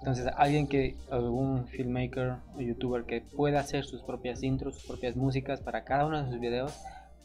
Entonces, 0.00 0.26
alguien 0.36 0.68
que, 0.68 0.96
algún 1.10 1.66
filmmaker 1.66 2.36
o 2.56 2.60
youtuber 2.60 3.04
que 3.04 3.20
pueda 3.20 3.60
hacer 3.60 3.84
sus 3.84 4.02
propias 4.02 4.42
intros, 4.42 4.76
sus 4.76 4.84
propias 4.84 5.16
músicas 5.16 5.60
para 5.60 5.84
cada 5.84 6.06
uno 6.06 6.22
de 6.22 6.30
sus 6.30 6.40
videos, 6.40 6.72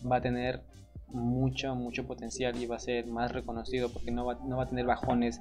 va 0.09 0.17
a 0.17 0.21
tener 0.21 0.61
mucho, 1.09 1.75
mucho 1.75 2.07
potencial 2.07 2.57
y 2.57 2.65
va 2.65 2.77
a 2.77 2.79
ser 2.79 3.05
más 3.05 3.31
reconocido 3.31 3.89
porque 3.89 4.11
no 4.11 4.25
va, 4.25 4.39
no 4.43 4.57
va 4.57 4.63
a 4.63 4.67
tener 4.67 4.85
bajones 4.85 5.39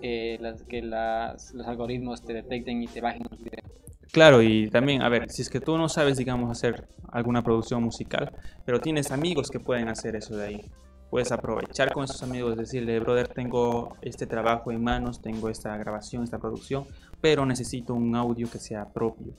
eh, 0.00 0.38
las, 0.40 0.62
que 0.62 0.82
los 0.82 1.66
algoritmos 1.66 2.22
te 2.22 2.34
detecten 2.34 2.82
y 2.82 2.88
te 2.88 3.00
bajen 3.00 3.22
los 3.30 3.38
videos. 3.40 3.70
Claro, 4.12 4.42
y 4.42 4.68
también, 4.68 5.00
a 5.00 5.08
ver, 5.08 5.30
si 5.30 5.40
es 5.40 5.48
que 5.48 5.58
tú 5.58 5.78
no 5.78 5.88
sabes, 5.88 6.18
digamos, 6.18 6.50
hacer 6.50 6.86
alguna 7.10 7.42
producción 7.42 7.82
musical, 7.82 8.30
pero 8.66 8.78
tienes 8.78 9.10
amigos 9.10 9.50
que 9.50 9.58
pueden 9.58 9.88
hacer 9.88 10.16
eso 10.16 10.36
de 10.36 10.46
ahí, 10.46 10.70
puedes 11.10 11.32
aprovechar 11.32 11.90
con 11.92 12.04
esos 12.04 12.22
amigos, 12.22 12.58
decirle, 12.58 13.00
brother, 13.00 13.28
tengo 13.28 13.96
este 14.02 14.26
trabajo 14.26 14.70
en 14.70 14.84
manos, 14.84 15.22
tengo 15.22 15.48
esta 15.48 15.74
grabación, 15.78 16.24
esta 16.24 16.38
producción, 16.38 16.84
pero 17.22 17.46
necesito 17.46 17.94
un 17.94 18.14
audio 18.14 18.50
que 18.50 18.58
sea 18.58 18.84
propio, 18.84 19.32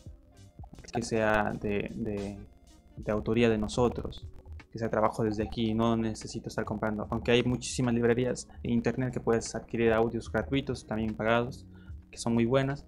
que 0.91 1.03
sea 1.03 1.53
de, 1.61 1.91
de, 1.93 2.39
de 2.97 3.11
autoría 3.11 3.49
de 3.49 3.59
nosotros 3.59 4.25
que 4.71 4.79
sea 4.79 4.89
trabajo 4.89 5.23
desde 5.23 5.43
aquí, 5.43 5.75
no 5.75 5.95
necesito 5.95 6.49
estar 6.49 6.65
comprando. 6.65 7.05
Aunque 7.11 7.29
hay 7.31 7.43
muchísimas 7.43 7.93
librerías 7.93 8.47
en 8.63 8.71
internet 8.71 9.13
que 9.13 9.19
puedes 9.19 9.53
adquirir 9.53 9.93
audios 9.93 10.31
gratuitos, 10.31 10.87
también 10.87 11.13
pagados, 11.13 11.67
que 12.09 12.17
son 12.17 12.33
muy 12.33 12.45
buenas. 12.45 12.83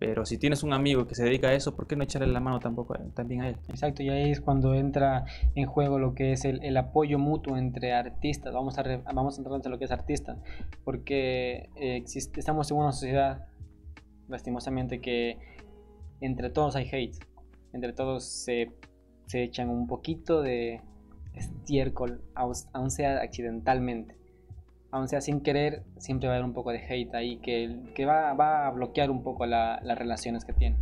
Pero 0.00 0.24
si 0.24 0.38
tienes 0.38 0.62
un 0.62 0.72
amigo 0.72 1.06
que 1.06 1.14
se 1.14 1.22
dedica 1.22 1.48
a 1.48 1.54
eso, 1.54 1.76
¿por 1.76 1.86
qué 1.86 1.94
no 1.94 2.02
echarle 2.02 2.26
la 2.26 2.40
mano 2.40 2.58
tampoco 2.58 2.94
también 3.14 3.42
a 3.42 3.50
él? 3.50 3.56
Exacto, 3.68 4.02
y 4.02 4.08
ahí 4.08 4.30
es 4.30 4.40
cuando 4.40 4.74
entra 4.74 5.26
en 5.54 5.66
juego 5.66 5.98
lo 5.98 6.14
que 6.14 6.32
es 6.32 6.46
el, 6.46 6.74
apoyo 6.78 7.18
mutuo 7.18 7.58
entre 7.58 7.92
artistas. 7.92 8.54
Vamos 8.54 8.78
a, 8.78 8.82
vamos 9.12 9.34
a 9.34 9.38
entrar 9.42 9.60
en 9.62 9.70
lo 9.70 9.78
que 9.78 9.84
es 9.84 9.90
artista, 9.90 10.38
porque 10.84 11.68
eh, 11.76 12.02
estamos 12.06 12.70
en 12.70 12.76
una 12.78 12.92
sociedad, 12.92 13.46
lastimosamente, 14.26 15.02
que 15.02 15.38
entre 16.22 16.48
todos 16.48 16.76
hay 16.76 16.88
hate. 16.90 17.18
Entre 17.74 17.92
todos 17.92 18.24
se, 18.24 18.72
se 19.26 19.42
echan 19.42 19.68
un 19.68 19.86
poquito 19.86 20.40
de, 20.40 20.80
estiércol, 21.34 22.22
aun 22.34 22.90
sea 22.90 23.20
accidentalmente, 23.20 24.16
aun 24.90 25.08
sea 25.08 25.20
sin 25.20 25.40
querer, 25.40 25.84
siempre 25.98 26.28
va 26.28 26.34
a 26.34 26.36
haber 26.38 26.46
un 26.46 26.54
poco 26.54 26.70
de 26.72 26.78
hate 26.78 27.14
ahí 27.14 27.36
que, 27.38 27.76
que 27.94 28.06
va, 28.06 28.32
va, 28.34 28.66
a 28.66 28.70
bloquear 28.70 29.10
un 29.10 29.22
poco 29.22 29.46
las 29.46 29.98
relaciones 29.98 30.44
que 30.44 30.52
tiene 30.52 30.76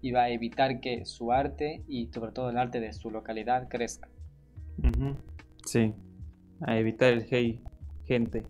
y 0.00 0.10
va 0.10 0.24
a 0.24 0.30
evitar 0.30 0.80
que 0.80 1.04
su 1.04 1.32
arte 1.32 1.82
y 1.86 2.08
sobre 2.08 2.32
todo 2.32 2.50
el 2.50 2.58
arte 2.58 2.80
de 2.80 2.92
su 2.92 3.10
localidad 3.10 3.68
crezca. 3.68 4.08
Sí, 5.64 5.94
a 6.60 6.76
evitar 6.76 7.12
el 7.12 7.26
hate, 7.30 7.60
gente 8.04 8.42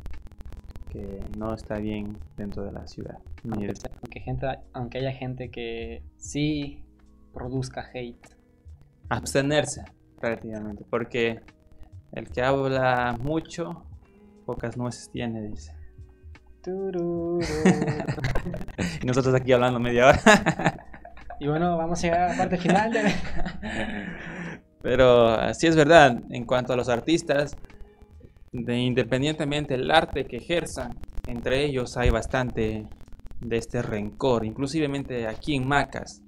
que 0.90 1.20
no 1.38 1.54
está 1.54 1.78
bien 1.78 2.16
dentro 2.36 2.64
de 2.64 2.72
la 2.72 2.86
ciudad. 2.86 3.18
Aunque, 3.44 4.20
gente, 4.20 4.46
aunque 4.72 4.98
haya 4.98 5.12
gente 5.12 5.50
que 5.50 6.02
sí 6.16 6.84
produzca 7.32 7.88
hate. 7.92 8.28
Abstenerse 9.08 9.84
prácticamente, 10.20 10.84
porque 10.88 11.40
el 12.12 12.30
que 12.30 12.42
habla 12.42 13.16
mucho, 13.20 13.84
pocas 14.42 14.76
nueces 14.76 15.10
tiene, 15.10 15.48
dice. 15.48 15.74
y 19.02 19.06
nosotros 19.06 19.34
aquí 19.34 19.52
hablando 19.52 19.80
media 19.80 20.08
hora. 20.08 20.20
y 21.40 21.48
bueno, 21.48 21.76
vamos 21.76 21.98
a 21.98 22.02
llegar 22.02 22.20
a 22.20 22.28
la 22.28 22.36
parte 22.36 22.56
final. 22.58 22.92
Pero 24.82 25.28
así 25.28 25.66
es 25.66 25.74
verdad, 25.74 26.22
en 26.30 26.44
cuanto 26.44 26.72
a 26.72 26.76
los 26.76 26.88
artistas, 26.88 27.56
de, 28.52 28.78
independientemente 28.78 29.76
del 29.76 29.90
arte 29.90 30.26
que 30.26 30.36
ejerzan, 30.36 30.96
entre 31.26 31.64
ellos 31.64 31.96
hay 31.96 32.10
bastante 32.10 32.86
de 33.40 33.56
este 33.56 33.82
rencor, 33.82 34.44
inclusivemente 34.44 35.26
aquí 35.26 35.56
en 35.56 35.66
Macas 35.66 36.22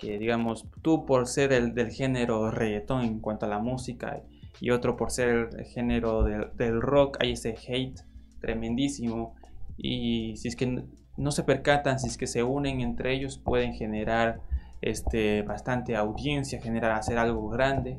que 0.00 0.18
digamos 0.18 0.64
tú 0.80 1.04
por 1.04 1.26
ser 1.26 1.52
el 1.52 1.74
del 1.74 1.90
género 1.90 2.50
reggaetón 2.50 3.02
en 3.02 3.20
cuanto 3.20 3.44
a 3.44 3.50
la 3.50 3.58
música 3.58 4.22
y 4.60 4.70
otro 4.70 4.96
por 4.96 5.10
ser 5.10 5.50
el 5.56 5.64
género 5.64 6.22
del, 6.22 6.80
rock, 6.80 7.18
hay 7.20 7.32
ese 7.32 7.56
hate 7.66 8.00
tremendísimo 8.40 9.34
y 9.76 10.36
si 10.36 10.48
es 10.48 10.56
que 10.56 10.84
no 11.16 11.30
se 11.30 11.44
percatan, 11.44 11.98
si 12.00 12.08
es 12.08 12.16
que 12.16 12.26
se 12.26 12.42
unen 12.42 12.80
entre 12.80 13.14
ellos 13.14 13.38
pueden 13.38 13.74
generar 13.74 14.40
este, 14.80 15.42
bastante 15.42 15.96
audiencia, 15.96 16.60
generar 16.60 16.92
hacer 16.92 17.18
algo 17.18 17.48
grande, 17.48 17.98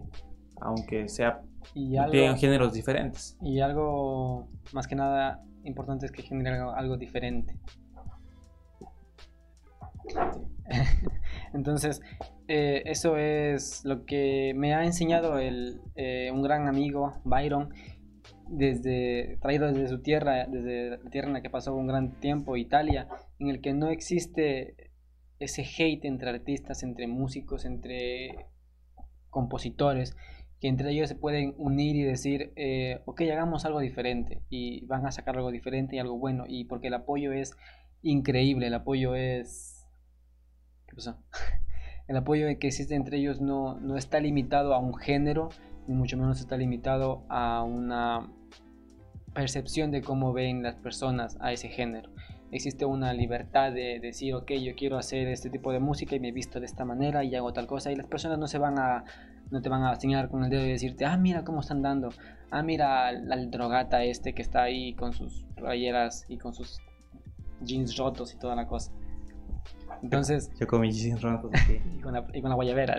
aunque 0.60 1.08
sea 1.08 1.42
y 1.74 1.98
algo, 1.98 2.36
géneros 2.38 2.74
diferentes. 2.74 3.38
Y 3.42 3.60
algo 3.62 4.48
más 4.74 4.88
que 4.88 4.96
nada 4.96 5.44
importante 5.64 6.06
es 6.06 6.12
que 6.12 6.24
genere 6.24 6.58
algo 6.58 6.98
diferente. 6.98 7.56
Entonces, 11.54 12.02
eh, 12.48 12.84
eso 12.86 13.18
es 13.18 13.84
lo 13.86 14.06
que 14.06 14.54
me 14.56 14.74
ha 14.74 14.84
enseñado 14.84 15.40
el, 15.40 15.82
eh, 15.96 16.32
un 16.34 16.42
gran 16.42 16.68
amigo, 16.68 17.14
Byron, 17.24 17.70
desde, 18.50 19.38
traído 19.42 19.68
desde 19.68 19.88
su 19.88 20.02
tierra, 20.02 20.46
desde 20.48 20.92
la 20.92 21.10
tierra 21.10 21.28
en 21.28 21.34
la 21.34 21.42
que 21.42 21.50
pasó 21.50 21.74
un 21.76 21.88
gran 21.88 22.20
tiempo, 22.20 22.58
Italia, 22.58 23.08
en 23.40 23.50
el 23.50 23.62
que 23.62 23.74
no 23.74 23.90
existe 23.90 24.92
ese 25.40 25.64
hate 25.64 26.06
entre 26.06 26.30
artistas, 26.30 26.84
entre 26.84 27.08
músicos, 27.08 27.66
entre 27.66 28.36
compositores, 29.30 30.16
que 30.60 30.68
entre 30.68 30.92
ellos 30.92 31.10
se 31.10 31.16
pueden 31.16 31.56
unir 31.58 31.96
y 31.96 32.04
decir, 32.04 32.54
eh, 32.56 33.02
ok, 33.06 33.22
hagamos 33.22 33.66
algo 33.66 33.80
diferente, 33.80 34.44
y 34.50 34.86
van 34.86 35.06
a 35.06 35.12
sacar 35.12 35.38
algo 35.38 35.52
diferente 35.52 35.96
y 35.96 36.00
algo 36.00 36.20
bueno, 36.20 36.44
y 36.48 36.66
porque 36.66 36.88
el 36.88 36.94
apoyo 36.94 37.32
es 37.32 37.56
increíble, 38.04 38.68
el 38.68 38.74
apoyo 38.74 39.16
es 39.16 39.71
el 42.08 42.18
apoyo 42.18 42.46
que 42.60 42.68
existe 42.68 42.96
entre 42.96 43.18
ellos 43.18 43.42
no, 43.42 43.80
no 43.80 43.98
está 43.98 44.20
limitado 44.20 44.74
a 44.74 44.80
un 44.80 44.96
género, 44.96 45.50
ni 45.88 45.96
mucho 45.96 46.18
menos 46.18 46.40
está 46.40 46.58
limitado 46.58 47.24
a 47.30 47.64
una 47.64 48.30
percepción 49.34 49.92
de 49.92 50.02
cómo 50.02 50.34
ven 50.34 50.64
las 50.64 50.76
personas 50.76 51.38
a 51.40 51.52
ese 51.52 51.70
género. 51.70 52.10
Existe 52.52 52.86
una 52.86 53.14
libertad 53.14 53.72
de 53.72 54.00
decir, 54.02 54.34
ok, 54.36 54.52
yo 54.62 54.76
quiero 54.76 54.98
hacer 54.98 55.28
este 55.30 55.50
tipo 55.50 55.72
de 55.72 55.80
música 55.80 56.16
y 56.16 56.20
me 56.20 56.30
he 56.30 56.34
visto 56.34 56.60
de 56.60 56.66
esta 56.66 56.84
manera 56.84 57.24
y 57.24 57.34
hago 57.36 57.54
tal 57.54 57.66
cosa 57.66 57.92
y 57.92 57.96
las 57.96 58.08
personas 58.08 58.40
no 58.40 58.48
se 58.48 58.58
van 58.58 58.78
a, 58.78 59.06
no 59.52 59.62
te 59.62 59.70
van 59.70 59.84
a 59.84 59.96
señalar 59.96 60.30
con 60.30 60.44
el 60.44 60.50
dedo 60.50 60.66
y 60.66 60.70
decirte, 60.72 61.06
ah, 61.06 61.16
mira 61.16 61.46
cómo 61.46 61.62
están 61.62 61.82
dando, 61.82 62.10
ah, 62.50 62.62
mira 62.62 63.08
al, 63.08 63.52
drogata 63.52 64.04
este 64.04 64.34
que 64.34 64.42
está 64.42 64.64
ahí 64.64 64.94
con 64.96 65.14
sus 65.14 65.46
rayeras 65.56 66.26
y 66.28 66.38
con 66.38 66.54
sus 66.54 66.80
jeans 67.62 67.96
rotos 67.96 68.34
y 68.34 68.38
toda 68.38 68.56
la 68.56 68.68
cosa. 68.68 68.92
Entonces. 70.02 70.50
Yo 70.60 70.68
con 70.68 70.82
mis 70.82 70.98
jeans 70.98 71.22
rotos 71.22 71.52
y, 71.70 72.00
con 72.02 72.14
la, 72.14 72.26
y 72.34 72.42
con 72.42 72.50
la 72.50 72.56
guayabera. 72.56 72.98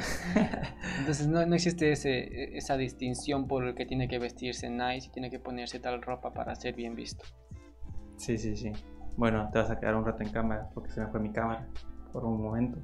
Entonces 1.01 1.27
no, 1.27 1.45
no, 1.47 1.55
existe 1.55 1.93
ese, 1.93 2.57
esa 2.57 2.77
distinción 2.77 3.49
por 3.49 3.65
el 3.65 3.75
que 3.75 3.87
tiene 3.87 4.09
que 4.09 4.19
vestirse 4.19 4.71
nice 4.71 5.09
y 5.09 5.11
tiene 5.11 5.31
que 5.31 5.39
ponerse 5.39 5.81
tal 5.81 6.01
ropa 6.03 6.33
para 6.33 6.55
ser 6.55 6.75
bien 6.75 6.95
visto. 6.95 7.25
Sí, 8.17 8.39
sí, 8.39 8.57
sí. 8.57 8.73
Bueno, 9.17 9.51
te 9.53 9.59
vas 9.59 9.71
a 9.71 9.79
quedar 9.79 9.97
un 9.97 10.05
rato 10.05 10.23
en 10.23 10.31
cámara 10.31 10.71
porque 10.75 10.91
se 10.91 11.01
me 11.01 11.09
fue 11.09 11.21
mi 11.21 11.33
cámara 11.33 11.69
por 12.13 12.25
un 12.25 12.43
momento. 12.43 12.79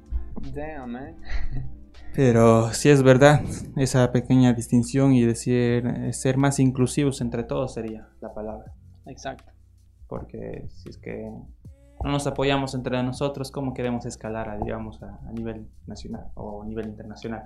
Damn, 0.53 0.91
man. 0.91 1.15
Pero 2.15 2.73
sí 2.73 2.89
es 2.89 3.03
verdad, 3.03 3.41
esa 3.77 4.11
pequeña 4.11 4.53
distinción 4.53 5.13
y 5.13 5.23
decir 5.23 6.13
ser 6.13 6.37
más 6.37 6.59
inclusivos 6.59 7.21
entre 7.21 7.43
todos 7.43 7.73
sería 7.73 8.09
la 8.19 8.33
palabra. 8.33 8.73
Exacto. 9.05 9.51
Porque 10.07 10.65
si 10.69 10.89
es 10.89 10.97
que 10.97 11.31
no 12.03 12.11
nos 12.11 12.27
apoyamos 12.27 12.75
entre 12.75 13.01
nosotros, 13.03 13.51
¿cómo 13.51 13.73
queremos 13.73 14.05
escalar, 14.05 14.57
digamos, 14.63 15.01
a, 15.03 15.19
nivel 15.33 15.67
nacional 15.85 16.27
o 16.35 16.63
a 16.63 16.65
nivel 16.65 16.87
internacional? 16.87 17.43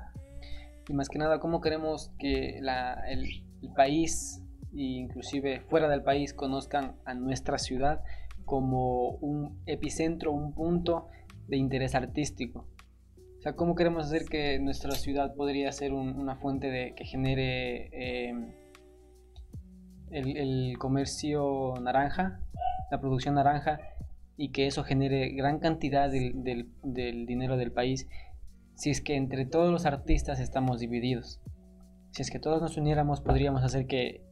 Y 0.88 0.93
más 0.93 1.10
que 1.10 1.18
nada, 1.18 1.39
¿cómo 1.39 1.60
queremos 1.60 2.12
que 2.20 2.60
el, 2.60 3.43
país, 3.76 4.43
e 4.76 4.82
inclusive 4.82 5.62
fuera 5.62 5.88
del 5.88 6.04
país, 6.04 6.34
conozcan 6.34 6.95
a 7.06 7.14
nuestra 7.16 7.58
ciudad 7.58 8.04
como 8.45 9.12
un 9.22 9.60
epicentro, 9.66 10.32
un 10.32 10.54
punto 10.54 11.08
de 11.47 11.58
interés 11.58 11.95
artístico? 11.95 12.68
O 13.39 13.41
sea, 13.41 13.56
¿cómo 13.56 13.76
queremos 13.76 14.06
hacer 14.06 14.26
que 14.26 14.60
nuestra 14.60 14.91
ciudad 14.91 15.34
podría 15.36 15.72
ser 15.72 15.93
una 15.93 16.36
fuente 16.36 16.70
de, 16.70 16.93
que 16.95 17.06
genere 17.06 18.30
em, 18.30 18.54
el 20.12 20.78
comercio 20.78 21.74
naranja, 21.82 22.39
la 22.91 22.99
producción 23.01 23.34
naranja, 23.34 23.80
y 24.36 24.50
que 24.50 24.68
eso 24.68 24.84
genere 24.84 25.30
gran 25.30 25.60
cantidad 25.60 26.10
del, 26.10 26.44
del, 26.84 27.26
dinero 27.26 27.58
del 27.58 27.72
país 27.72 28.08
si 28.76 28.90
es 28.90 29.02
que 29.02 29.16
entre 29.16 29.46
todos 29.46 29.72
los 29.72 29.86
artistas 29.86 30.40
estamos 30.40 30.80
divididos. 30.80 31.40
Si 32.12 32.22
es 32.22 32.32
que 32.32 32.40
todos 32.40 32.62
nos 32.62 32.78
uniéramos 32.78 33.22
podríamos 33.22 33.64
hacer 33.64 33.86
que 33.86 34.24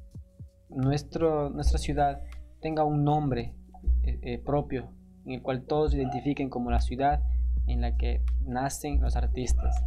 nuestro, 0.69 1.49
nuestra 1.49 1.77
ciudad 1.77 2.21
tenga 2.61 2.83
un 2.83 3.03
nombre 3.03 3.55
eh, 4.03 4.19
eh, 4.21 4.37
propio 4.39 4.91
en 5.25 5.33
el 5.33 5.41
cual 5.41 5.65
todos 5.65 5.93
identifiquen 5.93 6.49
como 6.49 6.71
la 6.71 6.79
ciudad 6.79 7.21
en 7.67 7.81
la 7.81 7.95
que 7.95 8.23
nacen 8.45 9.01
los 9.01 9.15
artistas. 9.15 9.83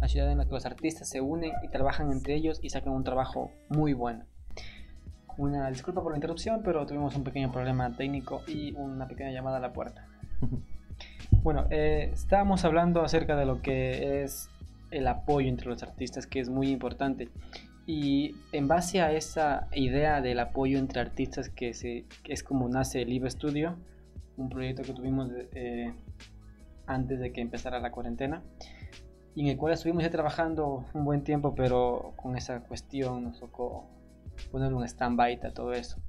La 0.00 0.08
ciudad 0.08 0.30
en 0.30 0.38
la 0.38 0.46
que 0.46 0.52
los 0.52 0.66
artistas 0.66 1.08
se 1.08 1.20
unen 1.20 1.52
y 1.62 1.68
trabajan 1.68 2.10
entre 2.12 2.34
ellos 2.34 2.58
y 2.62 2.70
sacan 2.70 2.92
un 2.92 3.04
trabajo 3.04 3.50
muy 3.68 3.92
bueno. 3.92 4.24
Una 5.36 5.68
disculpa 5.70 6.02
por 6.02 6.12
la 6.12 6.18
interrupción, 6.18 6.62
pero 6.64 6.86
tuvimos 6.86 7.14
un 7.16 7.24
pequeño 7.24 7.50
problema 7.50 7.90
técnico 7.96 8.42
y 8.46 8.72
una 8.72 9.06
pequeña 9.06 9.30
llamada 9.30 9.58
a 9.58 9.60
la 9.60 9.72
puerta. 9.72 10.06
Bueno, 11.42 11.66
eh, 11.70 12.10
estábamos 12.12 12.66
hablando 12.66 13.00
acerca 13.00 13.34
de 13.34 13.46
lo 13.46 13.62
que 13.62 14.22
es 14.22 14.50
el 14.90 15.06
apoyo 15.08 15.48
entre 15.48 15.68
los 15.68 15.82
artistas, 15.82 16.26
que 16.26 16.38
es 16.38 16.50
muy 16.50 16.68
importante. 16.68 17.30
Y 17.86 18.34
en 18.52 18.68
base 18.68 19.00
a 19.00 19.10
esa 19.12 19.66
idea 19.72 20.20
del 20.20 20.38
apoyo 20.38 20.78
entre 20.78 21.00
artistas, 21.00 21.48
que, 21.48 21.72
se, 21.72 22.04
es 22.28 22.42
como 22.42 22.68
nace 22.68 23.02
el 23.02 23.08
Live 23.08 23.30
Studio, 23.30 23.76
un 24.36 24.50
proyecto 24.50 24.82
que 24.82 24.92
tuvimos 24.92 25.30
eh, 25.54 25.94
antes 26.86 27.18
de 27.20 27.32
que 27.32 27.40
empezara 27.40 27.80
la 27.80 27.90
cuarentena, 27.90 28.42
y 29.34 29.42
en 29.42 29.46
el 29.48 29.56
cual 29.56 29.72
estuvimos 29.72 30.02
ya 30.02 30.10
trabajando 30.10 30.84
un 30.92 31.04
buen 31.04 31.22
tiempo, 31.24 31.54
pero 31.54 32.12
con 32.16 32.36
esa 32.36 32.60
cuestión 32.60 33.24
nos 33.24 33.40
tocó 33.40 33.86
poner 34.48 34.72
un 34.74 34.84
stand-by 34.84 35.40
a 35.42 35.52
todo 35.52 35.72
eso. 35.72 36.00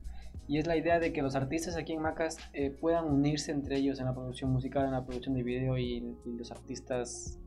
Y 0.48 0.58
es 0.58 0.68
la 0.68 0.76
idea 0.76 1.00
de 1.00 1.14
que 1.14 1.22
los 1.22 1.36
artistas 1.36 1.78
aquí 1.78 1.94
en 1.94 2.02
Macas 2.02 2.38
eh, 2.54 2.72
puedan 2.72 3.06
unirse 3.06 3.52
entre 3.52 3.78
ellos 3.78 4.00
en 4.00 4.06
la 4.06 4.14
producción 4.14 4.52
musical, 4.52 4.86
en 4.86 4.92
la 4.92 5.06
producción 5.06 5.36
de 5.36 5.44
video 5.44 5.78
y, 5.78 6.16
los 6.26 6.52
artistas 6.52 7.40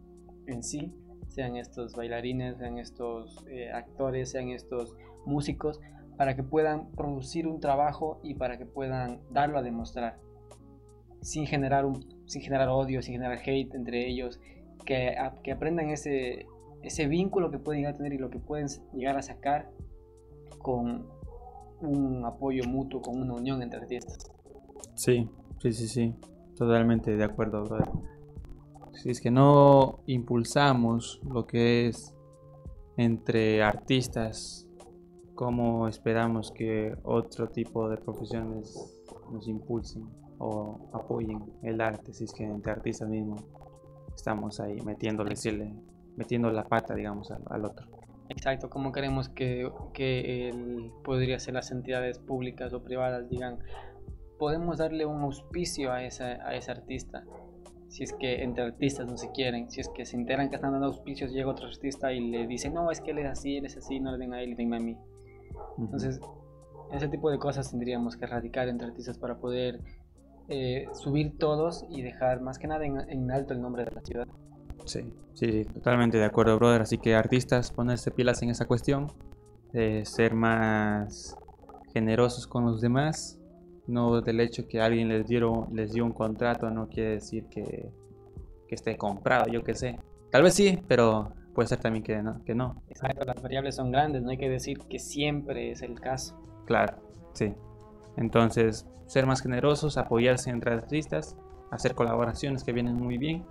en 0.46 0.62
sí, 0.62 0.92
sean 1.28 1.56
estos 1.56 1.94
bailarines, 1.94 2.58
sean 2.58 2.78
estos 2.78 3.44
eh, 3.48 3.70
actores, 3.70 4.30
sean 4.30 4.50
estos 4.50 4.96
músicos, 5.26 5.80
para 6.16 6.36
que 6.36 6.42
puedan 6.42 6.90
producir 6.92 7.46
un 7.46 7.60
trabajo 7.60 8.20
y 8.22 8.34
para 8.34 8.56
que 8.56 8.66
puedan 8.66 9.20
darlo 9.30 9.58
a 9.58 9.62
demostrar, 9.62 10.18
sin 11.20 11.46
generar, 11.46 11.84
un, 11.84 12.06
sin 12.26 12.42
generar 12.42 12.68
odio, 12.68 13.02
sin 13.02 13.14
generar 13.14 13.38
hate 13.38 13.74
entre 13.74 14.08
ellos, 14.08 14.40
que, 14.86 15.16
que 15.42 15.52
aprendan 15.52 15.90
ese, 15.90 16.46
ese 16.82 17.06
vínculo 17.06 17.50
que 17.50 17.58
pueden 17.58 17.80
llegar 17.80 17.94
a 17.94 17.96
tener 17.96 18.12
y 18.12 18.18
lo 18.18 18.30
que 18.30 18.38
pueden 18.38 18.68
llegar 18.92 19.16
a 19.16 19.22
sacar 19.22 19.70
con 20.56 21.06
un 21.80 22.24
apoyo 22.24 22.64
mutuo, 22.64 23.02
con 23.02 23.20
una 23.20 23.34
unión 23.34 23.62
entre 23.62 23.80
artistas. 23.80 24.30
Sí, 24.94 25.28
sí, 25.60 25.72
sí, 25.72 25.88
sí, 25.88 26.14
totalmente 26.56 27.16
de 27.16 27.24
acuerdo, 27.24 27.64
brother. 27.64 27.88
Si 28.92 29.10
es 29.10 29.20
que 29.20 29.30
no 29.30 30.00
impulsamos 30.06 31.20
lo 31.28 31.46
que 31.46 31.88
es 31.88 32.14
entre 32.96 33.62
artistas, 33.62 34.68
¿cómo 35.34 35.88
esperamos 35.88 36.52
que 36.52 36.96
otro 37.02 37.48
tipo 37.48 37.88
de 37.88 37.96
profesiones 37.96 39.02
nos 39.32 39.48
impulsen 39.48 40.08
o 40.38 40.78
apoyen 40.92 41.42
el 41.62 41.80
arte? 41.80 42.12
Si 42.14 42.24
es 42.24 42.32
que 42.32 42.44
entre 42.44 42.72
artistas 42.72 43.08
mismos 43.08 43.44
estamos 44.14 44.60
ahí 44.60 44.80
metiéndole, 44.82 45.34
metiendo 46.16 46.50
la 46.50 46.64
pata, 46.64 46.94
digamos, 46.94 47.30
al 47.30 47.64
otro. 47.64 47.93
Exacto, 48.28 48.70
como 48.70 48.92
queremos 48.92 49.28
que, 49.28 49.70
que 49.92 50.50
podría 51.04 51.38
ser 51.38 51.54
las 51.54 51.70
entidades 51.70 52.18
públicas 52.18 52.72
o 52.72 52.82
privadas 52.82 53.28
digan, 53.28 53.58
podemos 54.38 54.78
darle 54.78 55.04
un 55.04 55.22
auspicio 55.22 55.92
a, 55.92 56.04
esa, 56.04 56.24
a 56.46 56.54
ese 56.54 56.70
artista. 56.70 57.24
Si 57.88 58.02
es 58.02 58.12
que 58.12 58.42
entre 58.42 58.64
artistas 58.64 59.06
no 59.06 59.16
se 59.16 59.30
quieren, 59.30 59.70
si 59.70 59.80
es 59.80 59.88
que 59.88 60.04
se 60.04 60.16
enteran 60.16 60.48
que 60.48 60.56
están 60.56 60.72
dando 60.72 60.86
auspicios, 60.86 61.32
llega 61.32 61.50
otro 61.50 61.66
artista 61.66 62.12
y 62.12 62.20
le 62.20 62.46
dice, 62.46 62.70
no, 62.70 62.90
es 62.90 63.00
que 63.00 63.12
él 63.12 63.18
es 63.18 63.26
así, 63.26 63.58
él 63.58 63.66
es 63.66 63.76
así, 63.76 64.00
no 64.00 64.12
le 64.12 64.18
den 64.18 64.32
a 64.32 64.42
él, 64.42 64.56
denme 64.56 64.76
a 64.78 64.80
mí. 64.80 64.96
Entonces, 65.78 66.18
ese 66.92 67.08
tipo 67.08 67.30
de 67.30 67.38
cosas 67.38 67.70
tendríamos 67.70 68.16
que 68.16 68.24
erradicar 68.24 68.68
entre 68.68 68.88
artistas 68.88 69.18
para 69.18 69.36
poder 69.36 69.80
eh, 70.48 70.88
subir 70.94 71.38
todos 71.38 71.84
y 71.88 72.02
dejar 72.02 72.40
más 72.40 72.58
que 72.58 72.66
nada 72.66 72.84
en 72.84 73.30
alto 73.30 73.52
el 73.52 73.60
nombre 73.60 73.84
de 73.84 73.92
la 73.92 74.00
ciudad. 74.00 74.26
Sí, 74.84 75.12
sí, 75.34 75.64
totalmente 75.64 76.18
de 76.18 76.24
acuerdo, 76.24 76.56
brother. 76.56 76.82
Así 76.82 76.98
que 76.98 77.14
artistas, 77.14 77.70
ponerse 77.70 78.10
pilas 78.10 78.42
en 78.42 78.50
esa 78.50 78.66
cuestión, 78.66 79.12
ser 79.72 80.34
más 80.34 81.36
generosos 81.92 82.46
con 82.46 82.64
los 82.66 82.80
demás. 82.80 83.38
No 83.86 84.22
del 84.22 84.40
hecho 84.40 84.66
que 84.66 84.80
alguien 84.80 85.08
les, 85.08 85.26
dieron, 85.26 85.68
les 85.72 85.92
dio 85.92 86.04
un 86.04 86.12
contrato, 86.12 86.70
no 86.70 86.88
quiere 86.88 87.10
decir 87.10 87.46
que, 87.50 87.90
que 88.66 88.74
esté 88.74 88.96
comprado, 88.96 89.46
yo 89.46 89.62
qué 89.62 89.74
sé. 89.74 89.98
Tal 90.30 90.42
vez 90.42 90.54
sí, 90.54 90.78
pero 90.88 91.34
puede 91.54 91.68
ser 91.68 91.80
también 91.80 92.02
que 92.02 92.22
no, 92.22 92.42
que 92.44 92.54
no. 92.54 92.82
Exacto, 92.88 93.24
las 93.24 93.42
variables 93.42 93.76
son 93.76 93.92
grandes, 93.92 94.22
no 94.22 94.30
hay 94.30 94.38
que 94.38 94.48
decir 94.48 94.78
que 94.88 94.98
siempre 94.98 95.70
es 95.70 95.82
el 95.82 96.00
caso. 96.00 96.40
Claro, 96.64 96.96
sí. 97.34 97.52
Entonces, 98.16 98.86
ser 99.06 99.26
más 99.26 99.42
generosos, 99.42 99.98
apoyarse 99.98 100.48
entre 100.48 100.72
artistas, 100.72 101.36
hacer 101.70 101.94
colaboraciones 101.94 102.64
que 102.64 102.72
vienen 102.72 102.96
muy 102.96 103.18
bien 103.18 103.44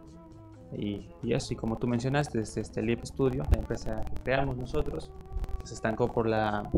y, 0.78 1.10
y 1.22 1.34
así 1.34 1.56
como 1.56 1.78
tú 1.78 1.88
mencionaste, 1.88 2.40
desde 2.40 2.62
este 2.62 2.82
Live 2.82 3.06
Studio, 3.06 3.44
la 3.52 3.60
empresa 3.60 4.04
que 4.04 4.22
creamos 4.24 4.58
nosotros, 4.58 5.12
que 5.60 5.68
se 5.68 5.74
estancó 5.74 6.12
por 6.12 6.28
la, 6.28 6.70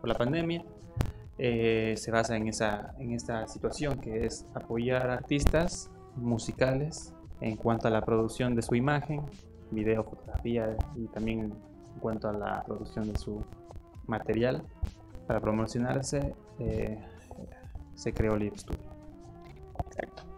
por 0.00 0.08
la 0.08 0.14
pandemia, 0.14 0.64
eh, 1.38 1.94
se 1.96 2.10
basa 2.10 2.36
en, 2.36 2.48
esa, 2.48 2.94
en 2.98 3.12
esta 3.12 3.48
situación 3.48 3.98
que 3.98 4.24
es 4.26 4.46
apoyar 4.54 5.10
artistas 5.10 5.90
musicales 6.16 7.12
en 7.40 7.56
cuanto 7.56 7.88
a 7.88 7.90
la 7.90 8.04
producción 8.04 8.54
de 8.54 8.62
su 8.62 8.76
imagen, 8.76 9.22
video, 9.70 10.04
fotografía 10.04 10.76
y 10.94 11.06
también 11.08 11.40
en 11.40 12.00
cuanto 12.00 12.28
a 12.28 12.32
la 12.32 12.62
producción 12.64 13.12
de 13.12 13.18
su 13.18 13.42
material 14.06 14.62
para 15.26 15.40
promocionarse, 15.40 16.34
eh, 16.60 16.98
se 17.94 18.12
creó 18.12 18.36
Live 18.36 18.58
Studio. 18.58 18.84
Exacto. 19.86 20.33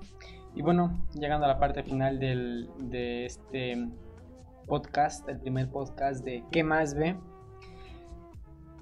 Y 0.57 0.63
bueno, 0.63 0.91
llegando 1.13 1.45
a 1.45 1.49
la 1.51 1.59
parte 1.59 1.83
final 1.83 2.19
del, 2.19 2.71
de 2.79 3.27
este 3.27 3.91
podcast, 4.67 5.29
el 5.29 5.39
primer 5.39 5.69
podcast 5.69 6.25
de 6.25 6.45
¿Qué 6.51 6.65
más 6.65 6.95
ve? 6.95 7.15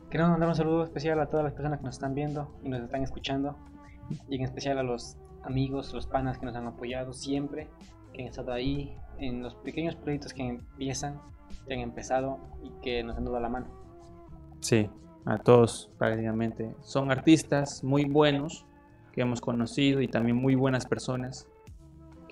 Queremos 0.09 0.31
mandar 0.31 0.51
un 0.51 0.55
saludo 0.55 0.85
especial 0.85 1.19
a 1.19 1.27
todas 1.27 1.43
las 1.43 1.53
personas 1.53 1.81
que 1.81 1.85
nos 1.85 1.97
están 1.97 2.15
viendo 2.15 2.49
y 2.63 2.69
nos 2.69 2.81
están 2.81 3.03
escuchando. 3.03 3.57
Y 4.29 4.37
en 4.37 4.43
especial 4.43 4.79
a 4.79 4.85
los 4.85 5.17
amigos, 5.43 5.93
los 5.93 6.07
panas 6.07 6.39
que 6.39 6.47
nos 6.47 6.55
han 6.55 6.69
apoyado 6.69 7.13
siempre, 7.13 7.67
que 8.13 8.23
han 8.23 8.29
estado 8.29 8.53
ahí 8.53 8.97
en 9.19 9.43
los 9.43 9.57
pequeños 9.57 9.97
proyectos 9.97 10.33
que 10.33 10.47
empiezan, 10.47 11.21
que 11.67 11.75
han 11.75 11.81
empezado 11.81 12.39
y 12.63 12.71
que 12.83 13.03
nos 13.03 13.19
han 13.19 13.25
dado 13.25 13.41
la 13.41 13.49
mano. 13.49 13.67
Sí, 14.61 14.89
a 15.25 15.39
todos 15.39 15.91
prácticamente. 15.99 16.73
Son 16.83 17.11
artistas 17.11 17.83
muy 17.83 18.05
buenos 18.05 18.65
que 19.11 19.23
hemos 19.23 19.41
conocido 19.41 20.01
y 20.03 20.07
también 20.07 20.37
muy 20.37 20.55
buenas 20.55 20.87
personas 20.87 21.49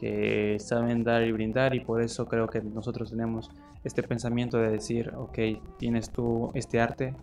que 0.03 0.59
saben 0.59 1.05
dar 1.05 1.23
y 1.23 1.31
brindar 1.31 1.77
y 1.77 1.81
por 1.81 2.03
eso 2.03 2.27
creo 2.27 2.49
que 2.49 2.61
nosotros 2.61 3.11
tenemos 3.11 3.53
este 3.85 4.03
pensamiento 4.03 4.59
de 4.59 4.73
decir, 4.73 5.13
ok, 5.17 5.39
tienes 5.79 6.11
tú 6.11 6.51
este 6.55 6.81
arte, 6.81 7.15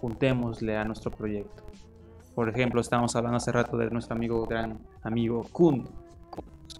juntémosle 0.00 0.76
a 0.76 0.82
nuestro 0.82 1.12
proyecto. 1.12 1.62
Por 2.34 2.48
ejemplo, 2.48 2.80
estábamos 2.80 3.14
hablando 3.14 3.36
hace 3.36 3.52
rato 3.52 3.76
de 3.76 3.88
nuestro 3.90 4.16
amigo, 4.16 4.44
gran 4.44 4.76
amigo 5.04 5.46
Kun, 5.52 5.88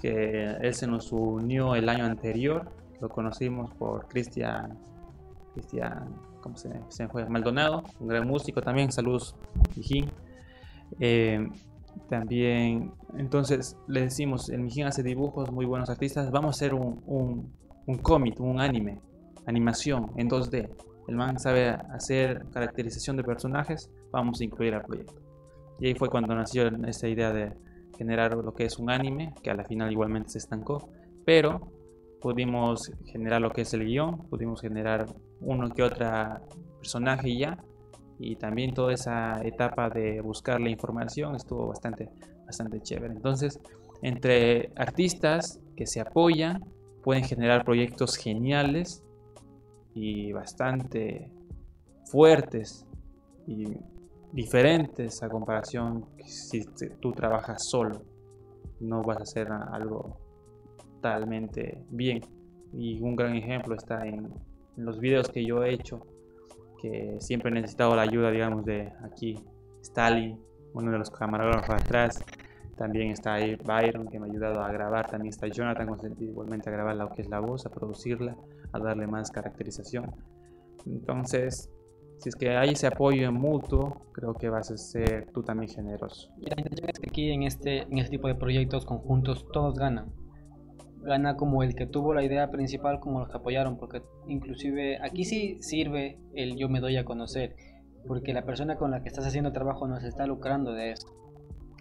que 0.02 0.56
él 0.60 0.74
se 0.74 0.88
nos 0.88 1.12
unió 1.12 1.76
el 1.76 1.88
año 1.88 2.06
anterior, 2.06 2.68
lo 3.00 3.08
conocimos 3.08 3.72
por 3.74 4.08
Cristian, 4.08 4.76
Cristian, 5.54 6.08
¿cómo 6.40 6.56
se, 6.56 6.70
se 6.88 7.06
fue? 7.06 7.24
Maldonado, 7.28 7.84
un 8.00 8.08
gran 8.08 8.26
músico 8.26 8.62
también, 8.62 8.90
saludos, 8.90 9.36
Hijín. 9.76 10.10
Eh, 10.98 11.48
también, 12.08 12.92
entonces 13.16 13.76
le 13.88 14.02
decimos, 14.02 14.48
el 14.48 14.60
Mijín 14.60 14.86
hace 14.86 15.02
dibujos, 15.02 15.50
muy 15.50 15.66
buenos 15.66 15.90
artistas, 15.90 16.30
vamos 16.30 16.48
a 16.48 16.56
hacer 16.56 16.74
un, 16.74 17.02
un, 17.06 17.52
un 17.86 17.98
cómic, 17.98 18.40
un 18.40 18.60
anime, 18.60 19.00
animación 19.46 20.12
en 20.16 20.28
2D. 20.28 20.68
El 21.08 21.16
man 21.16 21.38
sabe 21.38 21.68
hacer 21.68 22.46
caracterización 22.52 23.16
de 23.16 23.24
personajes, 23.24 23.90
vamos 24.10 24.40
a 24.40 24.44
incluir 24.44 24.74
al 24.74 24.82
proyecto. 24.82 25.14
Y 25.78 25.88
ahí 25.88 25.94
fue 25.94 26.08
cuando 26.08 26.34
nació 26.34 26.68
esta 26.86 27.08
idea 27.08 27.32
de 27.32 27.52
generar 27.96 28.34
lo 28.34 28.54
que 28.54 28.64
es 28.64 28.78
un 28.78 28.90
anime, 28.90 29.34
que 29.42 29.50
a 29.50 29.54
la 29.54 29.64
final 29.64 29.90
igualmente 29.92 30.30
se 30.30 30.38
estancó, 30.38 30.88
pero 31.24 31.72
pudimos 32.20 32.92
generar 33.04 33.40
lo 33.40 33.50
que 33.50 33.62
es 33.62 33.74
el 33.74 33.84
guion, 33.84 34.28
pudimos 34.28 34.60
generar 34.60 35.06
uno 35.40 35.68
que 35.70 35.82
otra 35.82 36.42
personaje 36.78 37.28
y 37.28 37.38
ya, 37.40 37.58
y 38.18 38.36
también 38.36 38.74
toda 38.74 38.92
esa 38.92 39.42
etapa 39.44 39.90
de 39.90 40.20
buscar 40.20 40.60
la 40.60 40.70
información 40.70 41.34
estuvo 41.34 41.66
bastante, 41.66 42.08
bastante 42.46 42.80
chévere. 42.80 43.12
Entonces, 43.12 43.60
entre 44.02 44.72
artistas 44.76 45.60
que 45.76 45.86
se 45.86 46.00
apoyan, 46.00 46.64
pueden 47.02 47.24
generar 47.24 47.64
proyectos 47.64 48.16
geniales 48.16 49.04
y 49.94 50.32
bastante 50.32 51.30
fuertes 52.04 52.86
y 53.46 53.66
diferentes 54.32 55.22
a 55.22 55.28
comparación 55.28 56.06
si 56.24 56.64
tú 57.00 57.12
trabajas 57.12 57.68
solo. 57.68 58.02
No 58.80 59.02
vas 59.02 59.18
a 59.18 59.22
hacer 59.22 59.48
algo 59.50 60.18
totalmente 60.78 61.84
bien. 61.90 62.20
Y 62.72 63.00
un 63.00 63.16
gran 63.16 63.34
ejemplo 63.34 63.74
está 63.74 64.06
en, 64.06 64.28
los 64.76 65.00
videos 65.00 65.30
que 65.30 65.42
yo 65.42 65.64
he 65.64 65.72
hecho 65.72 66.06
que 66.80 67.16
siempre 67.20 67.50
he 67.50 67.54
necesitado 67.54 67.94
la 67.94 68.02
ayuda, 68.02 68.30
digamos, 68.30 68.64
de 68.64 68.92
aquí 69.04 69.38
Stalin, 69.82 70.38
uno 70.74 70.90
de 70.90 70.98
los 70.98 71.10
camarógrafos 71.10 71.74
atrás. 71.74 72.24
También 72.76 73.10
está 73.10 73.34
ahí 73.34 73.56
Byron, 73.56 74.08
que 74.08 74.20
me 74.20 74.26
ha 74.26 74.30
ayudado 74.30 74.60
a 74.60 74.70
grabar. 74.70 75.08
También 75.08 75.30
está 75.30 75.46
Jonathan, 75.48 75.88
igualmente 76.20 76.68
a 76.68 76.72
grabar 76.72 76.96
lo 76.96 77.10
que 77.10 77.22
es 77.22 77.28
la 77.28 77.40
voz, 77.40 77.64
a 77.64 77.70
producirla, 77.70 78.36
a 78.72 78.78
darle 78.78 79.06
más 79.06 79.30
caracterización. 79.30 80.14
Entonces, 80.84 81.70
si 82.18 82.28
es 82.28 82.36
que 82.36 82.56
hay 82.56 82.70
ese 82.70 82.86
apoyo 82.86 83.26
en 83.28 83.34
mutuo, 83.34 84.02
creo 84.12 84.34
que 84.34 84.50
vas 84.50 84.70
a 84.70 84.76
ser 84.76 85.30
tú 85.32 85.42
también 85.42 85.70
generoso. 85.70 86.30
Y 86.38 86.50
la 86.50 86.56
intención 86.58 86.90
es 86.90 86.98
que 86.98 87.08
aquí 87.08 87.30
en 87.30 87.42
este, 87.44 87.82
en 87.82 87.98
este 87.98 88.10
tipo 88.10 88.28
de 88.28 88.34
proyectos 88.34 88.84
conjuntos 88.84 89.46
todos 89.52 89.74
ganan 89.74 90.12
gana 91.06 91.36
como 91.36 91.62
el 91.62 91.74
que 91.74 91.86
tuvo 91.86 92.12
la 92.12 92.24
idea 92.24 92.50
principal 92.50 93.00
como 93.00 93.20
los 93.20 93.28
que 93.28 93.36
apoyaron, 93.36 93.78
porque 93.78 94.02
inclusive 94.26 94.98
aquí 95.02 95.24
sí 95.24 95.58
sirve 95.60 96.18
el 96.34 96.56
yo 96.56 96.68
me 96.68 96.80
doy 96.80 96.96
a 96.96 97.04
conocer, 97.04 97.56
porque 98.06 98.34
la 98.34 98.44
persona 98.44 98.76
con 98.76 98.90
la 98.90 99.02
que 99.02 99.08
estás 99.08 99.26
haciendo 99.26 99.52
trabajo 99.52 99.86
nos 99.86 100.04
está 100.04 100.26
lucrando 100.26 100.72
de 100.72 100.92
eso. 100.92 101.08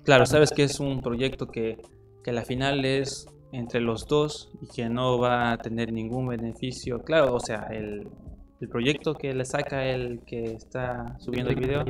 Claro, 0.03 0.25
sabes 0.25 0.51
que 0.51 0.63
es 0.63 0.79
un 0.79 1.01
proyecto 1.01 1.47
que, 1.47 1.81
que 2.23 2.29
a 2.29 2.33
la 2.33 2.43
final 2.43 2.85
es 2.85 3.27
entre 3.51 3.81
los 3.81 4.07
dos 4.07 4.51
y 4.61 4.67
que 4.67 4.89
no 4.89 5.17
va 5.17 5.51
a 5.51 5.57
tener 5.57 5.91
ningún 5.91 6.27
beneficio. 6.27 7.01
Claro, 7.03 7.33
o 7.33 7.39
sea, 7.39 7.67
el, 7.71 8.07
el 8.61 8.69
proyecto 8.69 9.15
que 9.15 9.33
le 9.33 9.45
saca 9.45 9.85
el 9.85 10.21
que 10.25 10.43
está 10.53 11.17
subiendo 11.19 11.51
el 11.51 11.55
video, 11.55 11.83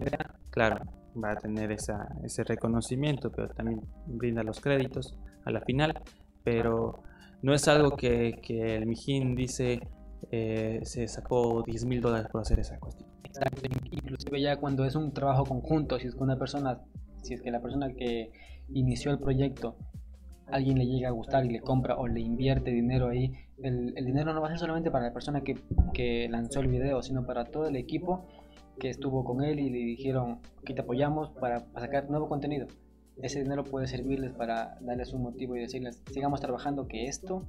claro, 0.49 0.77
va 1.21 1.31
a 1.31 1.35
tener 1.35 1.71
esa, 1.71 2.07
ese 2.23 2.43
reconocimiento, 2.43 3.31
pero 3.31 3.49
también 3.49 3.81
brinda 4.07 4.43
los 4.43 4.59
créditos 4.59 5.17
a 5.43 5.51
la 5.51 5.61
final. 5.61 5.93
Pero 6.43 7.03
no 7.45 7.53
es 7.53 7.67
algo 7.67 7.91
que, 7.91 8.39
que 8.41 8.75
el 8.75 8.87
Mijín 8.87 9.35
dice 9.35 9.79
eh, 10.31 10.79
se 10.81 11.07
sacó 11.07 11.61
10 11.61 11.85
mil 11.85 12.01
dólares 12.01 12.27
por 12.31 12.41
hacer 12.41 12.59
esa 12.59 12.79
cuestión. 12.79 13.07
Exacto, 13.23 13.61
inclusive 13.91 14.41
ya 14.41 14.57
cuando 14.57 14.83
es 14.83 14.95
un 14.95 15.13
trabajo 15.13 15.43
conjunto, 15.43 15.99
si 15.99 16.07
es 16.07 16.15
que 16.15 16.23
una 16.23 16.39
persona, 16.39 16.81
si 17.21 17.35
es 17.35 17.43
que 17.43 17.51
la 17.51 17.61
persona 17.61 17.93
que 17.93 18.31
inició 18.69 19.11
el 19.11 19.19
proyecto, 19.19 19.77
alguien 20.47 20.79
le 20.79 20.87
llega 20.87 21.09
a 21.09 21.11
gustar 21.11 21.45
y 21.45 21.49
le 21.49 21.59
compra 21.59 21.95
o 21.97 22.07
le 22.07 22.19
invierte 22.19 22.71
dinero 22.71 23.09
ahí, 23.09 23.31
el, 23.61 23.93
el 23.95 24.05
dinero 24.05 24.33
no 24.33 24.41
va 24.41 24.47
a 24.47 24.49
ser 24.49 24.61
solamente 24.61 24.89
para 24.89 25.05
la 25.05 25.13
persona 25.13 25.41
que, 25.41 26.27
lanzó 26.31 26.61
el 26.61 26.67
video, 26.69 27.03
sino 27.03 27.27
para 27.27 27.45
todo 27.45 27.67
el 27.67 27.75
equipo 27.75 28.25
que 28.79 28.89
estuvo 28.89 29.23
con 29.23 29.43
él 29.43 29.59
y 29.59 29.69
le 29.69 29.77
dijeron 29.77 30.39
que 30.65 30.73
te 30.73 30.81
apoyamos 30.81 31.29
para 31.39 31.59
sacar 31.75 32.09
nuevo 32.09 32.27
contenido 32.27 32.65
ese 33.21 33.41
dinero 33.41 33.63
puede 33.63 33.87
servirles 33.87 34.33
para 34.33 34.77
darles 34.81 35.13
un 35.13 35.23
motivo 35.23 35.55
y 35.55 35.61
decirles, 35.61 36.01
sigamos 36.11 36.41
trabajando, 36.41 36.87
que 36.87 37.05
esto 37.05 37.43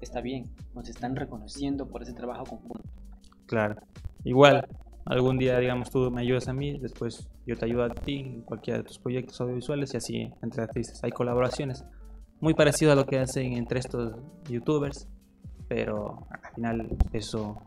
está 0.00 0.20
bien, 0.20 0.44
nos 0.74 0.88
están 0.88 1.16
reconociendo 1.16 1.88
por 1.88 2.02
ese 2.02 2.12
trabajo 2.12 2.44
conjunto. 2.44 2.88
Claro, 3.46 3.76
igual, 4.24 4.66
algún 5.04 5.38
día, 5.38 5.58
digamos, 5.58 5.90
tú 5.90 6.10
me 6.10 6.22
ayudas 6.22 6.48
a 6.48 6.52
mí, 6.52 6.78
después 6.78 7.28
yo 7.46 7.56
te 7.56 7.66
ayudo 7.66 7.84
a 7.84 7.90
ti 7.90 8.20
en 8.20 8.42
cualquiera 8.42 8.78
de 8.78 8.84
tus 8.84 8.98
proyectos 8.98 9.40
audiovisuales 9.40 9.92
y 9.94 9.96
así 9.96 10.32
entre 10.42 10.62
artistas. 10.62 11.02
Hay 11.04 11.10
colaboraciones 11.10 11.84
muy 12.40 12.54
parecido 12.54 12.92
a 12.92 12.94
lo 12.94 13.06
que 13.06 13.18
hacen 13.18 13.52
entre 13.54 13.80
estos 13.80 14.16
youtubers, 14.48 15.08
pero 15.68 16.26
al 16.30 16.54
final 16.54 16.96
eso 17.12 17.62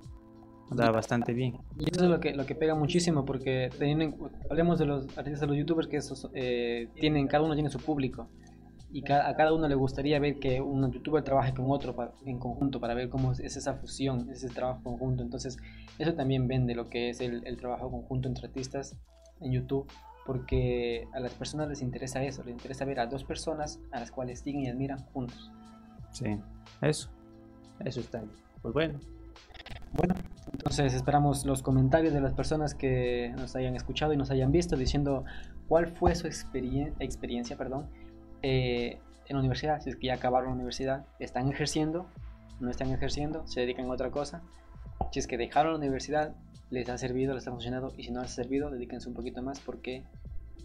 da 0.72 0.91
bastante 0.91 1.34
bien. 1.34 1.57
Y 1.80 1.89
eso 1.91 2.03
es 2.05 2.09
lo 2.09 2.20
que, 2.20 2.34
lo 2.34 2.45
que 2.45 2.55
pega 2.55 2.76
muchísimo, 2.76 3.26
porque 3.26 3.70
teniendo, 3.78 4.30
hablemos 4.49 4.80
de 4.80 4.86
los 4.86 5.05
artistas, 5.18 5.41
de 5.41 5.47
los 5.47 5.57
youtubers, 5.57 5.88
que 5.88 5.97
esos, 5.97 6.30
eh, 6.34 6.89
tienen, 6.95 7.28
cada 7.28 7.43
uno 7.43 7.53
tiene 7.53 7.70
su 7.70 7.80
público. 7.80 8.28
Y 8.91 9.03
a 9.11 9.36
cada 9.36 9.53
uno 9.53 9.68
le 9.68 9.76
gustaría 9.76 10.18
ver 10.20 10.39
que 10.39 10.61
un 10.61 10.89
youtuber 10.91 11.22
trabaje 11.22 11.53
con 11.53 11.65
otro 11.70 11.93
en 12.26 12.39
conjunto 12.39 12.80
para 12.80 12.93
ver 12.93 13.09
cómo 13.09 13.34
es 13.34 13.39
esa 13.39 13.74
fusión, 13.74 14.30
ese 14.32 14.47
trabajo 14.47 14.82
conjunto. 14.82 15.24
Entonces, 15.24 15.57
eso 15.99 16.13
también 16.13 16.47
vende 16.47 16.74
lo 16.74 16.89
que 16.89 17.09
es 17.09 17.20
el, 17.20 17.45
el 17.45 17.57
trabajo 17.57 17.91
conjunto 17.91 18.30
entre 18.30 18.47
artistas 18.47 18.95
en 19.41 19.51
YouTube, 19.51 19.88
porque 20.26 21.07
a 21.13 21.20
las 21.20 21.34
personas 21.34 21.68
les 21.68 21.82
interesa 21.82 22.24
eso, 22.24 22.43
les 22.43 22.53
interesa 22.53 22.86
ver 22.86 23.01
a 23.01 23.07
dos 23.07 23.24
personas 23.26 23.80
a 23.91 23.99
las 23.99 24.09
cuales 24.09 24.39
siguen 24.39 24.63
y 24.63 24.70
admiran 24.70 24.99
juntos. 25.13 25.51
Sí, 26.11 26.38
eso, 26.82 27.09
eso 27.84 27.99
está 27.99 28.20
ahí. 28.20 28.30
Pues 28.61 28.74
bueno, 28.74 28.99
bueno, 29.93 30.15
entonces 30.68 30.93
esperamos 30.93 31.45
los 31.45 31.63
comentarios 31.63 32.13
de 32.13 32.20
las 32.20 32.34
personas 32.34 32.76
que 32.76 33.34
nos 33.38 33.55
hayan 33.55 33.78
escuchado 33.78 34.11
y 34.11 34.18
nos 34.18 34.32
hayan 34.32 34.51
visto 34.51 34.76
diciendo 34.76 35.24
cuál 35.70 35.88
fue 35.88 36.13
su 36.13 36.28
experiencia 36.28 37.55
perdón, 37.55 37.88
eh, 38.41 38.99
en 39.30 39.36
la 39.36 39.39
universidad, 39.39 39.80
si 39.82 39.91
es 39.91 39.95
que 39.95 40.07
ya 40.07 40.15
acabaron 40.15 40.49
la 40.49 40.55
universidad, 40.55 41.05
están 41.20 41.49
ejerciendo, 41.49 42.07
no 42.59 42.70
están 42.70 42.91
ejerciendo, 42.91 43.47
se 43.47 43.61
dedican 43.61 43.86
a 43.86 43.93
otra 43.93 44.11
cosa. 44.11 44.41
Si 45.13 45.20
es 45.20 45.28
que 45.28 45.38
dejaron 45.38 45.72
la 45.72 45.78
universidad, 45.78 46.36
les 46.70 46.89
ha 46.89 46.97
servido, 46.97 47.34
les 47.34 47.47
ha 47.47 47.51
funcionado 47.51 47.93
y 47.95 48.03
si 48.03 48.11
no 48.11 48.22
les 48.22 48.32
ha 48.32 48.36
servido, 48.36 48.70
dedíquense 48.70 49.07
un 49.07 49.15
poquito 49.15 49.41
más 49.41 49.61
porque 49.61 50.03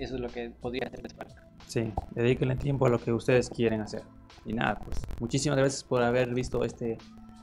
eso 0.01 0.17
es 0.17 0.21
lo 0.21 0.31
que 0.31 0.51
podría 0.51 0.89
hacerles 0.89 1.15
falta. 1.15 1.49
Sí, 1.69 1.93
dedíquenle 2.11 2.57
tiempo 2.57 2.87
a 2.87 2.89
lo 2.89 2.99
que 2.99 3.13
ustedes 3.13 3.49
quieren 3.49 3.81
hacer. 3.81 4.03
Y 4.45 4.53
nada, 4.53 4.81
pues 4.85 5.01
muchísimas 5.21 5.59
gracias 5.59 5.85
por 5.85 6.03
haber 6.03 6.35
visto 6.35 6.65
este 6.65 6.99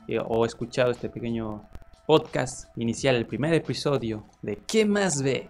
eh, 0.08 0.18
o 0.22 0.44
escuchado 0.44 0.90
este 0.90 1.08
pequeño 1.08 1.62
podcast 2.10 2.76
inicial, 2.76 3.14
el 3.14 3.24
primer 3.24 3.54
episodio 3.54 4.24
de 4.42 4.56
¿Qué 4.66 4.84
más 4.84 5.22
ve? 5.22 5.48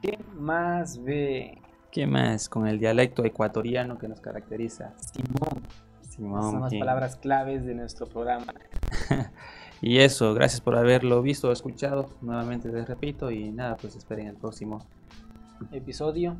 ¿Qué 0.00 0.16
más 0.36 1.02
ve? 1.02 1.60
¿Qué 1.90 2.06
más? 2.06 2.48
Con 2.48 2.68
el 2.68 2.78
dialecto 2.78 3.24
ecuatoriano 3.24 3.98
que 3.98 4.06
nos 4.06 4.20
caracteriza. 4.20 4.94
Simón. 5.00 5.64
Simón. 6.08 6.42
Son 6.42 6.60
las 6.60 6.74
palabras 6.74 7.16
claves 7.16 7.66
de 7.66 7.74
nuestro 7.74 8.06
programa. 8.06 8.54
y 9.82 9.98
eso, 9.98 10.32
gracias 10.32 10.60
por 10.60 10.76
haberlo 10.76 11.22
visto 11.22 11.48
o 11.48 11.52
escuchado. 11.52 12.08
Nuevamente 12.20 12.68
les 12.68 12.86
repito 12.86 13.32
y 13.32 13.50
nada, 13.50 13.74
pues 13.74 13.96
esperen 13.96 14.28
el 14.28 14.36
próximo 14.36 14.86
episodio 15.72 16.36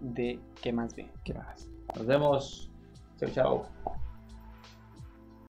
de 0.00 0.40
¿Qué 0.60 0.72
más 0.72 0.96
ve? 0.96 1.08
¿Qué 1.22 1.34
más? 1.34 1.70
Nos 1.94 2.04
vemos. 2.04 2.68
Chao, 3.16 3.30
chao. 3.30 3.66